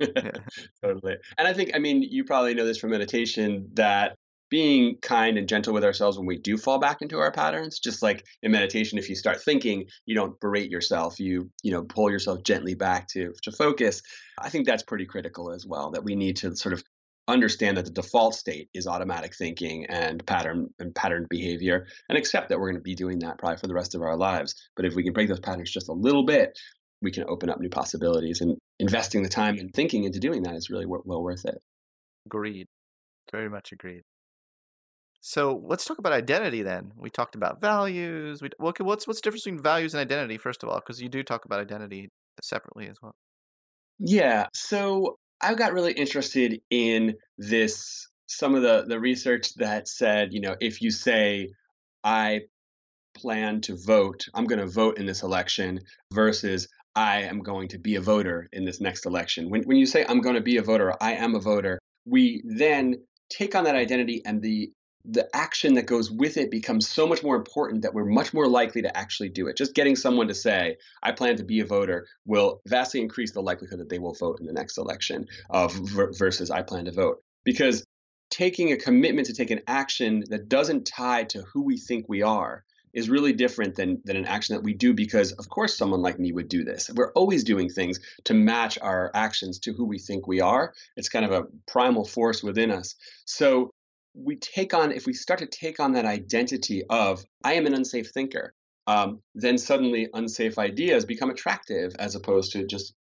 totally. 0.82 1.16
And 1.38 1.48
I 1.48 1.52
think, 1.52 1.70
I 1.74 1.78
mean, 1.78 2.02
you 2.02 2.24
probably 2.24 2.54
know 2.54 2.64
this 2.64 2.78
from 2.78 2.90
meditation 2.90 3.68
that 3.74 4.16
being 4.50 4.96
kind 5.02 5.36
and 5.36 5.48
gentle 5.48 5.74
with 5.74 5.84
ourselves 5.84 6.16
when 6.16 6.26
we 6.26 6.38
do 6.38 6.56
fall 6.56 6.78
back 6.78 7.02
into 7.02 7.18
our 7.18 7.30
patterns 7.30 7.78
just 7.78 8.02
like 8.02 8.24
in 8.42 8.50
meditation 8.50 8.98
if 8.98 9.08
you 9.08 9.14
start 9.14 9.42
thinking 9.42 9.84
you 10.06 10.14
don't 10.14 10.38
berate 10.40 10.70
yourself 10.70 11.20
you 11.20 11.50
you 11.62 11.70
know 11.70 11.82
pull 11.82 12.10
yourself 12.10 12.42
gently 12.42 12.74
back 12.74 13.06
to 13.08 13.32
to 13.42 13.52
focus 13.52 14.02
i 14.38 14.48
think 14.48 14.66
that's 14.66 14.82
pretty 14.82 15.06
critical 15.06 15.52
as 15.52 15.66
well 15.66 15.90
that 15.90 16.04
we 16.04 16.14
need 16.14 16.36
to 16.36 16.54
sort 16.56 16.72
of 16.72 16.82
understand 17.28 17.76
that 17.76 17.84
the 17.84 17.90
default 17.90 18.34
state 18.34 18.70
is 18.72 18.86
automatic 18.86 19.36
thinking 19.36 19.84
and 19.86 20.24
pattern 20.26 20.68
and 20.78 20.94
pattern 20.94 21.26
behavior 21.28 21.86
and 22.08 22.16
accept 22.16 22.48
that 22.48 22.58
we're 22.58 22.70
going 22.70 22.80
to 22.80 22.80
be 22.80 22.94
doing 22.94 23.18
that 23.18 23.38
probably 23.38 23.58
for 23.58 23.66
the 23.66 23.74
rest 23.74 23.94
of 23.94 24.00
our 24.00 24.16
lives. 24.16 24.54
But 24.74 24.86
if 24.86 24.94
we 24.94 25.04
can 25.04 25.12
break 25.12 25.28
those 25.28 25.38
patterns 25.38 25.70
just 25.70 25.90
a 25.90 25.92
little 25.92 26.24
bit 26.24 26.58
we 27.02 27.12
can 27.12 27.24
open 27.28 27.50
up 27.50 27.60
new 27.60 27.68
possibilities 27.68 28.40
and 28.40 28.56
investing 28.80 29.22
the 29.22 29.28
time 29.28 29.58
and 29.58 29.72
thinking 29.72 30.04
into 30.04 30.18
doing 30.18 30.42
that 30.42 30.56
is 30.56 30.70
really 30.70 30.86
well 30.86 31.22
worth 31.22 31.44
it. 31.44 31.58
Agreed. 32.26 32.66
Very 33.30 33.50
much 33.50 33.72
agreed 33.72 34.02
so 35.20 35.62
let's 35.64 35.84
talk 35.84 35.98
about 35.98 36.12
identity 36.12 36.62
then. 36.62 36.92
We 36.96 37.10
talked 37.10 37.34
about 37.34 37.60
values. 37.60 38.40
We, 38.40 38.50
well, 38.58 38.72
what's 38.78 39.06
what's 39.06 39.20
the 39.20 39.24
difference 39.24 39.44
between 39.44 39.62
values 39.62 39.94
and 39.94 40.00
identity, 40.00 40.38
first 40.38 40.62
of 40.62 40.68
all? 40.68 40.76
Because 40.76 41.00
you 41.02 41.08
do 41.08 41.22
talk 41.22 41.44
about 41.44 41.60
identity 41.60 42.10
separately 42.42 42.88
as 42.88 42.96
well. 43.02 43.14
Yeah. 43.98 44.46
So 44.54 45.18
I 45.40 45.54
got 45.54 45.72
really 45.72 45.92
interested 45.92 46.60
in 46.70 47.14
this. 47.36 48.08
Some 48.26 48.54
of 48.54 48.62
the 48.62 48.84
the 48.86 49.00
research 49.00 49.54
that 49.54 49.88
said, 49.88 50.32
you 50.32 50.40
know, 50.40 50.54
if 50.60 50.82
you 50.82 50.90
say, 50.90 51.48
"I 52.04 52.42
plan 53.16 53.60
to 53.62 53.76
vote," 53.76 54.26
I'm 54.34 54.44
going 54.44 54.60
to 54.60 54.66
vote 54.66 54.98
in 54.98 55.06
this 55.06 55.22
election, 55.22 55.80
versus 56.12 56.68
I 56.94 57.22
am 57.22 57.40
going 57.40 57.68
to 57.68 57.78
be 57.78 57.96
a 57.96 58.00
voter 58.00 58.48
in 58.52 58.64
this 58.64 58.80
next 58.80 59.06
election. 59.06 59.50
When 59.50 59.62
when 59.62 59.78
you 59.78 59.86
say 59.86 60.04
I'm 60.08 60.20
going 60.20 60.36
to 60.36 60.42
be 60.42 60.58
a 60.58 60.62
voter, 60.62 60.94
I 61.00 61.14
am 61.14 61.34
a 61.34 61.40
voter, 61.40 61.78
we 62.04 62.42
then 62.44 62.96
take 63.30 63.54
on 63.54 63.64
that 63.64 63.74
identity 63.74 64.22
and 64.24 64.42
the 64.42 64.70
the 65.10 65.34
action 65.34 65.74
that 65.74 65.86
goes 65.86 66.10
with 66.10 66.36
it 66.36 66.50
becomes 66.50 66.86
so 66.86 67.06
much 67.06 67.22
more 67.22 67.34
important 67.34 67.82
that 67.82 67.94
we're 67.94 68.04
much 68.04 68.34
more 68.34 68.46
likely 68.46 68.82
to 68.82 68.96
actually 68.96 69.30
do 69.30 69.46
it. 69.48 69.56
Just 69.56 69.74
getting 69.74 69.96
someone 69.96 70.28
to 70.28 70.34
say, 70.34 70.76
I 71.02 71.12
plan 71.12 71.36
to 71.36 71.44
be 71.44 71.60
a 71.60 71.64
voter, 71.64 72.06
will 72.26 72.60
vastly 72.66 73.00
increase 73.00 73.32
the 73.32 73.40
likelihood 73.40 73.80
that 73.80 73.88
they 73.88 73.98
will 73.98 74.14
vote 74.14 74.38
in 74.40 74.46
the 74.46 74.52
next 74.52 74.76
election 74.76 75.26
uh, 75.50 75.64
of 75.64 75.72
versus 76.18 76.50
I 76.50 76.62
plan 76.62 76.84
to 76.84 76.92
vote. 76.92 77.22
Because 77.44 77.84
taking 78.30 78.72
a 78.72 78.76
commitment 78.76 79.26
to 79.28 79.32
take 79.32 79.50
an 79.50 79.62
action 79.66 80.24
that 80.28 80.48
doesn't 80.48 80.86
tie 80.86 81.24
to 81.24 81.42
who 81.42 81.62
we 81.62 81.78
think 81.78 82.04
we 82.06 82.22
are 82.22 82.64
is 82.92 83.08
really 83.08 83.32
different 83.32 83.76
than, 83.76 84.00
than 84.04 84.16
an 84.16 84.26
action 84.26 84.54
that 84.54 84.62
we 84.62 84.74
do 84.74 84.92
because 84.92 85.32
of 85.32 85.48
course 85.48 85.76
someone 85.76 86.02
like 86.02 86.18
me 86.18 86.32
would 86.32 86.48
do 86.48 86.64
this 86.64 86.90
we're 86.94 87.12
always 87.12 87.44
doing 87.44 87.68
things 87.68 88.00
to 88.24 88.34
match 88.34 88.78
our 88.80 89.10
actions 89.14 89.58
to 89.58 89.72
who 89.72 89.84
we 89.84 89.98
think 89.98 90.26
we 90.26 90.40
are 90.40 90.72
it's 90.96 91.08
kind 91.08 91.24
of 91.24 91.30
a 91.30 91.44
primal 91.66 92.04
force 92.04 92.42
within 92.42 92.70
us 92.70 92.94
so 93.26 93.70
we 94.22 94.36
take 94.36 94.74
on, 94.74 94.92
if 94.92 95.06
we 95.06 95.12
start 95.12 95.40
to 95.40 95.46
take 95.46 95.80
on 95.80 95.92
that 95.92 96.04
identity 96.04 96.82
of, 96.90 97.24
I 97.44 97.54
am 97.54 97.66
an 97.66 97.74
unsafe 97.74 98.10
thinker, 98.12 98.52
um, 98.86 99.20
then 99.34 99.58
suddenly 99.58 100.08
unsafe 100.12 100.58
ideas 100.58 101.04
become 101.04 101.30
attractive 101.30 101.92
as 101.98 102.14
opposed 102.14 102.52
to 102.52 102.66
just 102.66 102.94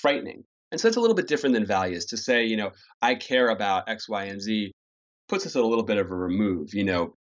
frightening. 0.00 0.44
And 0.70 0.80
so 0.80 0.88
it's 0.88 0.96
a 0.96 1.00
little 1.00 1.16
bit 1.16 1.28
different 1.28 1.54
than 1.54 1.66
values. 1.66 2.06
To 2.06 2.16
say, 2.16 2.44
you 2.44 2.56
know, 2.56 2.70
I 3.02 3.14
care 3.14 3.48
about 3.48 3.88
X, 3.88 4.08
Y, 4.08 4.24
and 4.24 4.40
Z 4.40 4.72
puts 5.28 5.46
us 5.46 5.56
at 5.56 5.62
a 5.62 5.66
little 5.66 5.84
bit 5.84 5.98
of 5.98 6.10
a 6.10 6.16
remove, 6.16 6.74
you 6.74 6.84
know. 6.84 7.14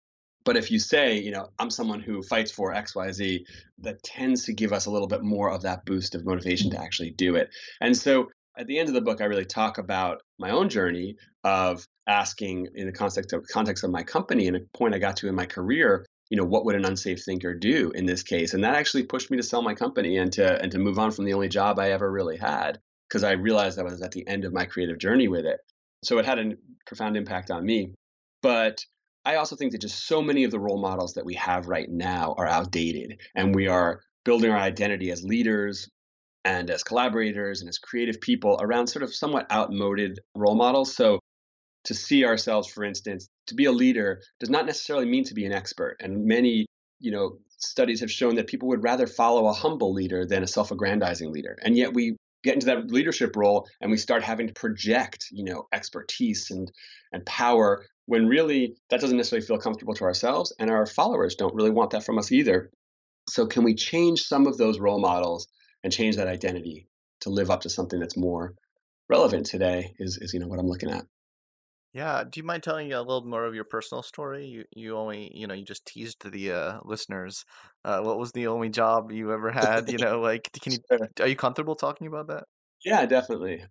But 0.45 0.58
if 0.58 0.71
you 0.71 0.79
say, 0.79 1.19
you 1.19 1.32
know, 1.32 1.49
I'm 1.58 1.69
someone 1.69 2.01
who 2.01 2.21
fights 2.21 2.51
for 2.51 2.73
X, 2.73 2.95
Y, 2.95 3.12
Z, 3.12 3.45
that 3.79 4.03
tends 4.03 4.45
to 4.45 4.53
give 4.53 4.73
us 4.73 4.86
a 4.86 4.91
little 4.91 5.08
bit 5.08 5.23
more 5.23 5.51
of 5.51 5.62
that 5.62 5.86
boost 5.86 6.15
of 6.15 6.25
motivation 6.25 6.71
to 6.71 6.82
actually 6.82 7.12
do 7.12 7.36
it. 7.36 7.49
And 7.79 7.95
so 7.95 8.29
at 8.57 8.67
the 8.67 8.77
end 8.77 8.89
of 8.89 8.95
the 8.95 9.01
book, 9.01 9.21
I 9.21 9.25
really 9.25 9.45
talk 9.45 9.77
about 9.77 10.21
my 10.39 10.51
own 10.51 10.69
journey 10.69 11.15
of 11.43 11.85
asking 12.07 12.67
in 12.75 12.85
the 12.85 12.91
context 12.91 13.33
of 13.33 13.45
context 13.51 13.83
of 13.83 13.91
my 13.91 14.03
company 14.03 14.47
and 14.47 14.57
a 14.57 14.59
point 14.77 14.93
I 14.93 14.99
got 14.99 15.17
to 15.17 15.27
in 15.27 15.35
my 15.35 15.45
career, 15.45 16.05
you 16.29 16.37
know, 16.37 16.45
what 16.45 16.65
would 16.65 16.75
an 16.75 16.85
unsafe 16.85 17.23
thinker 17.23 17.53
do 17.53 17.91
in 17.95 18.05
this 18.05 18.23
case? 18.23 18.53
And 18.53 18.63
that 18.63 18.75
actually 18.75 19.03
pushed 19.03 19.31
me 19.31 19.37
to 19.37 19.43
sell 19.43 19.61
my 19.61 19.73
company 19.73 20.17
and 20.17 20.31
to 20.33 20.61
and 20.61 20.71
to 20.71 20.79
move 20.79 20.99
on 20.99 21.11
from 21.11 21.25
the 21.25 21.33
only 21.33 21.49
job 21.49 21.79
I 21.79 21.91
ever 21.91 22.11
really 22.11 22.37
had 22.37 22.79
because 23.07 23.23
I 23.23 23.31
realized 23.31 23.79
I 23.79 23.83
was 23.83 24.01
at 24.01 24.11
the 24.11 24.27
end 24.27 24.45
of 24.45 24.53
my 24.53 24.65
creative 24.65 24.97
journey 24.97 25.27
with 25.27 25.45
it. 25.45 25.59
So 26.03 26.17
it 26.17 26.25
had 26.25 26.39
a 26.39 26.53
profound 26.85 27.17
impact 27.17 27.51
on 27.51 27.65
me. 27.65 27.93
But 28.41 28.83
I 29.25 29.35
also 29.35 29.55
think 29.55 29.71
that 29.71 29.81
just 29.81 30.05
so 30.05 30.21
many 30.21 30.43
of 30.43 30.51
the 30.51 30.59
role 30.59 30.81
models 30.81 31.13
that 31.13 31.25
we 31.25 31.35
have 31.35 31.67
right 31.67 31.89
now 31.89 32.35
are 32.37 32.47
outdated 32.47 33.21
and 33.35 33.55
we 33.55 33.67
are 33.67 34.01
building 34.25 34.51
our 34.51 34.57
identity 34.57 35.11
as 35.11 35.23
leaders, 35.23 35.89
and 36.45 36.69
as 36.69 36.84
collaborators 36.84 37.62
and 37.62 37.69
as 37.69 37.77
creative 37.77 38.19
people 38.19 38.60
around 38.62 38.88
sort 38.88 39.03
of 39.03 39.13
somewhat 39.13 39.51
outmoded 39.51 40.19
role 40.36 40.56
models. 40.56 40.95
So 40.95 41.19
to 41.86 41.93
see 41.93 42.25
ourselves, 42.25 42.67
for 42.67 42.84
instance, 42.84 43.27
to 43.47 43.56
be 43.56 43.65
a 43.65 43.71
leader 43.71 44.21
does 44.39 44.49
not 44.49 44.65
necessarily 44.65 45.06
mean 45.06 45.23
to 45.25 45.34
be 45.34 45.45
an 45.45 45.51
expert. 45.51 45.97
And 45.99 46.25
many, 46.25 46.65
you 46.99 47.12
know, 47.12 47.38
studies 47.58 48.01
have 48.01 48.12
shown 48.12 48.36
that 48.36 48.47
people 48.47 48.67
would 48.69 48.84
rather 48.84 49.08
follow 49.08 49.47
a 49.47 49.53
humble 49.53 49.93
leader 49.93 50.25
than 50.25 50.43
a 50.43 50.47
self-aggrandizing 50.47 51.32
leader. 51.32 51.58
And 51.62 51.77
yet 51.77 51.93
we 51.93 52.15
get 52.43 52.56
into 52.56 52.65
that 52.67 52.91
leadership 52.91 53.36
role 53.36 53.67
and 53.82 53.89
we 53.89 53.97
start 53.97 54.23
having 54.23 54.47
to 54.47 54.53
project, 54.53 55.27
you 55.32 55.45
know, 55.45 55.67
expertise 55.73 56.51
and 56.51 56.71
and 57.12 57.25
power 57.25 57.86
when 58.06 58.27
really 58.27 58.75
that 58.89 58.99
doesn't 58.99 59.15
necessarily 59.15 59.45
feel 59.45 59.58
comfortable 59.58 59.93
to 59.93 60.03
ourselves 60.03 60.53
and 60.60 60.69
our 60.69 60.86
followers 60.86 61.36
don't 61.36 61.56
really 61.56 61.69
want 61.69 61.91
that 61.91 62.03
from 62.03 62.19
us 62.19 62.32
either. 62.32 62.69
So 63.29 63.45
can 63.45 63.63
we 63.63 63.75
change 63.75 64.23
some 64.23 64.45
of 64.45 64.58
those 64.58 64.79
role 64.79 64.99
models 64.99 65.47
and 65.84 65.91
change 65.91 66.15
that 66.15 66.28
identity 66.28 66.88
to 67.22 67.30
live 67.30 67.50
up 67.50 67.62
to 67.62 67.69
something 67.69 68.00
that's 68.00 68.17
more 68.17 68.54
relevant 69.10 69.46
today 69.46 69.93
is, 70.00 70.17
is 70.17 70.34
you 70.34 70.39
know 70.39 70.48
what 70.48 70.60
I'm 70.60 70.67
looking 70.67 70.89
at. 70.91 71.06
Yeah. 71.93 72.24
Do 72.24 72.39
you 72.39 72.43
mind 72.43 72.63
telling 72.63 72.91
a 72.91 73.00
little 73.02 73.24
more 73.24 73.46
of 73.46 73.54
your 73.54 73.65
personal 73.65 74.02
story? 74.02 74.48
You 74.48 74.65
you 74.76 74.98
only 74.98 75.32
you 75.34 75.46
know 75.46 75.54
you 75.54 75.63
just 75.63 75.86
teased 75.86 76.30
the 76.32 76.52
uh, 76.52 76.80
listeners. 76.84 77.46
Uh, 77.86 78.02
what 78.02 78.17
was 78.17 78.32
the 78.32 78.48
only 78.48 78.69
job 78.69 79.12
you 79.12 79.32
ever 79.32 79.52
had? 79.52 79.91
You 79.91 79.98
know, 80.00 80.19
like 80.19 80.50
can 80.62 80.74
you 80.74 80.80
are 81.19 81.28
you 81.28 81.36
comfortable 81.36 81.76
talking 81.76 82.08
about 82.08 82.28
that? 82.28 82.46
Yeah, 82.84 83.06
definitely 83.06 83.63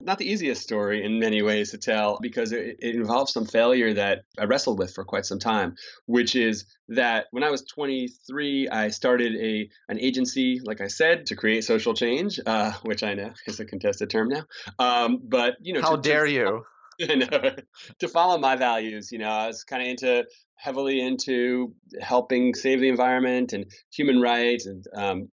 not 0.00 0.18
the 0.18 0.30
easiest 0.30 0.62
story 0.62 1.04
in 1.04 1.18
many 1.18 1.42
ways 1.42 1.70
to 1.70 1.78
tell 1.78 2.18
because 2.20 2.52
it, 2.52 2.76
it, 2.80 2.94
involves 2.94 3.32
some 3.32 3.44
failure 3.44 3.94
that 3.94 4.24
I 4.38 4.44
wrestled 4.44 4.78
with 4.78 4.94
for 4.94 5.04
quite 5.04 5.26
some 5.26 5.38
time, 5.38 5.74
which 6.06 6.34
is 6.34 6.64
that 6.88 7.26
when 7.30 7.44
I 7.44 7.50
was 7.50 7.62
23, 7.62 8.68
I 8.68 8.88
started 8.88 9.36
a 9.36 9.68
an 9.88 9.98
agency, 9.98 10.60
like 10.64 10.80
I 10.80 10.88
said, 10.88 11.26
to 11.26 11.36
create 11.36 11.64
social 11.64 11.94
change, 11.94 12.40
uh, 12.44 12.72
which 12.82 13.02
I 13.02 13.14
know 13.14 13.32
is 13.46 13.60
a 13.60 13.64
contested 13.64 14.10
term 14.10 14.28
now. 14.28 14.44
Um, 14.78 15.20
but 15.22 15.56
you 15.60 15.74
know, 15.74 15.82
how 15.82 15.96
to, 15.96 16.02
dare 16.02 16.26
to, 16.26 16.32
you? 16.32 16.64
know, 17.16 17.54
to 17.98 18.08
follow 18.08 18.38
my 18.38 18.56
values, 18.56 19.10
you 19.12 19.18
know, 19.18 19.28
I 19.28 19.46
was 19.46 19.64
kind 19.64 19.82
of 19.82 19.88
into 19.88 20.24
heavily 20.56 21.00
into 21.00 21.74
helping 22.00 22.54
save 22.54 22.80
the 22.80 22.88
environment 22.88 23.54
and 23.54 23.64
human 23.90 24.20
rights 24.20 24.66
and 24.66 24.84
um, 24.94 25.28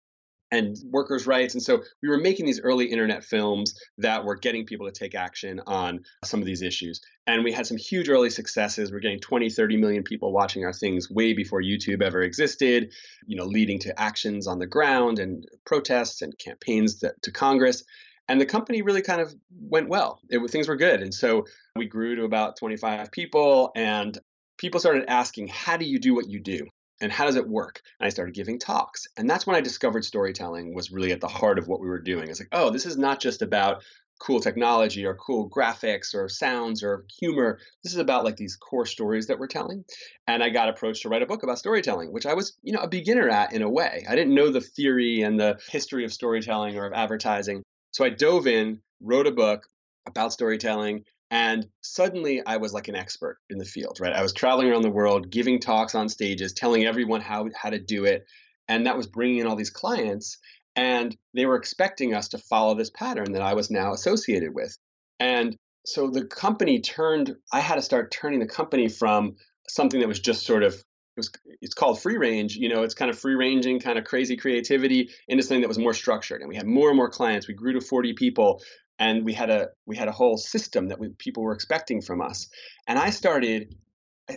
and 0.52 0.78
workers' 0.92 1.28
rights. 1.28 1.54
And 1.54 1.64
so 1.64 1.84
we 2.02 2.10
were 2.10 2.18
making 2.18 2.46
these 2.46 2.62
early 2.62 2.86
internet 2.86 3.24
films 3.24 3.78
that 3.98 4.24
were 4.24 4.36
getting 4.36 4.66
people 4.66 4.86
to 4.86 4.92
take 4.92 5.16
action 5.16 5.62
on 5.66 6.04
some 6.24 6.40
of 6.40 6.46
these 6.46 6.62
issues. 6.62 7.02
And 7.28 7.44
we 7.44 7.52
had 7.52 7.66
some 7.66 7.78
huge 7.78 8.10
early 8.10 8.30
successes. 8.30 8.92
We're 8.92 9.00
getting 9.00 9.20
20, 9.20 9.50
30 9.50 9.78
million 9.78 10.04
people 10.04 10.32
watching 10.32 10.64
our 10.64 10.74
things 10.74 11.10
way 11.10 11.34
before 11.34 11.62
YouTube 11.62 12.02
ever 12.02 12.22
existed, 12.22 12.94
you 13.26 13.36
know, 13.36 13.46
leading 13.46 13.80
to 13.80 14.00
actions 14.00 14.48
on 14.48 14.60
the 14.60 14.68
ground 14.68 15.20
and 15.20 15.46
protests 15.66 16.22
and 16.22 16.38
campaigns 16.38 17.00
that, 17.00 17.22
to 17.24 17.32
Congress. 17.32 17.84
And 18.28 18.40
the 18.40 18.46
company 18.46 18.82
really 18.82 19.02
kind 19.02 19.22
of 19.22 19.34
went 19.60 19.90
well. 19.90 20.20
It, 20.30 20.40
things 20.50 20.68
were 20.68 20.76
good. 20.76 21.02
And 21.02 21.14
so 21.14 21.46
we 21.76 21.88
grew 21.88 22.16
to 22.16 22.24
about 22.24 22.58
25 22.58 23.12
people 23.12 23.72
and 23.76 24.18
people 24.58 24.80
started 24.80 25.06
asking, 25.10 25.48
how 25.48 25.78
do 25.78 25.86
you 25.86 26.00
do 26.00 26.16
what 26.16 26.30
you 26.30 26.40
do? 26.40 26.68
And 27.02 27.12
how 27.12 27.26
does 27.26 27.36
it 27.36 27.48
work? 27.48 27.82
And 28.00 28.08
I 28.08 28.10
started 28.10 28.36
giving 28.36 28.60
talks. 28.60 29.08
And 29.18 29.30
that's 29.30 29.46
when 29.46 29.56
I 29.56 29.62
discovered 29.62 30.06
storytelling 30.06 30.74
was 30.74 30.92
really 30.92 31.12
at 31.12 31.22
the 31.22 31.28
heart 31.28 31.60
of 31.60 31.68
what 31.68 31.82
we 31.82 31.88
were 31.88 32.00
doing. 32.00 32.30
It's 32.30 32.40
like, 32.40 32.50
oh, 32.52 32.70
this 32.70 32.86
is 32.86 32.98
not 32.98 33.20
just 33.20 33.42
about 33.42 33.84
cool 34.20 34.40
technology 34.40 35.06
or 35.06 35.16
cool 35.16 35.50
graphics 35.50 36.16
or 36.16 36.30
sounds 36.30 36.84
or 36.84 37.06
humor. 37.20 37.60
This 37.84 37.94
is 37.94 38.00
about 38.00 38.24
like 38.24 38.38
these 38.38 38.56
core 38.56 38.86
stories 38.86 39.28
that 39.28 39.40
we're 39.40 39.48
telling. 39.48 39.84
And 40.28 40.42
I 40.42 40.50
got 40.50 40.70
approached 40.70 41.02
to 41.02 41.10
write 41.10 41.22
a 41.22 41.26
book 41.26 41.44
about 41.44 41.60
storytelling, 41.60 42.14
which 42.14 42.26
I 42.26 42.34
was, 42.34 42.58
you 42.64 42.72
know, 42.72 42.80
a 42.80 42.88
beginner 42.88 43.30
at 43.30 43.54
in 43.54 43.62
a 43.62 43.70
way. 43.70 44.06
I 44.10 44.16
didn't 44.16 44.36
know 44.36 44.52
the 44.52 44.62
theory 44.62 45.22
and 45.22 45.40
the 45.40 45.60
history 45.70 46.06
of 46.06 46.14
storytelling 46.14 46.78
or 46.78 46.86
of 46.86 46.94
advertising. 46.94 47.64
So 47.92 48.06
I 48.06 48.10
dove 48.10 48.48
in, 48.48 48.80
wrote 49.02 49.28
a 49.28 49.32
book 49.32 49.68
about 50.08 50.34
storytelling, 50.34 51.04
and 51.36 51.68
suddenly 51.82 52.42
I 52.46 52.56
was 52.56 52.72
like 52.72 52.88
an 52.88 52.96
expert 52.96 53.40
in 53.50 53.58
the 53.58 53.66
field, 53.66 53.98
right? 54.00 54.14
I 54.14 54.22
was 54.22 54.32
traveling 54.32 54.70
around 54.70 54.84
the 54.84 54.90
world, 54.90 55.30
giving 55.30 55.60
talks 55.60 55.94
on 55.94 56.08
stages, 56.08 56.54
telling 56.54 56.86
everyone 56.86 57.20
how, 57.20 57.50
how 57.54 57.72
to 57.72 57.78
do 57.78 58.06
it. 58.06 58.24
And 58.70 58.86
that 58.86 58.96
was 58.96 59.08
bringing 59.08 59.40
in 59.40 59.48
all 59.48 59.58
these 59.58 59.70
clients. 59.70 60.38
And 60.78 61.14
they 61.34 61.46
were 61.46 61.58
expecting 61.58 62.14
us 62.14 62.30
to 62.30 62.38
follow 62.38 62.74
this 62.76 62.90
pattern 62.90 63.34
that 63.34 63.42
I 63.42 63.54
was 63.54 63.70
now 63.70 63.92
associated 63.92 64.56
with. 64.56 64.78
And 65.20 65.58
so 65.86 66.10
the 66.10 66.24
company 66.24 66.80
turned, 66.80 67.36
I 67.52 67.60
had 67.60 67.76
to 67.76 67.82
start 67.82 68.12
turning 68.12 68.40
the 68.40 68.48
company 68.48 68.88
from 68.88 69.36
something 69.68 70.00
that 70.00 70.08
was 70.08 70.22
just 70.22 70.46
sort 70.46 70.64
of 70.64 70.74
it 70.74 71.20
was 71.20 71.32
it's 71.62 71.74
called 71.74 72.02
free 72.02 72.18
range 72.18 72.58
you 72.58 72.68
know 72.68 72.84
it's 72.84 72.94
kind 72.94 73.10
of 73.10 73.18
free 73.18 73.36
ranging 73.36 73.80
kind 73.80 73.98
of 73.98 74.04
crazy 74.04 74.36
creativity 74.36 75.10
into 75.30 75.44
something 75.44 75.62
that 75.62 75.68
was 75.68 75.80
more 75.80 75.94
structured 75.94 76.42
and 76.42 76.50
we 76.50 76.58
had 76.58 76.68
more 76.68 76.90
and 76.90 76.98
more 76.98 77.10
clients 77.10 77.48
we 77.48 77.54
grew 77.54 77.72
to 77.72 77.80
40 77.80 78.14
people 78.14 78.62
and 79.00 79.26
we 79.26 79.34
had 79.34 79.50
a 79.50 79.70
we 79.86 79.96
had 79.96 80.08
a 80.08 80.12
whole 80.12 80.38
system 80.38 80.88
that 80.88 81.00
we, 81.00 81.10
people 81.18 81.44
were 81.44 81.54
expecting 81.54 82.02
from 82.02 82.22
us 82.22 82.48
and 82.88 82.98
i 82.98 83.10
started 83.10 83.76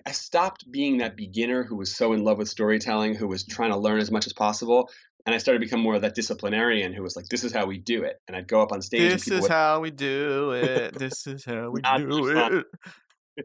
I 0.07 0.13
stopped 0.13 0.71
being 0.71 0.99
that 0.99 1.17
beginner 1.17 1.65
who 1.65 1.75
was 1.77 1.97
so 1.97 2.13
in 2.13 2.23
love 2.23 2.37
with 2.37 2.49
storytelling, 2.49 3.15
who 3.15 3.27
was 3.27 3.45
trying 3.45 3.71
to 3.71 3.79
learn 3.79 4.01
as 4.01 4.11
much 4.11 4.27
as 4.27 4.35
possible, 4.35 4.91
and 5.25 5.35
I 5.35 5.39
started 5.39 5.61
to 5.61 5.67
become 5.67 5.81
more 5.81 5.95
of 5.95 6.03
that 6.03 6.15
disciplinarian 6.15 6.93
who 6.93 7.03
was 7.03 7.17
like, 7.17 7.27
"This 7.27 7.45
is 7.45 7.53
how 7.53 7.67
we 7.67 7.79
do 7.79 8.03
it." 8.03 8.17
And 8.27 8.37
I'd 8.37 8.49
go 8.49 8.63
up 8.63 8.73
on 8.73 8.83
stage. 8.83 9.13
This 9.13 9.29
is 9.29 9.43
would, 9.43 9.51
how 9.51 9.81
we 9.81 9.91
do 9.91 10.53
it. 10.53 10.99
This 10.99 11.27
is 11.27 11.45
how 11.45 11.71
we 11.71 11.81
do 11.81 12.29
it. 12.29 12.67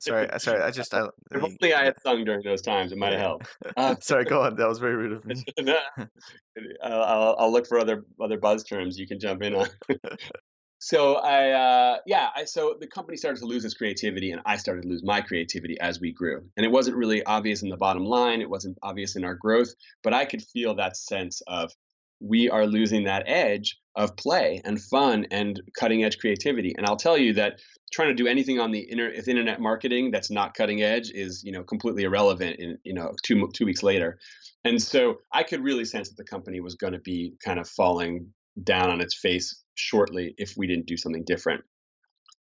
sorry, 0.01 0.27
sorry. 0.37 0.61
I 0.61 0.71
just 0.71 0.93
I, 0.93 1.07
hopefully 1.33 1.73
I 1.73 1.85
had 1.85 1.95
sung 2.01 2.25
during 2.25 2.43
those 2.43 2.61
times. 2.61 2.91
It 2.91 2.97
might 2.97 3.13
have 3.13 3.21
helped. 3.21 3.47
Uh, 3.77 3.95
sorry, 4.01 4.25
go 4.25 4.41
on. 4.41 4.55
That 4.55 4.67
was 4.67 4.79
very 4.79 4.95
rude 4.95 5.13
of 5.13 5.25
me. 5.25 5.43
I'll, 6.83 7.35
I'll 7.39 7.51
look 7.51 7.67
for 7.67 7.79
other 7.79 8.05
other 8.21 8.37
buzz 8.37 8.63
terms 8.63 8.99
you 8.99 9.07
can 9.07 9.19
jump 9.19 9.41
in 9.43 9.55
on 9.55 9.67
so 10.83 11.15
I, 11.15 11.51
uh, 11.51 11.97
yeah, 12.05 12.27
I, 12.35 12.43
so 12.43 12.75
the 12.77 12.87
company 12.87 13.15
started 13.15 13.39
to 13.39 13.45
lose 13.45 13.63
its 13.63 13.73
creativity, 13.73 14.31
and 14.31 14.41
I 14.45 14.57
started 14.57 14.81
to 14.81 14.89
lose 14.89 15.01
my 15.01 15.21
creativity 15.21 15.79
as 15.79 16.01
we 16.01 16.11
grew. 16.11 16.43
And 16.57 16.65
it 16.65 16.73
wasn't 16.73 16.97
really 16.97 17.23
obvious 17.23 17.61
in 17.61 17.69
the 17.69 17.77
bottom 17.77 18.03
line; 18.03 18.41
it 18.41 18.49
wasn't 18.49 18.77
obvious 18.83 19.15
in 19.15 19.23
our 19.23 19.33
growth, 19.33 19.73
but 20.03 20.13
I 20.13 20.25
could 20.25 20.43
feel 20.43 20.75
that 20.75 20.97
sense 20.97 21.41
of 21.47 21.71
we 22.19 22.49
are 22.49 22.67
losing 22.67 23.05
that 23.05 23.23
edge 23.27 23.79
of 23.95 24.17
play 24.17 24.61
and 24.65 24.81
fun 24.81 25.25
and 25.31 25.61
cutting 25.79 26.03
edge 26.03 26.17
creativity. 26.17 26.73
And 26.77 26.85
I'll 26.85 26.97
tell 26.97 27.17
you 27.17 27.31
that 27.35 27.61
trying 27.93 28.09
to 28.09 28.13
do 28.13 28.27
anything 28.27 28.59
on 28.59 28.71
the 28.71 28.85
inter- 28.91 29.13
internet 29.25 29.61
marketing 29.61 30.11
that's 30.11 30.31
not 30.31 30.53
cutting 30.53 30.81
edge 30.81 31.11
is, 31.11 31.45
you 31.45 31.53
know, 31.53 31.63
completely 31.63 32.03
irrelevant. 32.03 32.57
In 32.59 32.77
you 32.83 32.93
know, 32.93 33.13
two 33.23 33.49
two 33.53 33.65
weeks 33.65 33.83
later, 33.83 34.19
and 34.65 34.81
so 34.81 35.19
I 35.31 35.43
could 35.43 35.63
really 35.63 35.85
sense 35.85 36.09
that 36.09 36.17
the 36.17 36.25
company 36.25 36.59
was 36.59 36.75
going 36.75 36.93
to 36.93 36.99
be 36.99 37.35
kind 37.41 37.57
of 37.57 37.69
falling 37.69 38.33
down 38.61 38.89
on 38.89 38.99
its 38.99 39.15
face 39.15 39.62
shortly 39.75 40.35
if 40.37 40.55
we 40.57 40.67
didn't 40.67 40.85
do 40.85 40.97
something 40.97 41.23
different. 41.23 41.63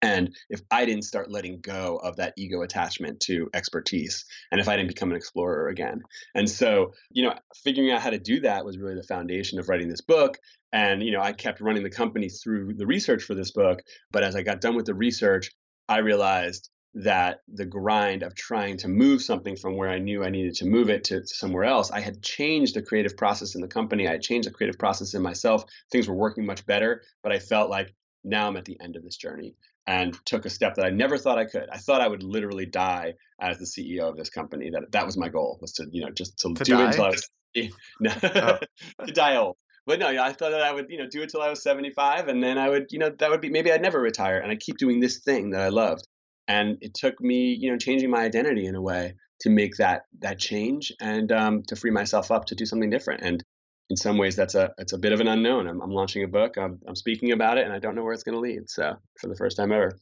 And 0.05 0.35
if 0.51 0.61
I 0.71 0.85
didn't 0.85 1.05
start 1.05 1.31
letting 1.31 1.61
go 1.61 2.01
of 2.03 2.17
that 2.17 2.35
ego 2.37 2.63
attachment 2.63 3.21
to 3.21 3.49
expertise, 3.55 4.25
and 4.51 4.61
if 4.61 4.69
I 4.69 4.77
didn't 4.77 4.89
become 4.89 5.11
an 5.13 5.17
explorer 5.17 5.69
again. 5.69 6.03
And 6.35 6.51
so, 6.51 6.93
you 7.11 7.23
know, 7.23 7.35
figuring 7.63 7.93
out 7.93 8.03
how 8.03 8.11
to 8.11 8.19
do 8.19 8.41
that 8.41 8.65
was 8.65 8.79
really 8.79 8.97
the 8.97 9.05
foundation 9.05 9.61
of 9.61 9.69
writing 9.69 9.89
this 9.89 10.01
book. 10.01 10.39
And, 10.73 11.05
you 11.05 11.13
know, 11.13 11.21
I 11.21 11.33
kept 11.33 11.61
running 11.61 11.85
the 11.85 11.91
company 11.91 12.29
through 12.29 12.75
the 12.75 12.87
research 12.87 13.23
for 13.23 13.37
this 13.37 13.53
book. 13.53 13.81
But 14.11 14.25
as 14.25 14.35
I 14.35 14.43
got 14.43 14.61
done 14.61 14.75
with 14.75 14.87
the 14.87 14.95
research, 14.95 15.53
I 15.89 15.99
realized 15.99 16.69
that 16.95 17.41
the 17.49 17.65
grind 17.65 18.23
of 18.23 18.35
trying 18.35 18.77
to 18.77 18.89
move 18.89 19.23
something 19.23 19.57
from 19.57 19.77
where 19.77 19.89
I 19.89 19.99
knew 19.99 20.25
I 20.25 20.31
needed 20.31 20.55
to 20.57 20.67
move 20.67 20.91
it 20.91 21.05
to, 21.05 21.27
somewhere 21.27 21.65
else, 21.65 21.91
I 21.91 22.01
had 22.01 22.23
changed 22.23 22.75
the 22.75 22.83
creative 22.83 23.17
process 23.17 23.55
in 23.55 23.63
the 23.63 23.69
company. 23.69 24.07
I 24.07 24.13
had 24.13 24.23
changed 24.23 24.47
the 24.47 24.53
creative 24.53 24.79
process 24.79 25.15
in 25.15 25.23
myself. 25.23 25.65
Things 25.91 26.09
were 26.09 26.15
working 26.15 26.45
much 26.45 26.67
better, 26.67 27.03
but 27.23 27.33
I 27.33 27.39
felt 27.39 27.71
like 27.71 27.95
now 28.25 28.47
I'm 28.47 28.57
at 28.57 28.67
the 28.67 28.79
end 28.81 28.97
of 28.97 29.05
this 29.05 29.17
journey 29.17 29.55
and 29.87 30.17
took 30.27 30.45
a 30.45 30.51
step 30.51 30.75
that 30.77 30.85
I 30.85 30.91
never 30.91 31.19
thought 31.19 31.39
I 31.39 31.47
could. 31.47 31.69
I 31.73 31.79
thought 31.79 32.03
I 32.03 32.09
would 32.09 32.23
literally 32.23 32.67
die 32.67 33.15
as 33.41 33.59
the 33.59 33.65
CEO 33.65 34.09
of 34.09 34.17
this 34.17 34.31
company. 34.31 34.71
That 34.71 34.93
that 34.93 35.07
was 35.07 35.17
my 35.17 35.29
goal 35.29 35.59
was 35.61 35.73
to, 35.73 35.87
you 35.91 36.05
know, 36.05 36.11
just 36.11 36.39
to, 36.41 36.55
to 36.55 36.65
do 36.65 36.77
die? 36.77 36.83
it 36.83 36.87
until 36.89 37.05
I 37.07 37.09
was 37.09 37.31
no, 38.01 38.13
oh. 38.23 38.59
to 39.07 39.13
die 39.13 39.37
old. 39.37 39.57
But 39.85 39.99
no, 39.99 40.07
I 40.07 40.33
thought 40.33 40.53
that 40.53 40.63
I 40.63 40.73
would, 40.73 40.87
you 40.91 40.99
know, 40.99 41.09
do 41.11 41.23
it 41.23 41.31
till 41.31 41.43
I 41.43 41.51
was 41.51 41.63
75 41.63 42.29
and 42.29 42.41
then 42.43 42.57
I 42.57 42.69
would, 42.69 42.93
you 42.93 43.01
know, 43.01 43.11
that 43.11 43.31
would 43.31 43.41
be 43.41 43.51
maybe 43.51 43.73
I'd 43.73 43.83
never 43.83 44.01
retire 44.01 44.39
and 44.39 44.53
I 44.53 44.55
keep 44.55 44.77
doing 44.77 45.01
this 45.01 45.19
thing 45.19 45.51
that 45.51 45.61
I 45.61 45.71
loved 45.71 46.07
and 46.49 46.79
it 46.81 46.95
took 46.95 47.21
me 47.21 47.55
you 47.55 47.71
know 47.71 47.79
changing 47.79 48.11
my 48.11 48.23
identity 48.23 48.67
in 48.67 48.75
a 48.75 48.83
way 48.83 49.15
to 49.41 49.51
make 49.51 49.77
that 49.77 50.03
that 50.21 50.39
change 50.39 50.93
and 51.01 51.33
um, 51.33 51.63
to 51.65 51.77
free 51.77 51.91
myself 51.91 52.31
up 52.31 52.45
to 52.47 52.55
do 52.55 52.67
something 52.67 52.91
different 52.91 53.23
and 53.23 53.43
in 53.91 53.97
some 53.97 54.17
ways 54.17 54.37
that's 54.37 54.55
a 54.55 54.73
it's 54.79 54.93
a 54.93 54.99
bit 54.99 55.13
of 55.13 55.21
an 55.21 55.29
unknown. 55.29 55.67
I'm, 55.67 55.81
I'm 55.83 55.91
launching 55.91 56.25
a 56.25 56.29
book 56.29 56.57
I'm, 56.57 56.79
I'm 56.87 56.97
speaking 56.97 57.33
about 57.33 57.59
it 57.59 57.65
and 57.65 57.73
i 57.73 57.79
don't 57.79 57.95
know 57.95 58.03
where 58.03 58.15
it's 58.15 58.23
going 58.23 58.35
to 58.37 58.41
lead 58.41 58.69
so 58.69 58.95
for 59.21 59.29
the 59.29 59.37
first 59.37 59.57
time 59.57 59.73
ever. 59.73 59.99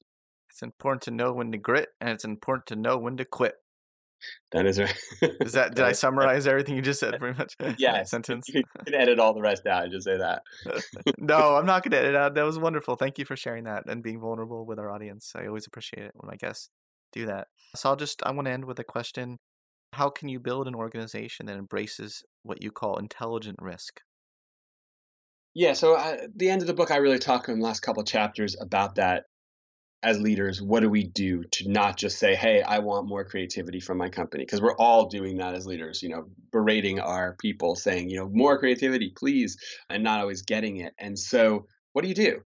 It's 0.51 0.63
important 0.63 1.03
to 1.03 1.11
know 1.13 1.33
when 1.33 1.53
to 1.53 1.59
grit 1.59 1.89
and 2.01 2.11
it's 2.11 2.25
important 2.25 2.67
to 2.67 2.77
know 2.77 2.99
when 2.99 3.17
to 3.17 3.25
quit 3.25 3.55
that 4.53 4.67
is 4.67 4.79
right. 4.79 4.95
Is 5.23 5.53
that 5.53 5.75
did 5.75 5.85
I 5.85 5.93
summarize 5.93 6.47
everything 6.47 6.77
you 6.77 6.83
just 6.83 7.01
said 7.01 7.19
pretty 7.19 7.39
much? 7.39 7.57
Yeah, 7.79 8.03
sentence. 8.05 8.49
You 8.49 8.63
can 8.85 8.95
edit 8.95 9.19
all 9.19 9.35
the 9.35 9.41
rest 9.41 9.67
out 9.67 9.85
and 9.85 9.93
just 9.93 10.05
say 10.05 10.19
that. 10.19 10.43
no, 11.19 11.57
I'm 11.57 11.67
not 11.67 11.83
going 11.83 11.93
to 11.93 11.99
edit 11.99 12.15
out. 12.15 12.35
That 12.35 12.45
was 12.45 12.59
wonderful. 12.59 12.97
Thank 12.97 13.19
you 13.19 13.25
for 13.25 13.37
sharing 13.37 13.65
that 13.65 13.85
and 13.87 14.03
being 14.03 14.21
vulnerable 14.21 14.67
with 14.67 14.79
our 14.79 14.91
audience. 14.91 15.33
I 15.35 15.47
always 15.47 15.67
appreciate 15.67 16.05
it 16.05 16.13
when 16.15 16.29
my 16.29 16.37
guests 16.37 16.71
do 17.13 17.27
that. 17.27 17.49
So 17.77 17.91
I'll 17.91 17.97
just 17.97 18.23
I 18.25 18.33
want 18.33 18.47
to 18.47 18.53
end 18.53 18.65
with 18.65 18.79
a 18.79 18.85
question. 18.85 19.39
How 19.93 20.09
can 20.09 20.29
you 20.29 20.39
build 20.39 20.69
an 20.69 20.75
organization 20.75 21.47
that 21.47 21.57
embraces 21.57 22.23
what 22.43 22.63
you 22.63 22.71
call 22.71 22.97
intelligent 22.97 23.59
risk? 23.61 24.01
Yeah, 25.55 25.73
so 25.73 25.97
at 25.97 26.37
the 26.37 26.49
end 26.49 26.63
of 26.63 26.69
the 26.69 26.75
book, 26.75 26.93
I 26.93 26.97
really 26.97 27.19
talk 27.19 27.49
in 27.49 27.59
the 27.59 27.65
last 27.65 27.81
couple 27.81 28.05
chapters 28.05 28.57
about 28.61 28.95
that 28.97 29.25
as 30.03 30.19
leaders, 30.19 30.63
what 30.63 30.81
do 30.81 30.89
we 30.89 31.05
do 31.05 31.45
to 31.45 31.71
not 31.71 31.97
just 31.97 32.19
say, 32.19 32.35
hey, 32.35 32.63
I 32.63 32.79
want 32.79 33.07
more 33.07 33.25
creativity 33.25 33.81
from 33.81 33.99
my 33.99 34.09
company? 34.09 34.45
Because 34.45 34.63
we're 34.63 34.77
all 34.77 35.09
doing 35.09 35.37
that 35.37 35.55
as 35.55 35.67
leaders, 35.67 36.03
you 36.03 36.09
know, 36.09 36.25
berating 36.53 37.01
our 37.01 37.37
people, 37.39 37.75
saying, 37.75 38.09
you 38.09 38.17
know, 38.17 38.29
more 38.29 38.59
creativity, 38.59 39.13
please, 39.15 39.59
and 39.91 40.03
not 40.03 40.21
always 40.21 40.43
getting 40.43 40.79
it. 40.79 40.95
And 40.99 41.19
so, 41.19 41.67
what 41.93 42.03
do 42.03 42.09
you 42.09 42.15
do? 42.15 42.41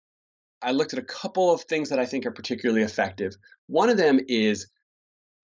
I 0.62 0.72
looked 0.72 0.94
at 0.94 1.00
a 1.00 1.04
couple 1.04 1.52
of 1.52 1.62
things 1.62 1.90
that 1.90 2.00
I 2.00 2.06
think 2.06 2.26
are 2.26 2.32
particularly 2.32 2.82
effective. 2.82 3.36
One 3.68 3.90
of 3.90 3.98
them 3.98 4.20
is, 4.28 4.68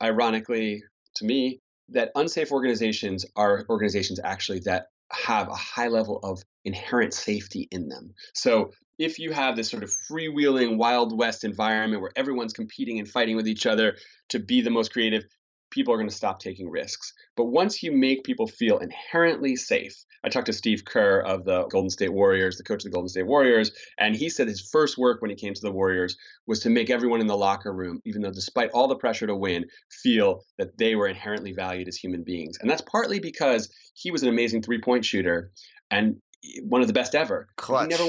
ironically 0.01 0.84
to 1.16 1.26
me, 1.26 1.60
that 1.89 2.12
unsafe 2.16 2.51
organizations 2.51 3.26
are 3.36 3.66
organizations 3.70 4.20
actually 4.24 4.60
that 4.62 4.88
have 5.12 5.47
a 5.47 5.55
high 5.55 5.88
level 5.88 6.20
of 6.24 6.41
inherent 6.66 7.14
safety 7.14 7.68
in 7.72 7.88
them. 7.88 8.14
So 8.34 8.72
if 8.97 9.18
you 9.18 9.32
have 9.32 9.55
this 9.55 9.70
sort 9.70 9.84
of 9.84 9.91
freewheeling 10.10 10.78
Wild 10.78 11.18
West 11.18 11.43
environment 11.43 12.01
where 12.01 12.12
everyone's 12.16 12.53
competing 12.53 12.99
and 12.99 13.07
fighting 13.07 13.36
with 13.36 13.47
each 13.47 13.66
other 13.66 13.95
to 14.30 14.39
be 14.39 14.62
the 14.62 14.70
most 14.70 14.91
creative, 14.91 15.24
people 15.72 15.93
are 15.93 15.97
going 15.97 16.09
to 16.09 16.15
stop 16.15 16.39
taking 16.39 16.70
risks. 16.70 17.13
But 17.36 17.45
once 17.45 17.84
you 17.84 17.91
make 17.91 18.24
people 18.24 18.47
feel 18.47 18.80
inherently 18.80 19.55
safe, 19.55 19.93
I 20.24 20.30
talked 20.30 20.47
to 20.47 20.53
Steve 20.53 20.84
Kerr 20.86 21.22
of 21.22 21.45
the 21.45 21.65
Golden 21.67 21.89
State 21.89 22.13
Warriors, 22.13 22.57
the 22.57 22.63
coach 22.63 22.82
of 22.82 22.91
the 22.91 22.95
Golden 22.95 23.09
State 23.09 23.28
Warriors, 23.28 23.72
and 23.97 24.15
he 24.15 24.30
said 24.30 24.47
his 24.47 24.70
first 24.72 24.97
work 24.97 25.22
when 25.22 25.30
he 25.30 25.36
came 25.36 25.53
to 25.53 25.61
the 25.61 25.72
Warriors 25.72 26.17
was 26.47 26.59
to 26.61 26.70
make 26.70 26.89
everyone 26.89 27.22
in 27.22 27.28
the 27.28 27.38
locker 27.38 27.74
room, 27.74 28.01
even 28.05 28.22
though 28.22 28.32
despite 28.32 28.72
all 28.72 28.88
the 28.88 28.95
pressure 28.95 29.28
to 29.28 29.36
win, 29.36 29.65
feel 30.03 30.43
that 30.57 30.78
they 30.78 30.95
were 30.95 31.07
inherently 31.07 31.53
valued 31.53 31.88
as 31.88 31.95
human 31.95 32.24
beings. 32.24 32.57
And 32.59 32.70
that's 32.70 32.82
partly 32.82 33.20
because 33.20 33.70
he 33.93 34.11
was 34.11 34.24
an 34.24 34.30
amazing 34.30 34.61
three 34.61 34.82
point 34.82 35.05
shooter. 35.05 35.51
And 35.91 36.17
eh, 36.43 36.61
one 36.63 36.82
of 36.82 36.88
the 36.88 36.93
best 36.93 37.15
ever. 37.15 37.47
Clutch. 37.55 37.84
He 37.84 37.89
never 37.89 38.07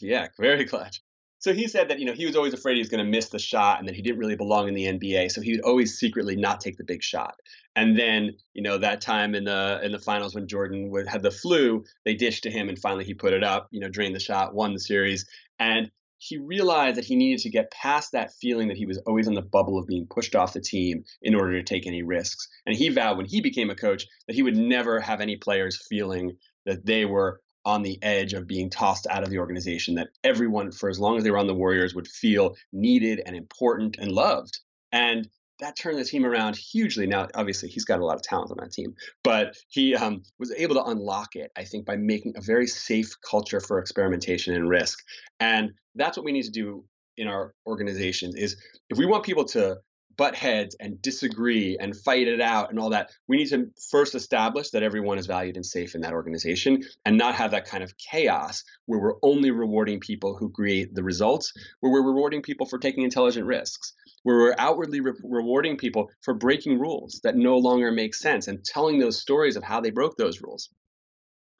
yeah, 0.00 0.28
very 0.38 0.64
clutch. 0.64 1.00
So 1.38 1.52
he 1.52 1.68
said 1.68 1.88
that 1.88 1.98
you 1.98 2.06
know 2.06 2.12
he 2.12 2.26
was 2.26 2.36
always 2.36 2.54
afraid 2.54 2.74
he 2.74 2.80
was 2.80 2.88
going 2.88 3.04
to 3.04 3.10
miss 3.10 3.28
the 3.28 3.38
shot 3.38 3.78
and 3.78 3.88
that 3.88 3.94
he 3.94 4.02
didn't 4.02 4.18
really 4.18 4.36
belong 4.36 4.68
in 4.68 4.74
the 4.74 4.86
NBA. 4.86 5.30
So 5.30 5.40
he 5.40 5.52
would 5.52 5.60
always 5.60 5.98
secretly 5.98 6.36
not 6.36 6.60
take 6.60 6.76
the 6.76 6.84
big 6.84 7.02
shot. 7.02 7.36
And 7.74 7.98
then 7.98 8.36
you 8.54 8.62
know 8.62 8.78
that 8.78 9.00
time 9.00 9.34
in 9.34 9.44
the 9.44 9.80
in 9.82 9.92
the 9.92 9.98
finals 9.98 10.34
when 10.34 10.48
Jordan 10.48 10.90
would, 10.90 11.06
had 11.06 11.22
the 11.22 11.30
flu, 11.30 11.84
they 12.04 12.14
dished 12.14 12.44
to 12.44 12.50
him 12.50 12.68
and 12.68 12.78
finally 12.78 13.04
he 13.04 13.14
put 13.14 13.32
it 13.32 13.44
up. 13.44 13.68
You 13.70 13.80
know, 13.80 13.88
drained 13.88 14.14
the 14.14 14.20
shot, 14.20 14.54
won 14.54 14.72
the 14.72 14.80
series, 14.80 15.26
and 15.58 15.90
he 16.18 16.38
realized 16.38 16.96
that 16.96 17.04
he 17.04 17.14
needed 17.14 17.40
to 17.42 17.50
get 17.50 17.70
past 17.70 18.12
that 18.12 18.32
feeling 18.32 18.68
that 18.68 18.76
he 18.76 18.86
was 18.86 18.98
always 19.06 19.28
on 19.28 19.34
the 19.34 19.42
bubble 19.42 19.78
of 19.78 19.86
being 19.86 20.06
pushed 20.06 20.34
off 20.34 20.54
the 20.54 20.60
team 20.60 21.04
in 21.20 21.34
order 21.34 21.52
to 21.52 21.62
take 21.62 21.86
any 21.86 22.02
risks. 22.02 22.48
And 22.64 22.74
he 22.74 22.88
vowed 22.88 23.18
when 23.18 23.26
he 23.26 23.40
became 23.40 23.70
a 23.70 23.74
coach 23.74 24.06
that 24.26 24.34
he 24.34 24.42
would 24.42 24.56
never 24.56 24.98
have 25.00 25.20
any 25.20 25.36
players 25.36 25.84
feeling 25.88 26.38
that 26.64 26.86
they 26.86 27.04
were 27.04 27.42
on 27.66 27.82
the 27.82 27.98
edge 28.00 28.32
of 28.32 28.46
being 28.46 28.70
tossed 28.70 29.06
out 29.10 29.22
of 29.22 29.28
the 29.28 29.38
organization, 29.38 29.96
that 29.96 30.08
everyone, 30.24 30.70
for 30.70 30.88
as 30.88 30.98
long 30.98 31.18
as 31.18 31.24
they 31.24 31.30
were 31.30 31.38
on 31.38 31.48
the 31.48 31.54
Warriors, 31.54 31.94
would 31.94 32.08
feel 32.08 32.56
needed 32.72 33.20
and 33.26 33.36
important 33.36 33.98
and 33.98 34.12
loved. 34.12 34.60
And 34.92 35.28
that 35.58 35.76
turned 35.76 35.98
the 35.98 36.04
team 36.04 36.24
around 36.24 36.56
hugely. 36.56 37.06
Now, 37.06 37.28
obviously, 37.34 37.68
he's 37.68 37.84
got 37.84 37.98
a 37.98 38.04
lot 38.04 38.14
of 38.14 38.22
talent 38.22 38.50
on 38.50 38.58
that 38.60 38.72
team, 38.72 38.94
but 39.24 39.56
he 39.68 39.96
um, 39.96 40.22
was 40.38 40.52
able 40.52 40.76
to 40.76 40.84
unlock 40.84 41.34
it, 41.34 41.50
I 41.56 41.64
think, 41.64 41.86
by 41.86 41.96
making 41.96 42.34
a 42.36 42.40
very 42.40 42.66
safe 42.66 43.10
culture 43.28 43.60
for 43.60 43.78
experimentation 43.78 44.54
and 44.54 44.68
risk. 44.68 45.02
And 45.40 45.72
that's 45.94 46.16
what 46.16 46.24
we 46.24 46.32
need 46.32 46.44
to 46.44 46.50
do 46.50 46.84
in 47.16 47.26
our 47.26 47.54
organizations 47.66 48.36
is 48.36 48.56
if 48.90 48.98
we 48.98 49.06
want 49.06 49.24
people 49.24 49.44
to 49.46 49.78
butt 50.16 50.34
heads 50.34 50.76
and 50.80 51.00
disagree 51.02 51.76
and 51.78 51.96
fight 51.96 52.28
it 52.28 52.40
out 52.40 52.70
and 52.70 52.78
all 52.78 52.90
that, 52.90 53.10
we 53.28 53.36
need 53.36 53.48
to 53.48 53.70
first 53.90 54.14
establish 54.14 54.70
that 54.70 54.82
everyone 54.82 55.18
is 55.18 55.26
valued 55.26 55.56
and 55.56 55.66
safe 55.66 55.94
in 55.94 56.00
that 56.02 56.12
organization 56.12 56.82
and 57.04 57.18
not 57.18 57.34
have 57.34 57.50
that 57.50 57.66
kind 57.66 57.82
of 57.82 57.96
chaos 57.96 58.64
where 58.86 59.00
we're 59.00 59.18
only 59.22 59.50
rewarding 59.50 60.00
people 60.00 60.36
who 60.36 60.50
create 60.50 60.94
the 60.94 61.02
results, 61.02 61.52
where 61.80 61.92
we're 61.92 62.06
rewarding 62.06 62.42
people 62.42 62.66
for 62.66 62.78
taking 62.78 63.04
intelligent 63.04 63.46
risks, 63.46 63.92
where 64.22 64.36
we're 64.36 64.54
outwardly 64.58 65.00
re- 65.00 65.12
rewarding 65.22 65.76
people 65.76 66.10
for 66.22 66.34
breaking 66.34 66.78
rules 66.78 67.20
that 67.22 67.36
no 67.36 67.58
longer 67.58 67.92
make 67.92 68.14
sense 68.14 68.48
and 68.48 68.64
telling 68.64 68.98
those 68.98 69.20
stories 69.20 69.56
of 69.56 69.62
how 69.62 69.80
they 69.80 69.90
broke 69.90 70.16
those 70.16 70.40
rules. 70.40 70.70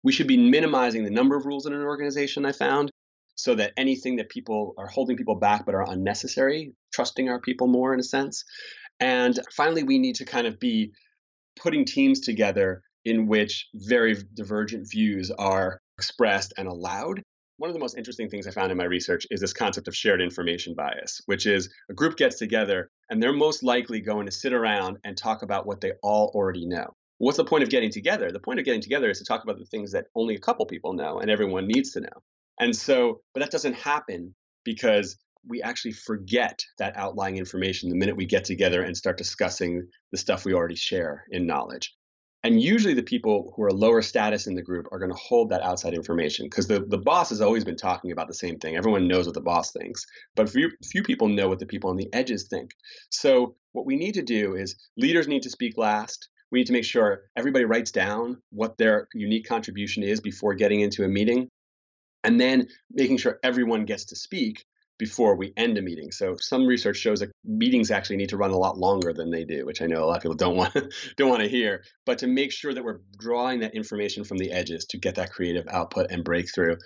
We 0.03 0.13
should 0.13 0.29
be 0.29 0.51
minimizing 0.51 1.05
the 1.05 1.11
number 1.11 1.37
of 1.37 1.47
rules 1.47 1.67
in 1.67 1.73
an 1.73 1.83
organization, 1.83 2.47
I 2.47 2.53
found, 2.53 2.91
so 3.35 3.55
that 3.55 3.73
anything 3.77 4.17
that 4.17 4.31
people 4.31 4.75
are 4.79 4.87
holding 4.87 5.17
people 5.17 5.35
back 5.35 5.67
but 5.67 5.75
are 5.75 5.91
unnecessary, 5.91 6.73
trusting 6.97 7.29
our 7.29 7.41
people 7.41 7.67
more 7.67 7.93
in 7.93 8.01
a 8.01 8.03
sense. 8.03 8.45
And 8.99 9.39
finally, 9.53 9.83
we 9.83 9.99
need 9.99 10.17
to 10.17 10.25
kind 10.25 10.47
of 10.47 10.59
be 10.59 10.93
putting 11.61 11.85
teams 11.85 12.21
together 12.21 12.83
in 13.05 13.27
which 13.27 13.69
very 13.75 14.17
divergent 14.35 14.91
views 14.91 15.31
are 15.31 15.79
expressed 15.99 16.55
and 16.57 16.67
allowed. 16.67 17.23
One 17.59 17.71
of 17.71 17.75
the 17.75 17.81
most 17.81 17.97
interesting 17.97 18.29
things 18.29 18.47
I 18.47 18.51
found 18.51 18.73
in 18.73 18.79
my 18.79 18.85
research 18.85 19.27
is 19.31 19.41
this 19.41 19.53
concept 19.53 19.89
of 19.89 19.97
shared 19.97 20.21
information 20.21 20.75
bias, 20.75 21.21
which 21.27 21.47
is 21.47 21.71
a 21.91 21.95
group 21.95 22.17
gets 22.17 22.39
together 22.39 22.91
and 23.09 23.23
they're 23.23 23.33
most 23.33 23.63
likely 23.63 24.01
going 24.01 24.27
to 24.27 24.33
sit 24.33 24.53
around 24.53 24.99
and 25.05 25.17
talk 25.17 25.43
about 25.43 25.67
what 25.67 25.81
they 25.81 25.93
all 26.03 26.33
already 26.35 26.67
know. 26.67 26.93
What's 27.19 27.39
the 27.39 27.45
point 27.45 27.63
of 27.63 27.71
getting 27.71 27.91
together? 27.91 28.31
The 28.31 28.41
point 28.41 28.59
of 28.59 28.65
getting 28.67 28.83
together 28.83 29.09
is 29.09 29.19
to 29.19 29.25
talk 29.25 29.43
about 29.43 29.59
the 29.59 29.65
things 29.67 29.93
that 29.93 30.07
only 30.15 30.35
a 30.35 30.41
couple 30.41 30.67
people 30.67 30.93
know 30.93 31.21
and 31.21 31.31
everyone 31.31 31.67
needs 31.67 31.93
to 31.93 32.01
know. 32.01 32.23
And 32.61 32.75
so, 32.75 33.21
but 33.33 33.41
that 33.41 33.51
doesn't 33.51 33.75
happen 33.75 34.35
because 34.65 35.17
we 35.49 35.63
actually 35.63 35.93
forget 35.93 36.61
that 36.79 36.97
outlying 36.97 37.37
information 37.37 37.89
the 37.89 37.97
minute 37.97 38.17
we 38.17 38.27
get 38.27 38.45
together 38.45 38.83
and 38.83 38.97
start 38.97 39.19
discussing 39.19 39.87
the 40.13 40.19
stuff 40.19 40.45
we 40.45 40.55
already 40.55 40.77
share 40.77 41.25
in 41.31 41.47
knowledge. 41.47 41.95
And 42.43 42.61
usually 42.61 42.95
the 42.95 43.03
people 43.03 43.53
who 43.57 43.65
are 43.65 43.73
lower 43.73 44.03
status 44.03 44.47
in 44.47 44.55
the 44.55 44.63
group 44.63 44.87
are 44.93 45.01
going 45.01 45.11
to 45.11 45.17
hold 45.17 45.51
that 45.51 45.63
outside 45.63 45.95
information 45.95 46.47
because 46.47 46.69
the, 46.69 46.81
the 46.81 46.99
boss 46.99 47.31
has 47.31 47.41
always 47.41 47.65
been 47.65 47.77
talking 47.77 48.13
about 48.13 48.29
the 48.29 48.35
same 48.35 48.59
thing. 48.59 48.77
Everyone 48.77 49.09
knows 49.09 49.27
what 49.27 49.35
the 49.35 49.41
boss 49.41 49.73
thinks, 49.73 50.05
but 50.37 50.49
few, 50.49 50.71
few 50.85 51.03
people 51.03 51.29
know 51.29 51.49
what 51.49 51.59
the 51.59 51.67
people 51.67 51.91
on 51.91 51.97
the 51.97 52.09
edges 52.13 52.47
think. 52.49 52.71
So 53.11 53.57
what 53.73 53.85
we 53.87 53.97
need 53.97 54.15
to 54.15 54.23
do 54.23 54.55
is 54.55 54.77
leaders 54.97 55.27
need 55.27 55.43
to 55.43 55.51
speak 55.51 55.77
last. 55.77 56.29
We 56.53 56.61
need 56.61 56.69
to 56.69 56.73
make 56.73 56.85
sure 56.85 57.23
everybody 57.37 57.65
writes 57.65 57.91
down 57.91 58.41
what 58.51 58.79
their 58.79 59.09
unique 59.13 59.49
contribution 59.49 60.05
is 60.05 60.21
before 60.21 60.55
getting 60.55 60.81
into 60.81 61.03
a 61.03 61.09
meeting. 61.09 61.49
And 62.23 62.41
then 62.41 62.69
making 62.93 63.19
sure 63.19 63.41
everyone 63.43 63.85
gets 63.87 64.05
to 64.07 64.17
speak 64.17 64.65
before 64.99 65.37
we 65.37 65.53
end 65.57 65.79
a 65.79 65.83
meeting. 65.83 66.11
So 66.11 66.37
some 66.41 66.67
research 66.67 66.97
shows 66.97 67.21
that 67.21 67.31
meetings 67.45 67.91
actually 67.91 68.17
need 68.17 68.31
to 68.31 68.37
run 68.37 68.51
a 68.51 68.57
lot 68.57 68.79
longer 68.79 69.13
than 69.13 69.31
they 69.31 69.45
do, 69.45 69.67
which 69.67 69.83
I 69.83 69.87
know 69.87 70.03
a 70.03 70.07
lot 70.07 70.17
of 70.17 70.23
people 70.23 70.37
don't 70.37 70.57
want 70.57 70.75
don't 71.17 71.29
want 71.29 71.43
to 71.43 71.49
hear. 71.49 71.85
But 72.05 72.19
to 72.19 72.27
make 72.27 72.53
sure 72.53 72.73
that 72.73 72.85
we're 72.85 73.01
drawing 73.19 73.61
that 73.61 73.75
information 73.75 74.25
from 74.25 74.39
the 74.39 74.53
edges 74.53 74.85
to 74.87 74.99
get 74.99 75.15
that 75.17 75.33
creative 75.33 75.67
output 75.71 76.11
and 76.11 76.25
breakthrough 76.25 76.77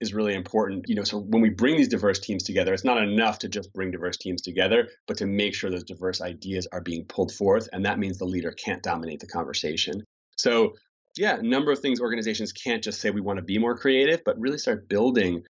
is 0.00 0.12
really 0.12 0.34
important. 0.34 0.84
You 0.88 0.96
know, 0.96 1.04
so 1.04 1.18
when 1.18 1.42
we 1.42 1.50
bring 1.50 1.76
these 1.76 1.88
diverse 1.88 2.18
teams 2.18 2.42
together, 2.42 2.74
it's 2.74 2.84
not 2.84 3.02
enough 3.02 3.38
to 3.40 3.48
just 3.48 3.72
bring 3.72 3.90
diverse 3.90 4.16
teams 4.16 4.42
together, 4.42 4.88
but 5.06 5.16
to 5.18 5.26
make 5.26 5.54
sure 5.54 5.70
those 5.70 5.84
diverse 5.84 6.20
ideas 6.20 6.66
are 6.72 6.80
being 6.80 7.04
pulled 7.04 7.32
forth, 7.32 7.68
and 7.72 7.84
that 7.86 7.98
means 7.98 8.18
the 8.18 8.24
leader 8.24 8.52
can't 8.52 8.82
dominate 8.82 9.20
the 9.20 9.26
conversation. 9.26 10.02
So 10.36 10.74
yeah, 11.16 11.36
a 11.36 11.42
number 11.42 11.70
of 11.70 11.78
things 11.78 12.00
organizations 12.00 12.52
can't 12.52 12.82
just 12.82 13.00
say 13.00 13.10
we 13.10 13.20
want 13.20 13.38
to 13.38 13.44
be 13.44 13.58
more 13.58 13.76
creative, 13.76 14.22
but 14.24 14.38
really 14.38 14.58
start 14.58 14.88
building 14.88 15.44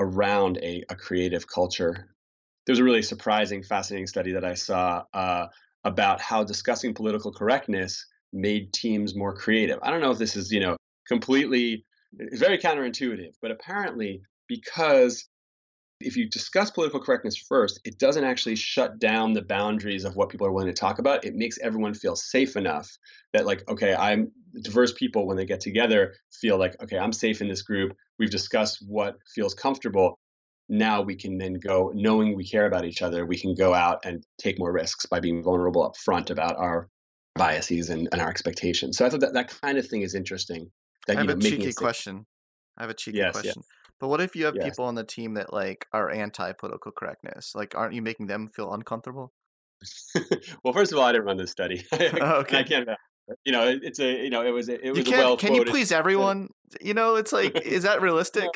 around 0.00 0.58
a, 0.62 0.82
a 0.88 0.96
creative 0.96 1.46
culture. 1.46 2.14
There's 2.66 2.78
a 2.78 2.84
really 2.84 3.02
surprising, 3.02 3.62
fascinating 3.62 4.06
study 4.06 4.32
that 4.32 4.44
I 4.44 4.54
saw 4.54 5.04
uh, 5.14 5.46
about 5.84 6.20
how 6.20 6.42
discussing 6.42 6.94
political 6.94 7.32
correctness 7.32 8.04
made 8.32 8.72
teams 8.72 9.14
more 9.14 9.34
creative. 9.34 9.78
I 9.82 9.90
don't 9.90 10.00
know 10.00 10.10
if 10.10 10.18
this 10.18 10.36
is, 10.36 10.50
you 10.50 10.60
know, 10.60 10.76
completely 11.06 11.84
very 12.32 12.58
counterintuitive, 12.58 13.34
but 13.42 13.50
apparently 13.50 14.22
because 14.48 15.28
if 16.00 16.16
you 16.16 16.28
discuss 16.28 16.70
political 16.70 17.00
correctness 17.00 17.36
first, 17.36 17.80
it 17.84 17.98
doesn't 17.98 18.24
actually 18.24 18.56
shut 18.56 18.98
down 18.98 19.34
the 19.34 19.42
boundaries 19.42 20.04
of 20.04 20.16
what 20.16 20.30
people 20.30 20.46
are 20.46 20.52
willing 20.52 20.72
to 20.72 20.78
talk 20.78 20.98
about. 20.98 21.24
It 21.24 21.34
makes 21.34 21.58
everyone 21.58 21.94
feel 21.94 22.16
safe 22.16 22.56
enough 22.56 22.88
that, 23.32 23.46
like, 23.46 23.68
okay, 23.68 23.94
I'm 23.94 24.32
diverse 24.62 24.92
people 24.92 25.26
when 25.26 25.36
they 25.36 25.44
get 25.44 25.60
together 25.60 26.14
feel 26.32 26.58
like, 26.58 26.74
okay, 26.82 26.98
I'm 26.98 27.12
safe 27.12 27.40
in 27.40 27.48
this 27.48 27.62
group. 27.62 27.96
We've 28.18 28.30
discussed 28.30 28.78
what 28.86 29.16
feels 29.34 29.54
comfortable. 29.54 30.18
Now 30.68 31.02
we 31.02 31.16
can 31.16 31.36
then 31.38 31.54
go, 31.54 31.92
knowing 31.94 32.34
we 32.34 32.46
care 32.46 32.66
about 32.66 32.84
each 32.84 33.02
other, 33.02 33.26
we 33.26 33.38
can 33.38 33.54
go 33.54 33.74
out 33.74 34.00
and 34.04 34.24
take 34.38 34.58
more 34.58 34.72
risks 34.72 35.06
by 35.06 35.20
being 35.20 35.42
vulnerable 35.42 35.84
up 35.84 35.96
front 35.96 36.30
about 36.30 36.56
our 36.56 36.88
biases 37.34 37.90
and, 37.90 38.08
and 38.12 38.20
our 38.20 38.28
expectations. 38.28 38.96
So 38.96 39.04
I 39.04 39.10
thought 39.10 39.20
that 39.20 39.34
that 39.34 39.54
kind 39.62 39.78
of 39.78 39.86
thing 39.86 40.02
is 40.02 40.14
interesting. 40.14 40.70
That, 41.06 41.16
I 41.16 41.20
have 41.20 41.28
you 41.28 41.34
know, 41.34 41.38
a 41.38 41.50
cheeky 41.50 41.72
question. 41.72 42.26
I 42.78 42.82
have 42.84 42.90
a 42.90 42.94
cheeky 42.94 43.18
Yes, 43.18 43.32
question. 43.32 43.54
yes. 43.56 43.79
But 44.00 44.08
what 44.08 44.20
if 44.20 44.34
you 44.34 44.46
have 44.46 44.56
Yes. 44.56 44.64
people 44.64 44.86
on 44.86 44.94
the 44.94 45.04
team 45.04 45.34
that 45.34 45.52
like 45.52 45.86
are 45.92 46.10
anti 46.10 46.52
political 46.52 46.90
correctness? 46.90 47.54
Like, 47.54 47.74
aren't 47.74 47.94
you 47.94 48.02
making 48.02 48.26
them 48.26 48.48
feel 48.48 48.72
uncomfortable? 48.72 49.32
well, 50.64 50.72
first 50.72 50.92
of 50.92 50.98
all, 50.98 51.04
I 51.04 51.12
didn't 51.12 51.26
run 51.26 51.36
this 51.36 51.50
study. 51.50 51.84
Oh, 51.92 51.96
okay. 52.40 52.58
I 52.58 52.62
can't. 52.62 52.88
Uh, 52.88 52.96
you 53.44 53.52
know, 53.52 53.78
it's 53.82 54.00
a 54.00 54.24
you 54.24 54.30
know, 54.30 54.44
it 54.44 54.50
was 54.50 54.68
a, 54.68 54.84
it 54.84 54.90
was 54.90 55.06
You 55.06 55.12
well 55.12 55.36
can 55.36 55.54
you 55.54 55.64
please 55.64 55.92
everyone? 55.92 56.48
You 56.80 56.94
know, 56.94 57.16
it's 57.16 57.32
like, 57.32 57.60
is 57.60 57.84
that 57.84 58.00
realistic? 58.00 58.48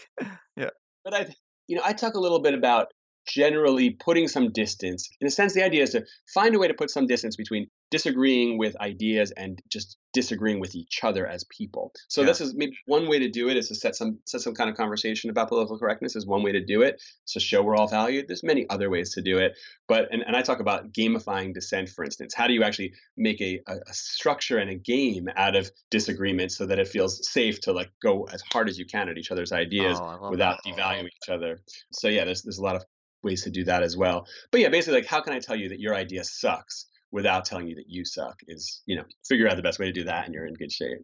Yeah. 0.57 0.71
But 1.05 1.15
I, 1.15 1.27
you 1.69 1.77
know, 1.77 1.83
I 1.85 1.93
talk 1.93 2.15
a 2.15 2.21
little 2.21 2.41
bit 2.41 2.55
about 2.55 2.89
generally 3.27 3.91
putting 3.91 4.29
some 4.29 4.51
distance. 4.53 5.09
In 5.21 5.27
a 5.27 5.31
sense, 5.31 5.55
the 5.55 5.63
idea 5.63 5.83
is 5.83 5.91
to 5.91 6.05
find 6.33 6.55
a 6.55 6.59
way 6.59 6.69
to 6.69 6.75
put 6.75 6.91
some 6.91 7.07
distance 7.07 7.37
between 7.37 7.69
disagreeing 7.95 8.59
with 8.59 8.75
ideas 8.81 9.31
and 9.37 9.63
just 9.71 9.99
disagreeing 10.13 10.59
with 10.59 10.75
each 10.75 10.99
other 11.05 11.29
as 11.29 11.45
people. 11.45 11.93
So 12.09 12.23
Yeah. 12.23 12.27
this 12.27 12.41
is 12.41 12.53
maybe 12.53 12.77
one 12.87 13.07
way 13.07 13.21
to 13.21 13.29
do 13.29 13.49
it 13.49 13.57
is 13.57 13.69
to 13.69 13.77
set 13.77 13.95
some 13.95 14.19
set 14.27 14.41
some 14.41 14.53
kind 14.53 14.69
of 14.69 14.77
conversation 14.77 15.31
about 15.31 15.47
political 15.49 15.79
correctness 15.79 16.17
is 16.17 16.27
one 16.27 16.43
way 16.43 16.51
to 16.51 16.65
do 16.65 16.83
it. 16.83 17.01
To 17.29 17.39
show 17.39 17.63
we're 17.63 17.77
all 17.77 17.87
valued. 17.87 18.27
There's 18.27 18.43
many 18.43 18.69
other 18.69 18.91
ways 18.91 19.15
to 19.15 19.23
do 19.23 19.39
it. 19.39 19.53
But 19.87 20.09
and, 20.13 20.23
and 20.27 20.35
I 20.35 20.43
talk 20.43 20.59
about 20.59 20.93
gamifying 20.93 21.55
dissent, 21.55 21.89
for 21.89 22.05
instance. 22.05 22.35
How 22.35 22.49
do 22.49 22.53
you 22.53 22.65
actually 22.65 22.95
make 23.17 23.41
a, 23.41 23.61
a, 23.69 23.77
structure 23.93 24.59
and 24.59 24.71
a 24.71 24.75
game 24.75 25.29
out 25.37 25.55
of 25.55 25.71
disagreement 25.93 26.51
so 26.51 26.67
that 26.67 26.81
it 26.81 26.89
feels 26.89 27.31
safe 27.31 27.61
to 27.61 27.73
like 27.73 27.91
go 28.03 28.25
as 28.33 28.43
hard 28.53 28.69
as 28.69 28.77
you 28.77 28.87
can 28.87 29.09
at 29.09 29.19
each 29.19 29.31
other's 29.31 29.53
ideas 29.53 29.99
Oh, 30.01 30.31
without 30.33 30.59
that. 30.65 30.75
devaluing 30.77 31.07
each 31.07 31.29
other. 31.31 31.61
So 31.93 32.09
yeah, 32.09 32.25
there's 32.25 32.43
there's 32.43 32.59
a 32.59 32.63
lot 32.71 32.75
of 32.75 32.83
ways 33.23 33.45
to 33.45 33.51
do 33.51 33.63
that 33.65 33.85
as 33.85 33.97
well. 33.97 34.27
But 34.51 34.63
yeah, 34.63 34.69
basically 34.69 34.99
like 35.01 35.07
how 35.15 35.21
can 35.21 35.33
I 35.33 35.39
tell 35.39 35.55
you 35.57 35.69
that 35.69 35.79
your 35.79 35.95
idea 35.95 36.25
sucks 36.25 36.87
without 37.15 37.47
telling 37.47 37.69
you 37.69 37.77
that 37.77 37.89
you 37.89 38.05
suck 38.05 38.41
is, 38.49 38.83
you 38.87 38.97
know, 38.97 39.05
figure 39.29 39.49
out 39.49 39.57
the 39.57 39.63
best 39.63 39.79
way 39.79 39.87
to 39.87 39.93
do 39.93 40.05
that 40.05 40.27
and 40.27 40.35
you're 40.35 40.47
in 40.47 40.55
good 40.55 40.73
shape. 40.73 41.01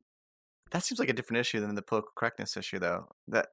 That 0.71 0.85
seems 0.85 0.99
like 1.01 1.09
a 1.09 1.13
different 1.13 1.41
issue 1.41 1.61
than 1.61 1.75
the 1.75 1.83
political 1.83 2.13
correctness 2.17 2.57
issue, 2.57 2.79
though. 2.79 3.09
That 3.29 3.49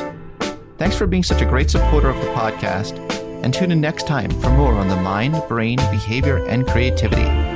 Thanks 0.77 0.95
for 0.95 1.07
being 1.07 1.23
such 1.23 1.41
a 1.41 1.47
great 1.47 1.71
supporter 1.71 2.11
of 2.11 2.21
the 2.21 2.29
podcast, 2.33 2.99
and 3.43 3.55
tune 3.55 3.73
in 3.73 3.81
next 3.81 4.07
time 4.07 4.31
for 4.43 4.51
more 4.51 4.75
on 4.75 4.89
the 4.89 4.97
mind, 4.97 5.43
brain, 5.49 5.79
behavior, 5.91 6.45
and 6.49 6.67
creativity. 6.67 7.56